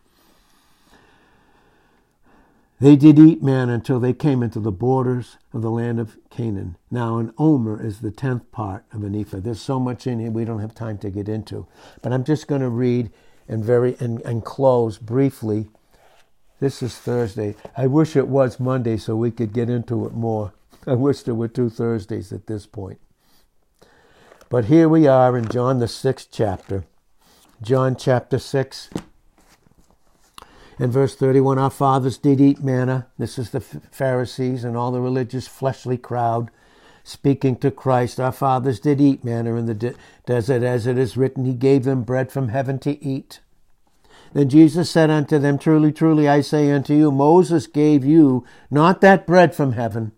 They 2.81 2.97
did 2.97 3.19
eat 3.19 3.43
manna 3.43 3.75
until 3.75 4.01
they 4.01 4.15
came 4.15 4.43
into 4.43 4.59
the 4.59 4.73
borders 4.73 5.37
of 5.53 5.61
the 5.61 5.71
land 5.71 6.01
of 6.01 6.17
Canaan. 6.31 6.79
Now, 6.91 7.19
an 7.19 7.35
omer 7.37 7.81
is 7.85 8.01
the 8.01 8.11
tenth 8.11 8.51
part 8.53 8.87
of 8.91 9.05
an 9.05 9.15
ephah. 9.15 9.41
There's 9.41 9.61
so 9.61 9.79
much 9.79 10.07
in 10.07 10.19
here 10.19 10.31
we 10.31 10.47
don't 10.47 10.61
have 10.61 10.75
time 10.75 10.97
to 10.99 11.11
get 11.11 11.29
into. 11.29 11.67
But 12.01 12.15
I'm 12.15 12.25
just 12.25 12.47
going 12.47 12.63
to 12.63 12.71
read 12.71 13.11
and 13.47 13.63
very 13.63 13.97
and, 14.01 14.23
and 14.23 14.43
close 14.43 14.97
briefly. 14.97 15.69
This 16.59 16.83
is 16.83 16.97
Thursday. 16.97 17.55
I 17.77 17.87
wish 17.87 18.17
it 18.17 18.29
was 18.29 18.59
Monday 18.59 18.97
so 18.97 19.15
we 19.15 19.31
could 19.31 19.53
get 19.53 19.69
into 19.69 20.07
it 20.07 20.15
more. 20.15 20.55
I 20.87 20.95
wish 20.95 21.23
there 21.23 21.35
were 21.35 21.49
two 21.49 21.69
Thursdays 21.69 22.33
at 22.33 22.47
this 22.47 22.65
point. 22.65 22.99
But 24.51 24.65
here 24.65 24.89
we 24.89 25.07
are 25.07 25.39
in 25.39 25.47
John, 25.49 25.79
the 25.79 25.87
sixth 25.87 26.31
chapter. 26.33 26.85
John 27.63 27.95
chapter 27.95 28.37
6 28.37 28.91
and 30.77 30.93
verse 30.93 31.15
31 31.15 31.57
Our 31.57 31.71
fathers 31.71 32.19
did 32.19 32.41
eat 32.41 32.61
manna. 32.61 33.07
This 33.17 33.39
is 33.39 33.51
the 33.51 33.61
Pharisees 33.61 34.65
and 34.65 34.77
all 34.77 34.91
the 34.91 35.01
religious 35.01 35.47
fleshly 35.47 35.97
crowd 35.97 36.51
speaking 37.05 37.55
to 37.59 37.71
Christ. 37.71 38.19
Our 38.19 38.33
fathers 38.33 38.81
did 38.81 39.01
eat 39.01 39.25
manna 39.25 39.55
in 39.55 39.67
the 39.67 39.75
de- 39.75 39.95
desert, 40.27 40.65
as 40.65 40.85
it 40.85 40.99
is 40.99 41.17
written, 41.17 41.45
He 41.45 41.55
gave 41.55 41.85
them 41.85 42.03
bread 42.03 42.33
from 42.33 42.49
heaven 42.49 42.81
to 42.81 43.01
eat. 43.05 43.39
Then 44.33 44.49
Jesus 44.49 44.91
said 44.91 45.11
unto 45.11 45.39
them, 45.39 45.59
Truly, 45.59 45.93
truly, 45.93 46.29
I 46.29 46.41
say 46.41 46.73
unto 46.73 46.93
you, 46.93 47.13
Moses 47.13 47.69
gave 47.69 48.05
you 48.05 48.45
not 48.69 49.01
that 49.01 49.29
bread 49.29 49.55
from 49.55 49.75
heaven, 49.75 50.11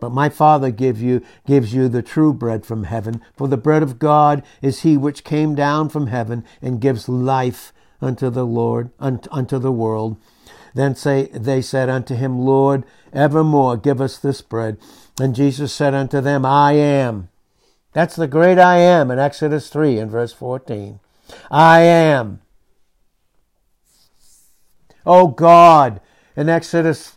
but 0.00 0.10
my 0.10 0.28
Father 0.28 0.70
give 0.70 1.00
you, 1.00 1.22
gives 1.46 1.74
you 1.74 1.88
the 1.88 2.02
true 2.02 2.32
bread 2.32 2.64
from 2.66 2.84
heaven. 2.84 3.22
For 3.36 3.48
the 3.48 3.56
bread 3.56 3.82
of 3.82 3.98
God 3.98 4.42
is 4.62 4.82
he 4.82 4.96
which 4.96 5.24
came 5.24 5.54
down 5.54 5.88
from 5.88 6.08
heaven 6.08 6.44
and 6.60 6.80
gives 6.80 7.08
life 7.08 7.72
unto 8.00 8.30
the 8.30 8.46
Lord, 8.46 8.90
unto 8.98 9.58
the 9.58 9.72
world. 9.72 10.16
Then 10.74 10.94
say, 10.94 11.26
they 11.32 11.62
said 11.62 11.88
unto 11.88 12.14
him, 12.14 12.38
Lord, 12.38 12.84
evermore 13.12 13.76
give 13.76 14.00
us 14.00 14.18
this 14.18 14.42
bread. 14.42 14.76
And 15.20 15.34
Jesus 15.34 15.72
said 15.72 15.94
unto 15.94 16.20
them, 16.20 16.44
I 16.44 16.72
am. 16.72 17.28
That's 17.92 18.16
the 18.16 18.26
great 18.26 18.58
I 18.58 18.78
am 18.78 19.10
in 19.10 19.20
Exodus 19.20 19.68
3 19.68 19.98
and 20.00 20.10
verse 20.10 20.32
14. 20.32 20.98
I 21.50 21.80
am. 21.82 22.40
Oh 25.06 25.28
God, 25.28 26.00
in 26.36 26.48
Exodus, 26.48 27.16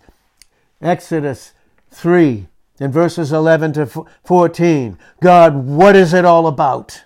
Exodus 0.82 1.54
3 1.90 2.48
in 2.80 2.92
verses 2.92 3.32
11 3.32 3.74
to 3.74 4.06
14. 4.24 4.98
God, 5.22 5.56
what 5.56 5.96
is 5.96 6.14
it 6.14 6.26
all 6.26 6.48
about? 6.48 7.04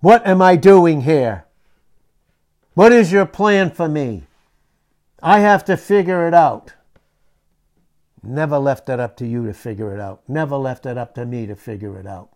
What 0.00 0.26
am 0.26 0.42
I 0.42 0.56
doing 0.56 1.02
here? 1.02 1.46
What 2.74 2.92
is 2.92 3.12
your 3.12 3.26
plan 3.26 3.70
for 3.70 3.88
me? 3.88 4.24
I 5.22 5.40
have 5.40 5.64
to 5.66 5.76
figure 5.76 6.26
it 6.26 6.34
out. 6.34 6.74
Never 8.22 8.58
left 8.58 8.88
it 8.88 9.00
up 9.00 9.16
to 9.18 9.26
you 9.26 9.46
to 9.46 9.52
figure 9.52 9.94
it 9.94 10.00
out. 10.00 10.22
Never 10.28 10.56
left 10.56 10.86
it 10.86 10.98
up 10.98 11.14
to 11.14 11.26
me 11.26 11.46
to 11.46 11.56
figure 11.56 11.98
it 11.98 12.06
out. 12.06 12.30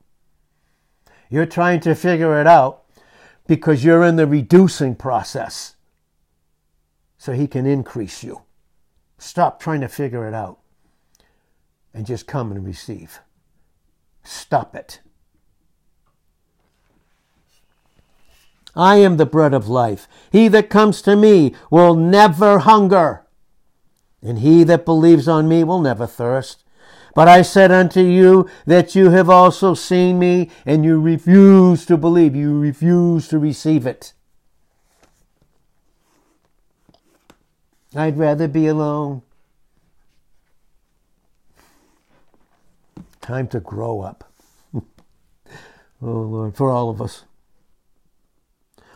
You're 1.28 1.46
trying 1.46 1.80
to 1.80 1.94
figure 1.94 2.40
it 2.40 2.46
out 2.46 2.84
because 3.46 3.84
you're 3.84 4.04
in 4.04 4.16
the 4.16 4.26
reducing 4.26 4.94
process 4.94 5.76
so 7.18 7.32
he 7.32 7.46
can 7.46 7.66
increase 7.66 8.22
you. 8.22 8.42
Stop 9.18 9.60
trying 9.60 9.80
to 9.80 9.88
figure 9.88 10.26
it 10.26 10.34
out 10.34 10.58
and 11.94 12.06
just 12.06 12.26
come 12.26 12.52
and 12.52 12.64
receive. 12.64 13.20
Stop 14.22 14.76
it. 14.76 15.00
I 18.74 18.96
am 18.96 19.16
the 19.16 19.24
bread 19.24 19.54
of 19.54 19.68
life. 19.68 20.06
He 20.30 20.48
that 20.48 20.68
comes 20.68 21.00
to 21.02 21.16
me 21.16 21.54
will 21.70 21.94
never 21.94 22.58
hunger, 22.58 23.24
and 24.20 24.40
he 24.40 24.64
that 24.64 24.84
believes 24.84 25.26
on 25.26 25.48
me 25.48 25.64
will 25.64 25.80
never 25.80 26.06
thirst. 26.06 26.62
But 27.14 27.28
I 27.28 27.40
said 27.40 27.72
unto 27.72 28.00
you 28.02 28.46
that 28.66 28.94
you 28.94 29.08
have 29.08 29.30
also 29.30 29.72
seen 29.72 30.18
me, 30.18 30.50
and 30.66 30.84
you 30.84 31.00
refuse 31.00 31.86
to 31.86 31.96
believe. 31.96 32.36
You 32.36 32.60
refuse 32.60 33.28
to 33.28 33.38
receive 33.38 33.86
it. 33.86 34.12
I'd 37.98 38.18
rather 38.18 38.48
be 38.48 38.66
alone. 38.66 39.22
Time 43.20 43.48
to 43.48 43.60
grow 43.60 44.00
up. 44.00 44.30
oh, 44.74 44.82
Lord, 46.00 46.56
for 46.56 46.70
all 46.70 46.90
of 46.90 47.00
us. 47.00 47.24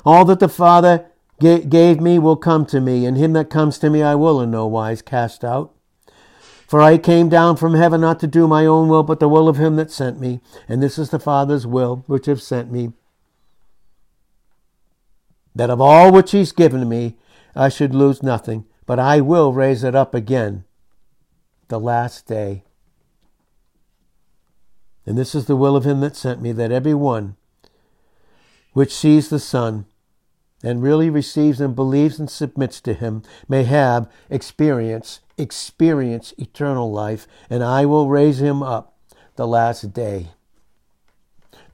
All 0.05 0.25
that 0.27 0.41
the 0.41 0.49
Father 0.49 1.07
gave 1.41 2.01
me 2.01 2.19
will 2.19 2.37
come 2.37 2.67
to 2.67 2.81
me, 2.81 3.07
and 3.07 3.17
him 3.17 3.33
that 3.33 3.51
comes 3.51 3.79
to 3.79 3.91
me 3.91 4.03
I 4.03 4.15
will 4.15 4.41
in 4.41 4.51
no 4.51 4.67
wise 4.67 5.03
cast 5.03 5.45
out. 5.45 5.75
For 6.67 6.81
I 6.81 6.99
came 6.99 7.29
down 7.29 7.57
from 7.57 7.75
heaven 7.75 8.01
not 8.01 8.21
to 8.21 8.29
do 8.29 8.47
my 8.47 8.65
own 8.65 8.89
will, 8.89 9.03
but 9.03 9.19
the 9.19 9.29
will 9.29 9.49
of 9.49 9.57
him 9.57 9.75
that 9.77 9.91
sent 9.91 10.21
me. 10.21 10.41
And 10.69 10.81
this 10.81 10.99
is 10.99 11.11
the 11.11 11.19
Father's 11.19 11.67
will 11.67 12.05
which 12.07 12.27
hath 12.27 12.43
sent 12.43 12.71
me, 12.71 12.93
that 15.55 15.71
of 15.71 15.81
all 15.81 16.13
which 16.13 16.31
he's 16.31 16.53
given 16.53 16.89
me 16.89 17.17
I 17.57 17.69
should 17.69 17.93
lose 17.95 18.23
nothing, 18.23 18.67
but 18.91 18.99
I 18.99 19.21
will 19.21 19.53
raise 19.53 19.85
it 19.85 19.95
up 19.95 20.17
again 20.17 20.65
the 21.69 21.79
last 21.79 22.27
day. 22.27 22.65
And 25.07 25.17
this 25.17 25.33
is 25.33 25.47
the 25.47 25.55
will 25.55 25.77
of 25.77 25.87
him 25.87 26.01
that 26.01 26.17
sent 26.17 26.43
me, 26.43 26.51
that 26.51 26.73
every 26.73 26.95
one 26.95 27.37
which 28.73 28.93
sees 28.93 29.29
the 29.29 29.39
Son 29.39 29.87
and 30.65 30.83
really 30.83 31.09
receives 31.09 31.61
and 31.61 31.77
believes 31.77 32.19
and 32.19 32.29
submits 32.29 32.81
to 32.81 32.93
him 32.93 33.23
may 33.49 33.63
have 33.63 34.11
experience 34.29 35.21
experience 35.39 36.35
eternal 36.37 36.91
life 36.91 37.29
and 37.49 37.63
I 37.63 37.87
will 37.87 38.09
raise 38.09 38.41
him 38.41 38.61
up 38.61 38.97
the 39.37 39.47
last 39.47 39.93
day 39.93 40.31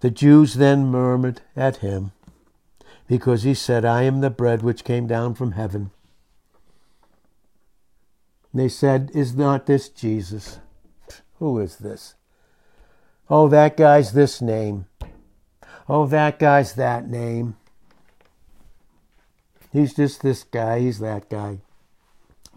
the 0.00 0.10
Jews 0.10 0.56
then 0.56 0.84
murmured 0.88 1.40
at 1.56 1.76
him 1.76 2.12
because 3.08 3.42
he 3.42 3.54
said 3.54 3.86
I 3.86 4.02
am 4.02 4.20
the 4.20 4.28
bread 4.28 4.60
which 4.60 4.84
came 4.84 5.06
down 5.06 5.34
from 5.34 5.52
heaven 5.52 5.92
they 8.52 8.68
said 8.68 9.10
is 9.14 9.34
not 9.34 9.66
this 9.66 9.88
Jesus 9.88 10.58
who 11.38 11.58
is 11.58 11.76
this 11.76 12.14
oh 13.28 13.48
that 13.48 13.76
guy's 13.76 14.12
this 14.12 14.40
name 14.40 14.86
oh 15.88 16.06
that 16.06 16.38
guy's 16.38 16.74
that 16.74 17.08
name 17.08 17.56
He's 19.76 19.92
just 19.92 20.22
this 20.22 20.42
guy, 20.42 20.80
he's 20.80 21.00
that 21.00 21.28
guy. 21.28 21.58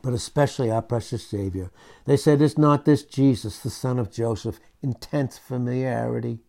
But 0.01 0.13
especially 0.13 0.71
our 0.71 0.81
precious 0.81 1.27
Savior. 1.27 1.69
They 2.05 2.15
said, 2.15 2.41
Is 2.41 2.57
not 2.57 2.85
this 2.85 3.03
Jesus, 3.03 3.59
the 3.59 3.69
son 3.69 3.99
of 3.99 4.09
Joseph? 4.09 4.57
Intense 4.81 5.37
familiarity 5.37 6.39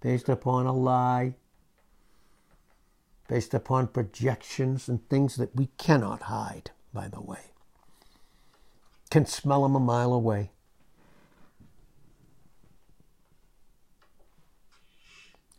based 0.00 0.28
upon 0.28 0.66
a 0.66 0.72
lie, 0.72 1.34
based 3.28 3.54
upon 3.54 3.88
projections 3.88 4.88
and 4.88 5.08
things 5.08 5.34
that 5.34 5.56
we 5.56 5.70
cannot 5.78 6.22
hide, 6.22 6.70
by 6.94 7.08
the 7.08 7.20
way. 7.20 7.50
Can 9.10 9.26
smell 9.26 9.64
them 9.64 9.74
a 9.74 9.80
mile 9.80 10.12
away. 10.12 10.52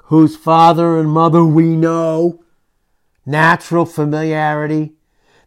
Whose 0.05 0.35
father 0.35 0.97
and 0.97 1.09
mother 1.09 1.43
we 1.43 1.75
know 1.75 2.43
natural 3.25 3.85
familiarity, 3.85 4.93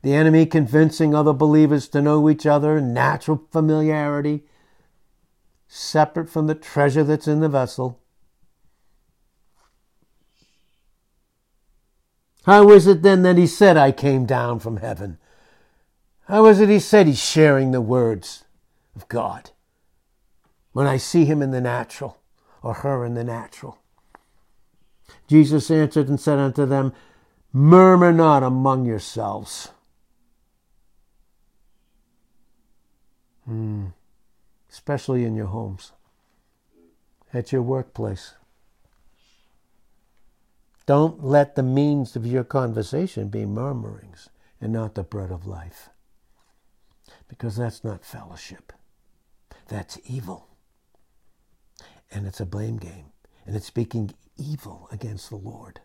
the 0.03 0.15
enemy 0.15 0.47
convincing 0.47 1.15
other 1.15 1.33
believers 1.33 1.89
to 1.89 2.03
know 2.03 2.29
each 2.29 2.47
other, 2.47 2.81
natural 2.81 3.47
familiarity, 3.51 4.45
separate 5.67 6.29
from 6.29 6.47
the 6.47 6.55
treasure 6.55 7.05
that's 7.05 7.27
in 7.27 7.41
the 7.41 7.49
vessel. 7.49 8.01
How 12.45 12.71
is 12.71 12.87
it 12.87 13.03
then 13.03 13.23
that 13.23 13.39
he 13.39 13.47
said, 13.47 13.79
I 13.79 13.93
came 13.93 14.27
down 14.27 14.59
from 14.59 14.77
heaven? 14.77 15.19
How 16.27 16.47
is 16.47 16.61
it 16.61 16.69
he 16.69 16.79
said 16.79 17.07
he's 17.07 17.23
sharing 17.23 17.71
the 17.71 17.81
words 17.81 18.45
of 18.97 19.09
God? 19.09 19.51
When 20.73 20.87
I 20.87 20.97
see 20.97 21.25
him 21.25 21.43
in 21.43 21.51
the 21.51 21.61
natural, 21.61 22.19
or 22.63 22.75
her 22.75 23.05
in 23.05 23.15
the 23.15 23.23
natural. 23.23 23.79
Jesus 25.29 25.71
answered 25.71 26.09
and 26.09 26.19
said 26.19 26.39
unto 26.39 26.65
them, 26.67 26.93
Murmur 27.53 28.13
not 28.13 28.43
among 28.43 28.87
yourselves. 28.87 29.71
Mm. 33.49 33.93
Especially 34.71 35.25
in 35.25 35.37
your 35.37 35.47
homes, 35.47 35.93
at 37.33 37.53
your 37.53 37.63
workplace. 37.63 38.35
Don't 40.87 41.23
let 41.23 41.55
the 41.55 41.63
means 41.63 42.17
of 42.17 42.27
your 42.27 42.45
conversation 42.45 43.29
be 43.29 43.47
murmurings 43.47 44.31
and 44.61 44.73
not 44.73 44.95
the 44.95 45.03
bread 45.03 45.31
of 45.31 45.47
life. 45.47 45.91
Because 47.29 47.57
that's 47.57 47.83
not 47.83 48.05
fellowship. 48.05 48.73
That's 49.69 49.99
evil. 50.05 50.49
And 52.11 52.27
it's 52.27 52.41
a 52.41 52.47
blame 52.47 52.77
game. 52.77 53.07
And 53.47 53.57
it's 53.57 53.67
speaking 53.67 54.13
evil 54.37 54.89
against 54.91 55.31
the 55.31 55.37
Lord 55.37 55.81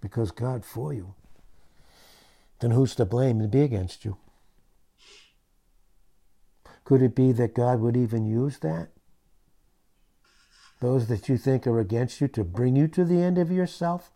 because 0.00 0.30
God 0.30 0.64
for 0.64 0.92
you, 0.92 1.14
then 2.60 2.70
who's 2.70 2.94
to 2.96 3.04
blame 3.04 3.40
to 3.40 3.48
be 3.48 3.62
against 3.62 4.04
you? 4.04 4.16
Could 6.84 7.02
it 7.02 7.14
be 7.14 7.32
that 7.32 7.54
God 7.54 7.80
would 7.80 7.96
even 7.96 8.24
use 8.24 8.58
that? 8.58 8.88
Those 10.80 11.08
that 11.08 11.28
you 11.28 11.36
think 11.36 11.66
are 11.66 11.80
against 11.80 12.20
you 12.20 12.28
to 12.28 12.44
bring 12.44 12.76
you 12.76 12.88
to 12.88 13.04
the 13.04 13.20
end 13.20 13.36
of 13.36 13.50
yourself, 13.50 14.12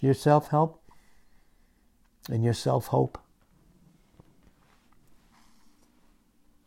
your 0.00 0.14
self 0.14 0.48
help, 0.48 0.82
and 2.28 2.44
your 2.44 2.54
self 2.54 2.88
hope? 2.88 3.18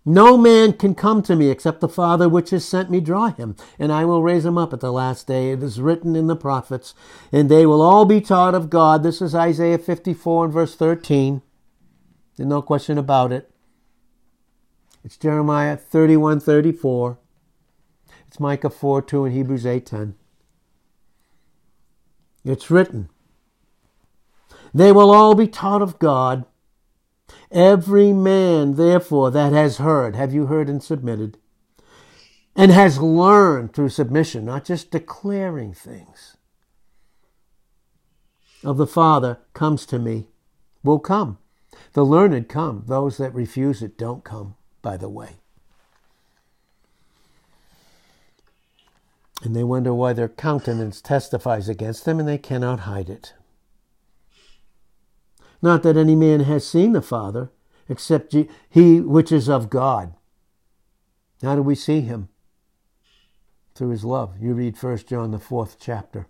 No 0.06 0.38
man 0.38 0.74
can 0.74 0.96
come 0.96 1.22
to 1.24 1.36
me 1.36 1.50
except 1.50 1.80
the 1.80 1.88
Father 1.88 2.28
which 2.28 2.50
has 2.50 2.66
sent 2.66 2.90
me 2.90 3.00
draw 3.00 3.30
him, 3.30 3.56
and 3.80 3.92
I 3.92 4.04
will 4.04 4.22
raise 4.22 4.46
him 4.46 4.58
up 4.58 4.74
at 4.74 4.82
the 4.82 4.92
last 4.92 5.28
day. 5.28 5.52
It 5.52 5.64
is 5.64 5.80
written 5.80 6.16
in 6.16 6.28
the 6.28 6.36
prophets, 6.36 6.94
and 7.32 7.50
they 7.50 7.66
will 7.66 7.82
all 7.82 8.04
be 8.04 8.20
taught 8.20 8.54
of 8.54 8.70
God. 8.70 9.02
This 9.02 9.22
is 9.22 9.34
Isaiah 9.34 9.78
54 9.78 10.46
and 10.46 10.54
verse 10.54 10.76
13. 10.76 11.42
There's 12.36 12.50
no 12.50 12.62
question 12.62 12.98
about 12.98 13.32
it. 13.32 13.50
It's 15.06 15.18
Jeremiah 15.18 15.78
31 15.78 16.42
34. 16.42 17.18
It's 18.28 18.40
Micah 18.40 18.70
4 18.70 19.02
2 19.02 19.26
and 19.26 19.34
Hebrews 19.34 19.66
8 19.66 19.86
10. 19.86 20.16
It's 22.44 22.70
written. 22.70 23.10
They 24.74 24.92
will 24.92 25.12
all 25.12 25.36
be 25.36 25.48
taught 25.48 25.82
of 25.82 26.00
God. 26.00 26.46
Every 27.54 28.14
man, 28.14 28.76
therefore, 28.76 29.30
that 29.30 29.54
has 29.54 29.78
heard, 29.78 30.16
have 30.16 30.34
you 30.34 30.48
heard 30.48 30.68
and 30.68 30.84
submitted, 30.84 31.38
and 32.56 32.72
has 32.72 33.00
learned 33.00 33.74
through 33.74 33.90
submission, 33.90 34.44
not 34.44 34.66
just 34.66 34.90
declaring 34.90 35.72
things, 35.72 36.36
of 38.64 38.78
the 38.78 38.88
Father 38.88 39.38
comes 39.54 39.86
to 39.86 40.00
me, 40.00 40.28
will 40.84 41.00
come. 41.00 41.38
The 41.94 42.04
learned 42.04 42.50
come. 42.50 42.86
Those 42.88 43.18
that 43.18 43.34
refuse 43.34 43.84
it 43.84 43.98
don't 43.98 44.24
come, 44.24 44.56
by 44.82 44.98
the 44.98 45.10
way. 45.10 45.38
And 49.44 49.56
they 49.56 49.64
wonder 49.64 49.94
why 49.94 50.14
their 50.14 50.30
countenance 50.30 51.02
testifies 51.02 51.68
against 51.68 52.06
them, 52.06 52.20
and 52.20 52.28
they 52.28 52.38
cannot 52.38 52.82
hide 52.82 53.10
it. 53.10 53.34
Not 55.64 55.82
that 55.84 55.96
any 55.96 56.18
man 56.18 56.42
has 56.42 56.68
seen 56.68 56.92
the 56.92 57.02
Father, 57.02 57.50
except 57.88 58.36
he 58.70 59.00
which 59.00 59.32
is 59.32 59.48
of 59.48 59.70
God. 59.70 60.14
How 61.42 61.56
do 61.56 61.62
we 61.62 61.74
see 61.74 62.02
him? 62.02 62.28
Through 63.74 63.92
his 63.92 64.04
love. 64.04 64.36
You 64.42 64.56
read 64.56 64.76
1 64.78 64.98
John, 65.08 65.32
the 65.32 65.40
fourth 65.40 65.78
chapter. 65.80 66.28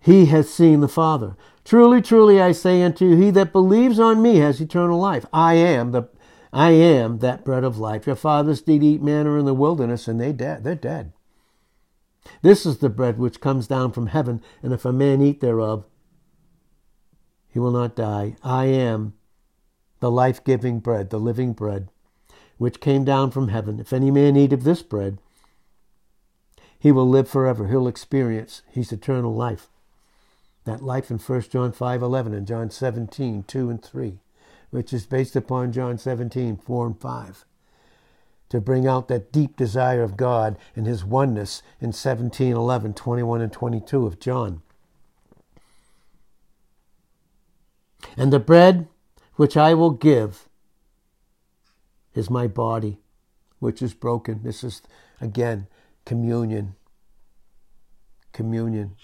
He 0.00 0.26
has 0.26 0.48
seen 0.48 0.80
the 0.80 0.88
Father. 0.88 1.36
Truly, 1.62 2.00
truly, 2.00 2.40
I 2.40 2.52
say 2.52 2.82
unto 2.82 3.04
you, 3.04 3.16
he 3.16 3.30
that 3.32 3.52
believes 3.52 4.00
on 4.00 4.22
me 4.22 4.38
has 4.38 4.58
eternal 4.58 4.98
life. 4.98 5.26
I 5.30 5.54
am 5.54 5.92
the 5.92 6.08
I 6.54 6.70
am 6.70 7.18
that 7.18 7.44
bread 7.44 7.64
of 7.64 7.78
life. 7.78 8.06
Your 8.06 8.16
fathers 8.16 8.62
did 8.62 8.82
eat 8.82 9.02
manna 9.02 9.38
in 9.38 9.44
the 9.44 9.54
wilderness, 9.54 10.08
and 10.08 10.20
they 10.20 10.32
dead. 10.32 10.64
They're 10.64 10.74
dead. 10.74 11.12
This 12.40 12.64
is 12.66 12.78
the 12.78 12.90
bread 12.90 13.18
which 13.18 13.40
comes 13.40 13.66
down 13.66 13.92
from 13.92 14.08
heaven, 14.08 14.42
and 14.62 14.72
if 14.72 14.84
a 14.84 14.92
man 14.92 15.22
eat 15.22 15.40
thereof, 15.40 15.84
he 17.52 17.58
will 17.58 17.70
not 17.70 17.94
die. 17.94 18.36
I 18.42 18.64
am 18.66 19.12
the 20.00 20.10
life 20.10 20.42
giving 20.42 20.80
bread, 20.80 21.10
the 21.10 21.20
living 21.20 21.52
bread, 21.52 21.88
which 22.58 22.80
came 22.80 23.04
down 23.04 23.30
from 23.30 23.48
heaven. 23.48 23.78
If 23.78 23.92
any 23.92 24.10
man 24.10 24.36
eat 24.36 24.52
of 24.52 24.64
this 24.64 24.82
bread, 24.82 25.18
he 26.78 26.90
will 26.90 27.08
live 27.08 27.28
forever. 27.28 27.68
He'll 27.68 27.86
experience 27.86 28.62
his 28.68 28.90
eternal 28.90 29.34
life. 29.34 29.68
That 30.64 30.82
life 30.82 31.10
in 31.10 31.18
1 31.18 31.42
John 31.42 31.72
5 31.72 32.02
11 32.02 32.34
and 32.34 32.46
John 32.46 32.70
17 32.70 33.44
2 33.44 33.70
and 33.70 33.82
3, 33.82 34.18
which 34.70 34.92
is 34.92 35.06
based 35.06 35.36
upon 35.36 35.72
John 35.72 35.98
17 35.98 36.56
4 36.56 36.86
and 36.86 37.00
5 37.00 37.44
to 38.52 38.60
bring 38.60 38.86
out 38.86 39.08
that 39.08 39.32
deep 39.32 39.56
desire 39.56 40.02
of 40.02 40.14
God 40.14 40.58
and 40.76 40.86
his 40.86 41.02
oneness 41.02 41.62
in 41.80 41.90
17, 41.90 42.52
11, 42.52 42.92
21, 42.92 43.40
and 43.40 43.50
22 43.50 44.06
of 44.06 44.20
John. 44.20 44.60
And 48.16 48.32
the 48.32 48.40
bread 48.40 48.88
which 49.36 49.56
I 49.56 49.74
will 49.74 49.90
give 49.90 50.48
is 52.14 52.28
my 52.28 52.46
body, 52.46 52.98
which 53.58 53.80
is 53.80 53.94
broken. 53.94 54.42
This 54.42 54.62
is, 54.62 54.82
again, 55.20 55.66
communion. 56.04 56.74
Communion. 58.32 58.96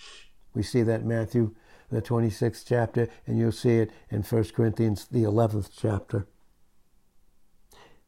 We 0.55 0.63
see 0.63 0.83
that 0.83 1.03
in 1.03 1.09
Matthew, 1.09 1.55
the 1.91 2.03
26th 2.03 2.65
chapter, 2.67 3.09
and 3.27 3.39
you'll 3.39 3.53
see 3.53 3.77
it 3.77 3.91
in 4.11 4.23
1 4.23 4.45
Corinthians, 4.55 5.07
the 5.07 5.23
11th 5.23 5.71
chapter. 5.77 6.27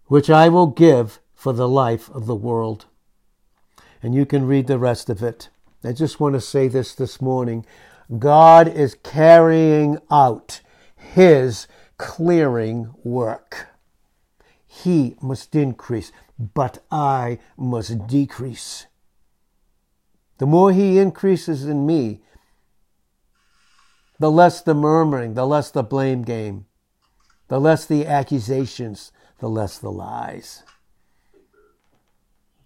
Which 0.06 0.28
I 0.28 0.48
will 0.48 0.66
give 0.66 1.20
for 1.34 1.52
the 1.52 1.68
life 1.68 2.10
of 2.10 2.26
the 2.26 2.34
world. 2.34 2.86
And 4.02 4.14
you 4.14 4.26
can 4.26 4.46
read 4.46 4.66
the 4.66 4.78
rest 4.78 5.08
of 5.08 5.22
it. 5.22 5.48
I 5.82 5.92
just 5.92 6.20
want 6.20 6.34
to 6.34 6.40
say 6.40 6.68
this 6.68 6.94
this 6.94 7.20
morning. 7.20 7.64
God 8.18 8.68
is 8.68 8.96
carrying 9.02 9.98
out 10.10 10.60
his 11.14 11.66
clearing 11.98 12.94
work. 13.02 13.68
He 14.66 15.16
must 15.20 15.54
increase, 15.54 16.12
but 16.38 16.82
I 16.90 17.38
must 17.56 18.06
decrease. 18.06 18.86
The 20.38 20.46
more 20.46 20.72
he 20.72 20.98
increases 20.98 21.64
in 21.64 21.84
me, 21.84 22.22
the 24.18 24.30
less 24.30 24.62
the 24.62 24.74
murmuring, 24.74 25.34
the 25.34 25.46
less 25.46 25.70
the 25.70 25.82
blame 25.82 26.22
game, 26.22 26.66
the 27.48 27.60
less 27.60 27.84
the 27.84 28.06
accusations, 28.06 29.12
the 29.40 29.48
less 29.48 29.78
the 29.78 29.90
lies. 29.90 30.62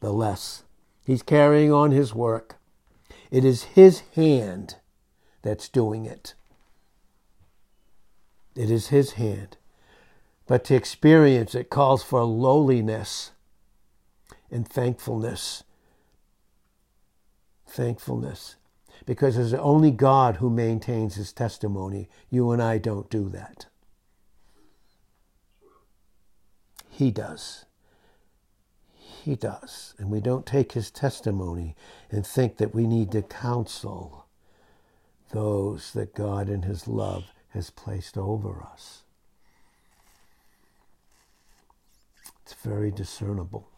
The 0.01 0.13
less. 0.13 0.65
He's 1.07 1.23
carrying 1.23 1.73
on 1.73 1.91
his 1.91 2.15
work. 2.15 2.57
It 3.31 3.45
is 3.45 3.63
his 3.63 4.03
hand 4.15 4.77
that's 5.43 5.69
doing 5.69 6.05
it. 6.05 6.35
It 8.55 8.71
is 8.71 8.89
His 8.89 9.13
hand. 9.13 9.57
But 10.47 10.65
to 10.65 10.75
experience 10.75 11.55
it 11.55 11.71
calls 11.71 12.03
for 12.03 12.23
lowliness 12.25 13.33
and 14.51 14.69
thankfulness. 14.69 15.65
Thankfulness. 17.67 18.57
Because 19.07 19.37
it's 19.37 19.53
only 19.53 19.91
God 19.91 20.37
who 20.37 20.49
maintains 20.51 21.17
His 21.17 21.33
testimony. 21.33 22.09
You 22.31 22.51
and 22.53 22.63
I 22.63 22.79
don't 22.79 23.11
do 23.11 23.29
that. 23.31 23.67
He 26.89 27.11
does. 27.11 27.65
He 28.93 29.35
does. 29.35 29.95
And 29.99 30.11
we 30.11 30.21
don't 30.21 30.47
take 30.47 30.73
His 30.73 30.91
testimony 30.91 31.75
and 32.11 32.25
think 32.25 32.59
that 32.59 32.75
we 32.75 32.87
need 32.87 33.11
to 33.13 33.23
counsel 33.23 34.27
those 35.33 35.93
that 35.95 36.15
God 36.15 36.49
in 36.49 36.63
His 36.63 36.87
love 36.87 37.34
has 37.55 37.71
placed 37.71 38.19
over 38.19 38.63
us. 38.63 39.05
It's 42.43 42.53
very 42.55 42.91
discernible. 42.91 43.69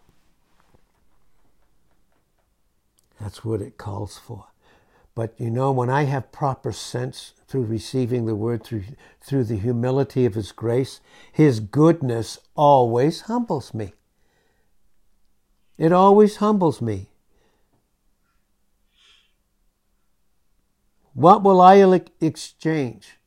That's 3.21 3.45
what 3.45 3.61
it 3.61 3.77
calls 3.77 4.19
for. 4.19 4.47
But 5.15 5.35
you 5.39 5.51
know, 5.51 5.73
when 5.73 5.91
I 5.91 6.05
have 6.05 6.33
proper 6.33 6.73
sense 6.73 7.35
through 7.47 7.65
receiving 7.65 8.27
the 8.27 8.35
word, 8.35 8.65
through, 8.65 8.85
through 9.21 9.45
the 9.45 9.59
humility 9.59 10.25
of 10.25 10.35
His 10.35 10.53
grace, 10.53 11.01
His 11.33 11.61
goodness 11.61 12.39
always 12.55 13.23
humbles 13.23 13.73
me. 13.73 13.93
It 15.79 15.93
always 15.93 16.37
humbles 16.37 16.81
me. 16.81 17.11
What 21.13 21.43
will 21.43 21.61
I 21.61 22.01
exchange? 22.21 23.19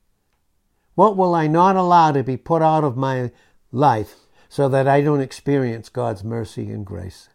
What 1.00 1.16
will 1.16 1.34
I 1.34 1.48
not 1.48 1.78
allow 1.78 2.12
to 2.12 2.26
be 2.26 2.36
put 2.36 2.62
out 2.62 2.84
of 2.84 2.98
my 2.98 3.32
life 3.72 4.16
so 4.50 4.68
that 4.68 4.86
I 4.86 5.00
don't 5.00 5.22
experience 5.22 5.88
God's 5.88 6.26
mercy 6.26 6.70
and 6.72 6.86
grace? 6.86 7.30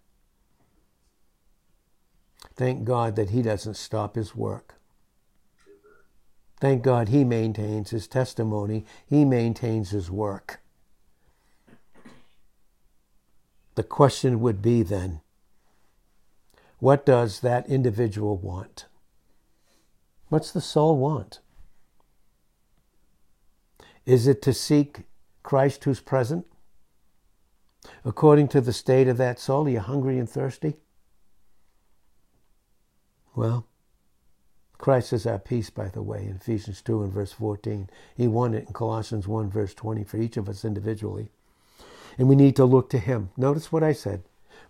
Thank 2.56 2.84
God 2.84 3.16
that 3.16 3.30
He 3.30 3.40
doesn't 3.40 3.78
stop 3.78 4.16
His 4.16 4.36
work. 4.36 4.74
Thank 6.60 6.82
God 6.82 7.08
He 7.08 7.24
maintains 7.24 7.88
His 7.88 8.06
testimony, 8.06 8.84
He 9.06 9.24
maintains 9.24 9.92
His 9.92 10.10
work. 10.10 10.60
The 13.76 13.82
question 13.82 14.40
would 14.40 14.60
be 14.60 14.82
then 14.82 15.22
what 16.80 17.06
does 17.06 17.40
that 17.40 17.66
individual 17.70 18.36
want? 18.36 18.84
What's 20.28 20.52
the 20.52 20.60
soul 20.60 20.98
want? 20.98 21.40
Is 24.07 24.26
it 24.26 24.42
to 24.42 24.52
seek 24.52 25.02
Christ 25.42 25.84
who's 25.84 26.00
present? 26.00 26.46
According 28.05 28.48
to 28.48 28.61
the 28.61 28.72
state 28.72 29.09
of 29.09 29.16
that 29.18 29.38
soul, 29.38 29.66
are 29.66 29.70
you 29.70 29.80
hungry 29.80 30.18
and 30.18 30.28
thirsty? 30.28 30.76
Well, 33.34 33.66
Christ 34.78 35.12
is 35.12 35.26
our 35.26 35.38
peace, 35.38 35.70
by 35.70 35.88
the 35.88 36.02
way, 36.02 36.24
in 36.24 36.36
Ephesians 36.36 36.82
2 36.82 37.02
and 37.02 37.12
verse 37.12 37.32
14. 37.32 37.88
He 38.14 38.28
won 38.28 38.55
it 38.55 38.66
in 38.66 38.72
Colossians 38.72 39.26
1, 39.26 39.50
verse 39.50 39.74
20, 39.74 40.05
for 40.05 40.18
each 40.18 40.36
of 40.36 40.48
us 40.48 40.64
individually. 40.64 41.30
And 42.18 42.28
we 42.28 42.36
need 42.36 42.57
to 42.57 42.64
look 42.64 42.90
to 42.90 42.98
Him. 42.98 43.30
Notice 43.36 43.72
what 43.72 43.82
I 43.82 43.92
said. 43.92 44.22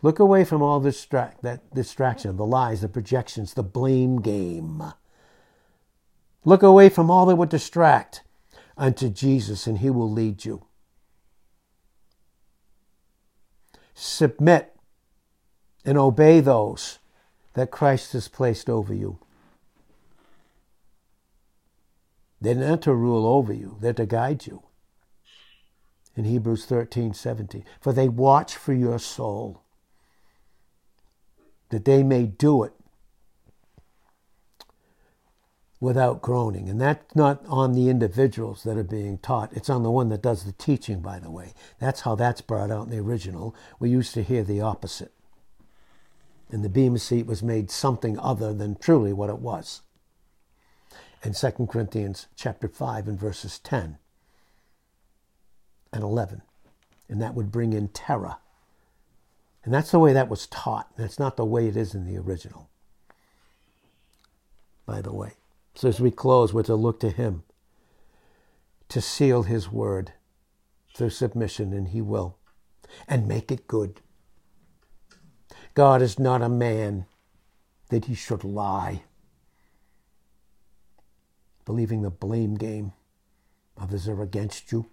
Look 0.03 0.19
away 0.19 0.45
from 0.45 0.63
all 0.63 0.81
distract, 0.81 1.43
that 1.43 1.75
distraction, 1.75 2.37
the 2.37 2.47
lies, 2.47 2.81
the 2.81 2.89
projections, 2.89 3.55
the 3.55 3.63
blame 3.63 4.21
game. 4.21 4.83
Look 6.45 6.63
away 6.63 6.89
from 6.89 7.11
all 7.11 7.27
that 7.27 7.37
would 7.37 7.49
distract 7.49 8.23
unto 8.77 9.09
Jesus, 9.09 9.67
and 9.67 9.79
he 9.79 9.91
will 9.91 10.11
lead 10.11 10.45
you. 10.45 10.67
submit 13.95 14.75
and 15.85 15.97
obey 15.97 16.41
those 16.41 16.99
that 17.55 17.71
Christ 17.71 18.13
has 18.13 18.29
placed 18.29 18.69
over 18.69 18.93
you. 18.93 19.19
They're 22.41 22.55
not 22.55 22.83
to 22.83 22.95
rule 22.95 23.27
over 23.27 23.53
you, 23.53 23.79
they're 23.81 23.93
to 23.95 24.07
guide 24.07 24.47
you. 24.47 24.65
In 26.17 26.25
Hebrews 26.25 26.67
13 26.67 27.15
17, 27.15 27.65
for 27.81 27.93
they 27.93 28.09
watch 28.09 28.55
for 28.55 28.73
your 28.73 28.99
soul, 28.99 29.63
that 31.71 31.85
they 31.85 32.03
may 32.03 32.25
do 32.25 32.63
it 32.63 32.73
without 35.85 36.23
groaning. 36.23 36.69
And 36.69 36.81
that's 36.81 37.15
not 37.15 37.45
on 37.47 37.75
the 37.75 37.89
individuals 37.89 38.65
that 38.65 38.77
are 38.77 38.83
being 38.83 39.19
taught. 39.19 39.53
It's 39.53 39.71
on 39.71 39.83
the 39.83 39.91
one 39.91 40.09
that 40.09 40.23
does 40.23 40.45
the 40.45 40.53
teaching, 40.53 41.01
by 41.01 41.19
the 41.19 41.31
way. 41.31 41.55
That's 41.79 42.01
how 42.01 42.15
that's 42.15 42.41
brought 42.41 42.71
out 42.71 42.87
in 42.87 42.91
the 42.91 42.99
original. 42.99 43.55
We 43.79 43.91
used 43.91 44.15
to 44.15 44.23
hear 44.23 44.43
the 44.43 44.61
opposite 44.61 45.13
and 46.55 46.65
the 46.65 46.69
bema 46.69 47.01
seat 47.01 47.27
was 47.27 47.43
made 47.43 47.69
something 47.69 48.17
other 48.19 48.55
than 48.55 48.77
truly 48.77 49.13
what 49.13 49.29
it 49.29 49.41
was. 49.41 49.83
In 51.25 51.33
2 51.33 51.67
Corinthians 51.69 52.29
chapter 52.37 52.69
5 52.69 53.09
and 53.09 53.19
verses 53.19 53.59
10 53.59 53.99
and 55.93 56.03
11. 56.03 56.43
And 57.09 57.21
that 57.21 57.35
would 57.35 57.51
bring 57.51 57.73
in 57.73 57.89
terror. 57.89 58.37
And 59.65 59.75
that's 59.75 59.91
the 59.91 59.99
way 59.99 60.13
that 60.13 60.29
was 60.29 60.47
taught. 60.47 60.97
That's 60.97 61.19
not 61.19 61.37
the 61.37 61.45
way 61.45 61.67
it 61.67 61.77
is 61.77 61.93
in 61.93 62.07
the 62.07 62.19
original. 62.19 62.69
By 64.87 65.01
the 65.01 65.13
way. 65.13 65.33
So 65.75 65.89
as 65.89 66.01
we 66.01 66.11
close, 66.11 66.53
we're 66.53 66.63
to 66.65 66.75
look 66.75 67.01
to 67.01 67.11
him 67.11 67.43
to 68.89 69.01
seal 69.01 69.43
his 69.43 69.73
word 69.73 70.13
through 70.95 71.11
submission, 71.11 71.73
and 71.73 71.89
he 71.89 72.01
will, 72.01 72.39
and 73.09 73.27
make 73.27 73.51
it 73.51 73.67
good. 73.67 74.01
God 75.75 76.01
is 76.01 76.19
not 76.19 76.43
a 76.43 76.49
man 76.49 77.07
that 77.89 78.05
he 78.05 78.15
should 78.15 78.45
lie. 78.45 79.03
Believing 81.65 82.03
the 82.03 82.11
blame 82.11 82.55
game. 82.55 82.93
Others 83.81 84.07
are 84.07 84.23
against 84.23 84.71
you. 84.71 84.87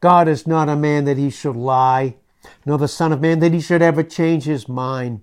God 0.00 0.28
is 0.28 0.46
not 0.46 0.70
a 0.70 0.76
man 0.76 1.04
that 1.04 1.18
he 1.18 1.28
should 1.28 1.56
lie, 1.56 2.16
nor 2.64 2.78
the 2.78 2.88
Son 2.88 3.12
of 3.12 3.20
Man 3.20 3.40
that 3.40 3.52
he 3.52 3.60
should 3.60 3.82
ever 3.82 4.02
change 4.02 4.44
his 4.44 4.68
mind. 4.68 5.20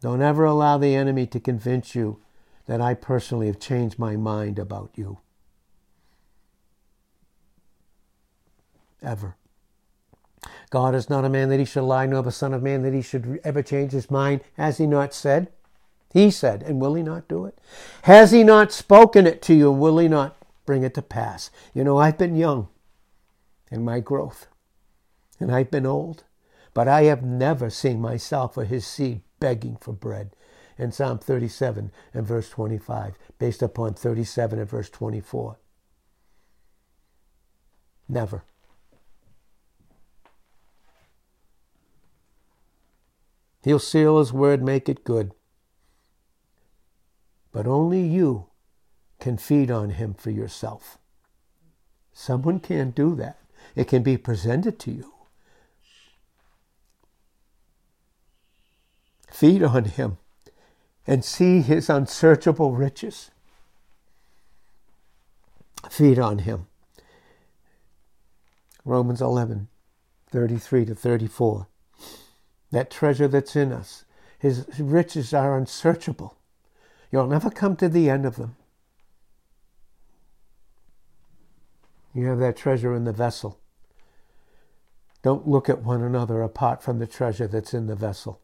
Don't 0.00 0.22
ever 0.22 0.44
allow 0.44 0.78
the 0.78 0.96
enemy 0.96 1.26
to 1.28 1.38
convince 1.38 1.94
you 1.94 2.20
that 2.66 2.80
I 2.80 2.94
personally 2.94 3.46
have 3.46 3.58
changed 3.58 3.98
my 3.98 4.16
mind 4.16 4.58
about 4.58 4.90
you. 4.94 5.18
Ever. 9.02 9.36
God 10.70 10.94
is 10.94 11.10
not 11.10 11.24
a 11.24 11.28
man 11.28 11.48
that 11.50 11.58
he 11.58 11.64
should 11.64 11.82
lie, 11.82 12.06
nor 12.06 12.22
the 12.22 12.32
Son 12.32 12.54
of 12.54 12.62
Man 12.62 12.82
that 12.82 12.94
he 12.94 13.02
should 13.02 13.40
ever 13.44 13.62
change 13.62 13.92
his 13.92 14.10
mind. 14.10 14.40
Has 14.56 14.78
he 14.78 14.86
not 14.86 15.12
said? 15.12 15.48
He 16.12 16.30
said, 16.30 16.62
and 16.62 16.80
will 16.80 16.94
he 16.94 17.02
not 17.02 17.28
do 17.28 17.46
it? 17.46 17.58
Has 18.02 18.32
he 18.32 18.44
not 18.44 18.72
spoken 18.72 19.26
it 19.26 19.42
to 19.42 19.54
you, 19.54 19.70
will 19.70 19.98
he 19.98 20.08
not 20.08 20.36
bring 20.66 20.82
it 20.82 20.94
to 20.94 21.02
pass? 21.02 21.50
You 21.74 21.84
know, 21.84 21.98
I've 21.98 22.18
been 22.18 22.36
young 22.36 22.68
in 23.70 23.84
my 23.84 24.00
growth, 24.00 24.46
and 25.40 25.50
I've 25.50 25.70
been 25.70 25.86
old, 25.86 26.24
but 26.74 26.86
I 26.86 27.04
have 27.04 27.22
never 27.22 27.70
seen 27.70 28.00
myself 28.00 28.56
or 28.56 28.64
his 28.64 28.86
seed 28.86 29.22
begging 29.40 29.76
for 29.76 29.92
bread. 29.92 30.30
In 30.78 30.92
Psalm 30.92 31.18
37 31.18 31.90
and 32.14 32.26
verse 32.26 32.48
25, 32.48 33.18
based 33.38 33.62
upon 33.62 33.94
37 33.94 34.58
and 34.58 34.68
verse 34.68 34.90
24. 34.90 35.58
Never. 38.08 38.44
He'll 43.62 43.78
seal 43.78 44.18
his 44.18 44.32
word, 44.32 44.62
make 44.62 44.88
it 44.88 45.04
good. 45.04 45.32
But 47.52 47.66
only 47.66 48.02
you 48.02 48.46
can 49.20 49.36
feed 49.36 49.70
on 49.70 49.90
him 49.90 50.14
for 50.14 50.30
yourself. 50.30 50.98
Someone 52.12 52.58
can't 52.58 52.94
do 52.94 53.14
that. 53.14 53.38
It 53.76 53.86
can 53.86 54.02
be 54.02 54.16
presented 54.16 54.78
to 54.80 54.90
you. 54.90 55.12
Feed 59.30 59.62
on 59.62 59.84
him 59.84 60.18
and 61.06 61.24
see 61.24 61.60
his 61.60 61.88
unsearchable 61.90 62.72
riches. 62.72 63.30
Feed 65.90 66.18
on 66.18 66.40
him. 66.40 66.66
Romans 68.84 69.20
11, 69.20 69.68
33 70.30 70.84
to 70.86 70.94
34 70.94 71.66
that 72.72 72.90
treasure 72.90 73.28
that's 73.28 73.54
in 73.54 73.70
us. 73.70 74.04
His 74.38 74.66
riches 74.78 75.32
are 75.32 75.56
unsearchable. 75.56 76.36
You'll 77.12 77.28
never 77.28 77.50
come 77.50 77.76
to 77.76 77.88
the 77.88 78.10
end 78.10 78.26
of 78.26 78.36
them. 78.36 78.56
You 82.14 82.26
have 82.26 82.40
that 82.40 82.56
treasure 82.56 82.94
in 82.94 83.04
the 83.04 83.12
vessel. 83.12 83.60
Don't 85.22 85.46
look 85.46 85.68
at 85.68 85.82
one 85.82 86.02
another 86.02 86.42
apart 86.42 86.82
from 86.82 86.98
the 86.98 87.06
treasure 87.06 87.46
that's 87.46 87.72
in 87.72 87.86
the 87.86 87.94
vessel. 87.94 88.40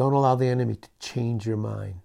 Don't 0.00 0.14
allow 0.14 0.34
the 0.34 0.46
enemy 0.46 0.76
to 0.76 0.88
change 0.98 1.46
your 1.46 1.58
mind. 1.58 1.96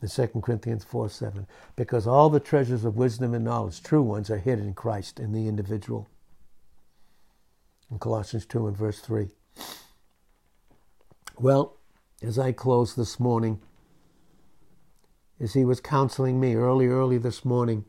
In 0.00 0.06
2 0.08 0.28
Corinthians 0.40 0.84
4 0.84 1.08
7, 1.08 1.48
because 1.74 2.06
all 2.06 2.30
the 2.30 2.38
treasures 2.38 2.84
of 2.84 2.94
wisdom 2.94 3.34
and 3.34 3.44
knowledge, 3.44 3.82
true 3.82 4.00
ones, 4.00 4.30
are 4.30 4.38
hid 4.38 4.60
in 4.60 4.74
Christ 4.74 5.18
in 5.18 5.32
the 5.32 5.48
individual 5.48 6.08
in 7.90 7.98
Colossians 7.98 8.46
2 8.46 8.68
and 8.68 8.76
verse 8.76 9.00
3. 9.00 9.30
Well, 11.40 11.76
as 12.22 12.38
I 12.38 12.52
close 12.52 12.94
this 12.94 13.18
morning, 13.18 13.60
as 15.40 15.54
he 15.54 15.64
was 15.64 15.80
counseling 15.80 16.38
me 16.38 16.54
early, 16.54 16.86
early 16.86 17.18
this 17.18 17.44
morning, 17.44 17.84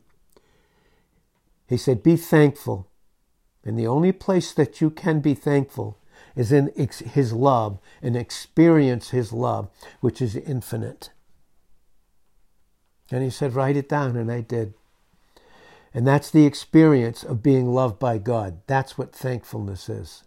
he 1.68 1.76
said, 1.76 2.02
Be 2.02 2.16
thankful. 2.16 2.88
And 3.64 3.78
the 3.78 3.86
only 3.86 4.10
place 4.10 4.52
that 4.54 4.80
you 4.80 4.90
can 4.90 5.20
be 5.20 5.34
thankful 5.34 6.00
is 6.36 6.52
in 6.52 6.70
his 6.76 7.32
love 7.32 7.78
and 8.02 8.14
experience 8.14 9.10
his 9.10 9.32
love, 9.32 9.68
which 10.00 10.20
is 10.20 10.36
infinite. 10.36 11.10
And 13.10 13.24
he 13.24 13.30
said, 13.30 13.54
Write 13.54 13.76
it 13.76 13.88
down, 13.88 14.16
and 14.16 14.30
I 14.30 14.42
did. 14.42 14.74
And 15.94 16.06
that's 16.06 16.30
the 16.30 16.44
experience 16.44 17.24
of 17.24 17.42
being 17.42 17.72
loved 17.72 17.98
by 17.98 18.18
God. 18.18 18.58
That's 18.66 18.98
what 18.98 19.14
thankfulness 19.14 19.88
is. 19.88 20.24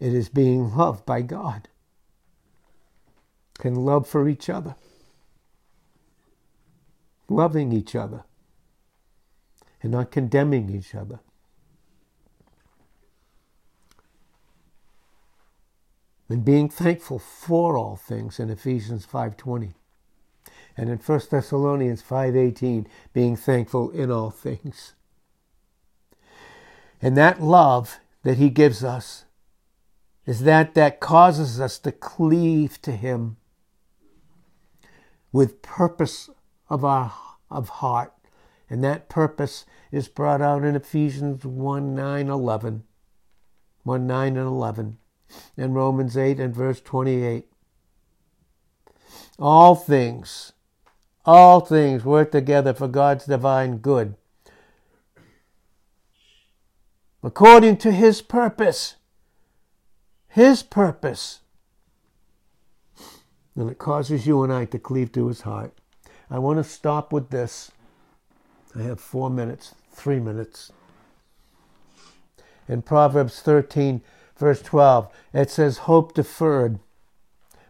It 0.00 0.12
is 0.12 0.28
being 0.28 0.74
loved 0.74 1.06
by 1.06 1.22
God 1.22 1.68
and 3.62 3.78
love 3.78 4.08
for 4.08 4.28
each 4.28 4.50
other, 4.50 4.74
loving 7.28 7.72
each 7.72 7.94
other, 7.94 8.24
and 9.80 9.92
not 9.92 10.10
condemning 10.10 10.68
each 10.68 10.92
other. 10.92 11.20
And 16.32 16.46
being 16.46 16.70
thankful 16.70 17.18
for 17.18 17.76
all 17.76 17.94
things 17.94 18.40
in 18.40 18.48
Ephesians 18.48 19.04
5:20 19.04 19.74
and 20.78 20.88
in 20.88 20.96
1 20.96 21.28
Thessalonians 21.28 22.00
5:18 22.00 22.86
being 23.12 23.36
thankful 23.36 23.90
in 23.90 24.10
all 24.10 24.30
things. 24.30 24.94
And 27.02 27.18
that 27.18 27.42
love 27.42 28.00
that 28.22 28.38
he 28.38 28.48
gives 28.48 28.82
us 28.82 29.26
is 30.24 30.40
that 30.44 30.72
that 30.72 31.00
causes 31.00 31.60
us 31.60 31.78
to 31.80 31.92
cleave 31.92 32.80
to 32.80 32.92
him 32.92 33.36
with 35.32 35.60
purpose 35.60 36.30
of 36.70 36.82
our 36.82 37.12
of 37.50 37.68
heart. 37.68 38.14
And 38.70 38.82
that 38.82 39.10
purpose 39.10 39.66
is 39.90 40.08
brought 40.08 40.40
out 40.40 40.64
in 40.64 40.76
Ephesians 40.76 41.44
1 41.44 41.94
9 41.94 42.30
11. 42.30 42.84
1 43.82 44.06
9 44.06 44.36
and 44.38 44.46
11. 44.46 44.98
And 45.56 45.74
Romans 45.74 46.16
8 46.16 46.40
and 46.40 46.54
verse 46.54 46.80
28. 46.80 47.46
All 49.38 49.74
things 49.74 50.52
all 51.24 51.60
things 51.60 52.04
work 52.04 52.32
together 52.32 52.74
for 52.74 52.88
God's 52.88 53.26
divine 53.26 53.78
good. 53.78 54.16
According 57.22 57.76
to 57.78 57.92
his 57.92 58.20
purpose. 58.22 58.96
His 60.28 60.62
purpose. 60.62 61.40
And 63.54 63.70
it 63.70 63.78
causes 63.78 64.26
you 64.26 64.42
and 64.42 64.52
I 64.52 64.64
to 64.66 64.78
cleave 64.78 65.12
to 65.12 65.28
his 65.28 65.42
heart. 65.42 65.72
I 66.28 66.38
want 66.38 66.58
to 66.58 66.64
stop 66.64 67.12
with 67.12 67.30
this. 67.30 67.70
I 68.74 68.82
have 68.82 69.00
four 69.00 69.30
minutes, 69.30 69.74
three 69.92 70.18
minutes. 70.18 70.72
In 72.66 72.82
Proverbs 72.82 73.40
13, 73.40 74.00
verse 74.36 74.62
12, 74.62 75.08
it 75.32 75.50
says, 75.50 75.78
Hope 75.78 76.14
deferred 76.14 76.78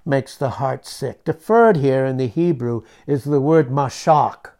makes 0.04 0.36
the 0.36 0.50
heart 0.50 0.86
sick. 0.86 1.24
Deferred 1.24 1.76
here 1.76 2.04
in 2.04 2.16
the 2.16 2.26
Hebrew 2.26 2.82
is 3.06 3.24
the 3.24 3.40
word 3.40 3.68
mashak, 3.70 4.50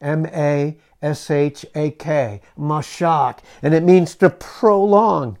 M 0.00 0.26
A 0.26 0.76
S 1.02 1.30
H 1.30 1.64
A 1.74 1.90
K, 1.90 2.40
mashak, 2.58 3.38
and 3.62 3.74
it 3.74 3.82
means 3.82 4.14
to 4.16 4.30
prolong. 4.30 5.38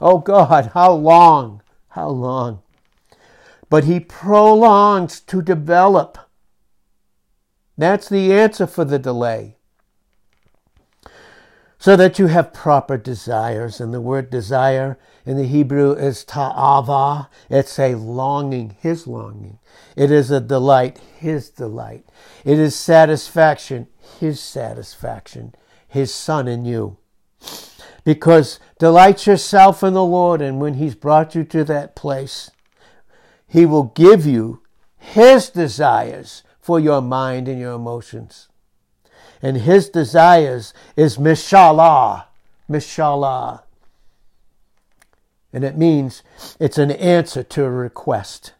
Oh 0.00 0.18
God, 0.18 0.70
how 0.74 0.92
long? 0.92 1.62
How 1.88 2.08
long? 2.08 2.62
But 3.70 3.84
he 3.84 4.00
prolongs 4.00 5.20
to 5.20 5.42
develop. 5.42 6.18
That's 7.76 8.08
the 8.08 8.32
answer 8.32 8.66
for 8.66 8.84
the 8.84 8.98
delay. 8.98 9.57
So 11.78 11.94
that 11.96 12.18
you 12.18 12.26
have 12.26 12.52
proper 12.52 12.96
desires. 12.96 13.80
And 13.80 13.94
the 13.94 14.00
word 14.00 14.30
desire 14.30 14.98
in 15.24 15.36
the 15.36 15.46
Hebrew 15.46 15.92
is 15.92 16.24
ta'ava. 16.24 17.28
It's 17.48 17.78
a 17.78 17.94
longing, 17.94 18.76
his 18.80 19.06
longing. 19.06 19.58
It 19.94 20.10
is 20.10 20.30
a 20.30 20.40
delight, 20.40 20.98
his 21.18 21.50
delight. 21.50 22.04
It 22.44 22.58
is 22.58 22.74
satisfaction, 22.74 23.86
his 24.18 24.40
satisfaction, 24.40 25.54
his 25.86 26.12
son 26.12 26.48
in 26.48 26.64
you. 26.64 26.96
Because 28.04 28.58
delight 28.78 29.26
yourself 29.26 29.82
in 29.82 29.92
the 29.92 30.04
Lord, 30.04 30.40
and 30.40 30.60
when 30.60 30.74
he's 30.74 30.94
brought 30.94 31.34
you 31.34 31.44
to 31.44 31.62
that 31.64 31.94
place, 31.94 32.50
he 33.46 33.64
will 33.64 33.84
give 33.84 34.26
you 34.26 34.62
his 34.96 35.48
desires 35.48 36.42
for 36.60 36.80
your 36.80 37.00
mind 37.00 37.48
and 37.48 37.60
your 37.60 37.74
emotions. 37.74 38.47
And 39.42 39.58
his 39.58 39.88
desires 39.88 40.74
is 40.96 41.16
mishalah, 41.16 42.24
mishalah. 42.68 43.62
And 45.52 45.64
it 45.64 45.76
means 45.76 46.22
it's 46.58 46.78
an 46.78 46.90
answer 46.90 47.42
to 47.42 47.64
a 47.64 47.70
request. 47.70 48.52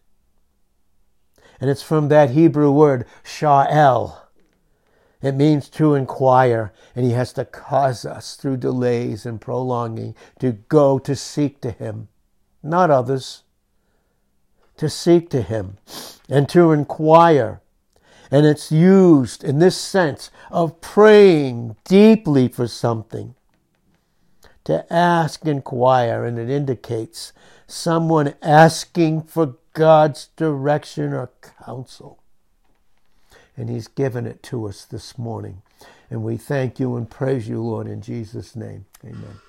And 1.61 1.68
it's 1.68 1.83
from 1.83 2.09
that 2.09 2.31
Hebrew 2.31 2.70
word, 2.70 3.05
sha'el. 3.24 4.20
It 5.20 5.33
means 5.33 5.68
to 5.70 5.95
inquire, 5.95 6.72
and 6.95 7.05
he 7.05 7.12
has 7.12 7.33
to 7.33 7.45
cause 7.45 8.05
us 8.05 8.37
through 8.37 8.59
delays 8.59 9.26
and 9.26 9.41
prolonging 9.41 10.14
to 10.39 10.53
go 10.53 11.01
to 11.01 11.16
seek 11.16 11.61
to 11.62 11.72
him, 11.72 12.09
not 12.62 12.91
others, 12.91 13.43
to 14.76 14.89
seek 14.89 15.29
to 15.31 15.43
him 15.43 15.76
and 16.29 16.49
to 16.49 16.70
inquire 16.70 17.61
and 18.31 18.47
it's 18.47 18.70
used 18.70 19.43
in 19.43 19.59
this 19.59 19.76
sense 19.76 20.31
of 20.51 20.81
praying 20.81 21.76
deeply 21.85 22.49
for 22.49 22.66
something. 22.66 23.35
To 24.64 24.91
ask, 24.93 25.47
inquire, 25.47 26.24
and 26.24 26.39
it 26.39 26.51
indicates 26.51 27.33
someone 27.66 28.35
asking 28.43 29.22
for 29.22 29.57
God's 29.72 30.29
direction 30.37 31.14
or 31.14 31.31
counsel. 31.64 32.18
And 33.57 33.70
He's 33.70 33.89
given 33.89 34.26
it 34.26 34.43
to 34.45 34.68
us 34.68 34.85
this 34.85 35.16
morning. 35.16 35.62
And 36.11 36.22
we 36.22 36.37
thank 36.37 36.79
you 36.79 36.97
and 36.97 37.09
praise 37.09 37.49
you, 37.49 37.62
Lord, 37.62 37.87
in 37.87 38.03
Jesus' 38.03 38.55
name. 38.55 38.85
Amen. 39.05 39.41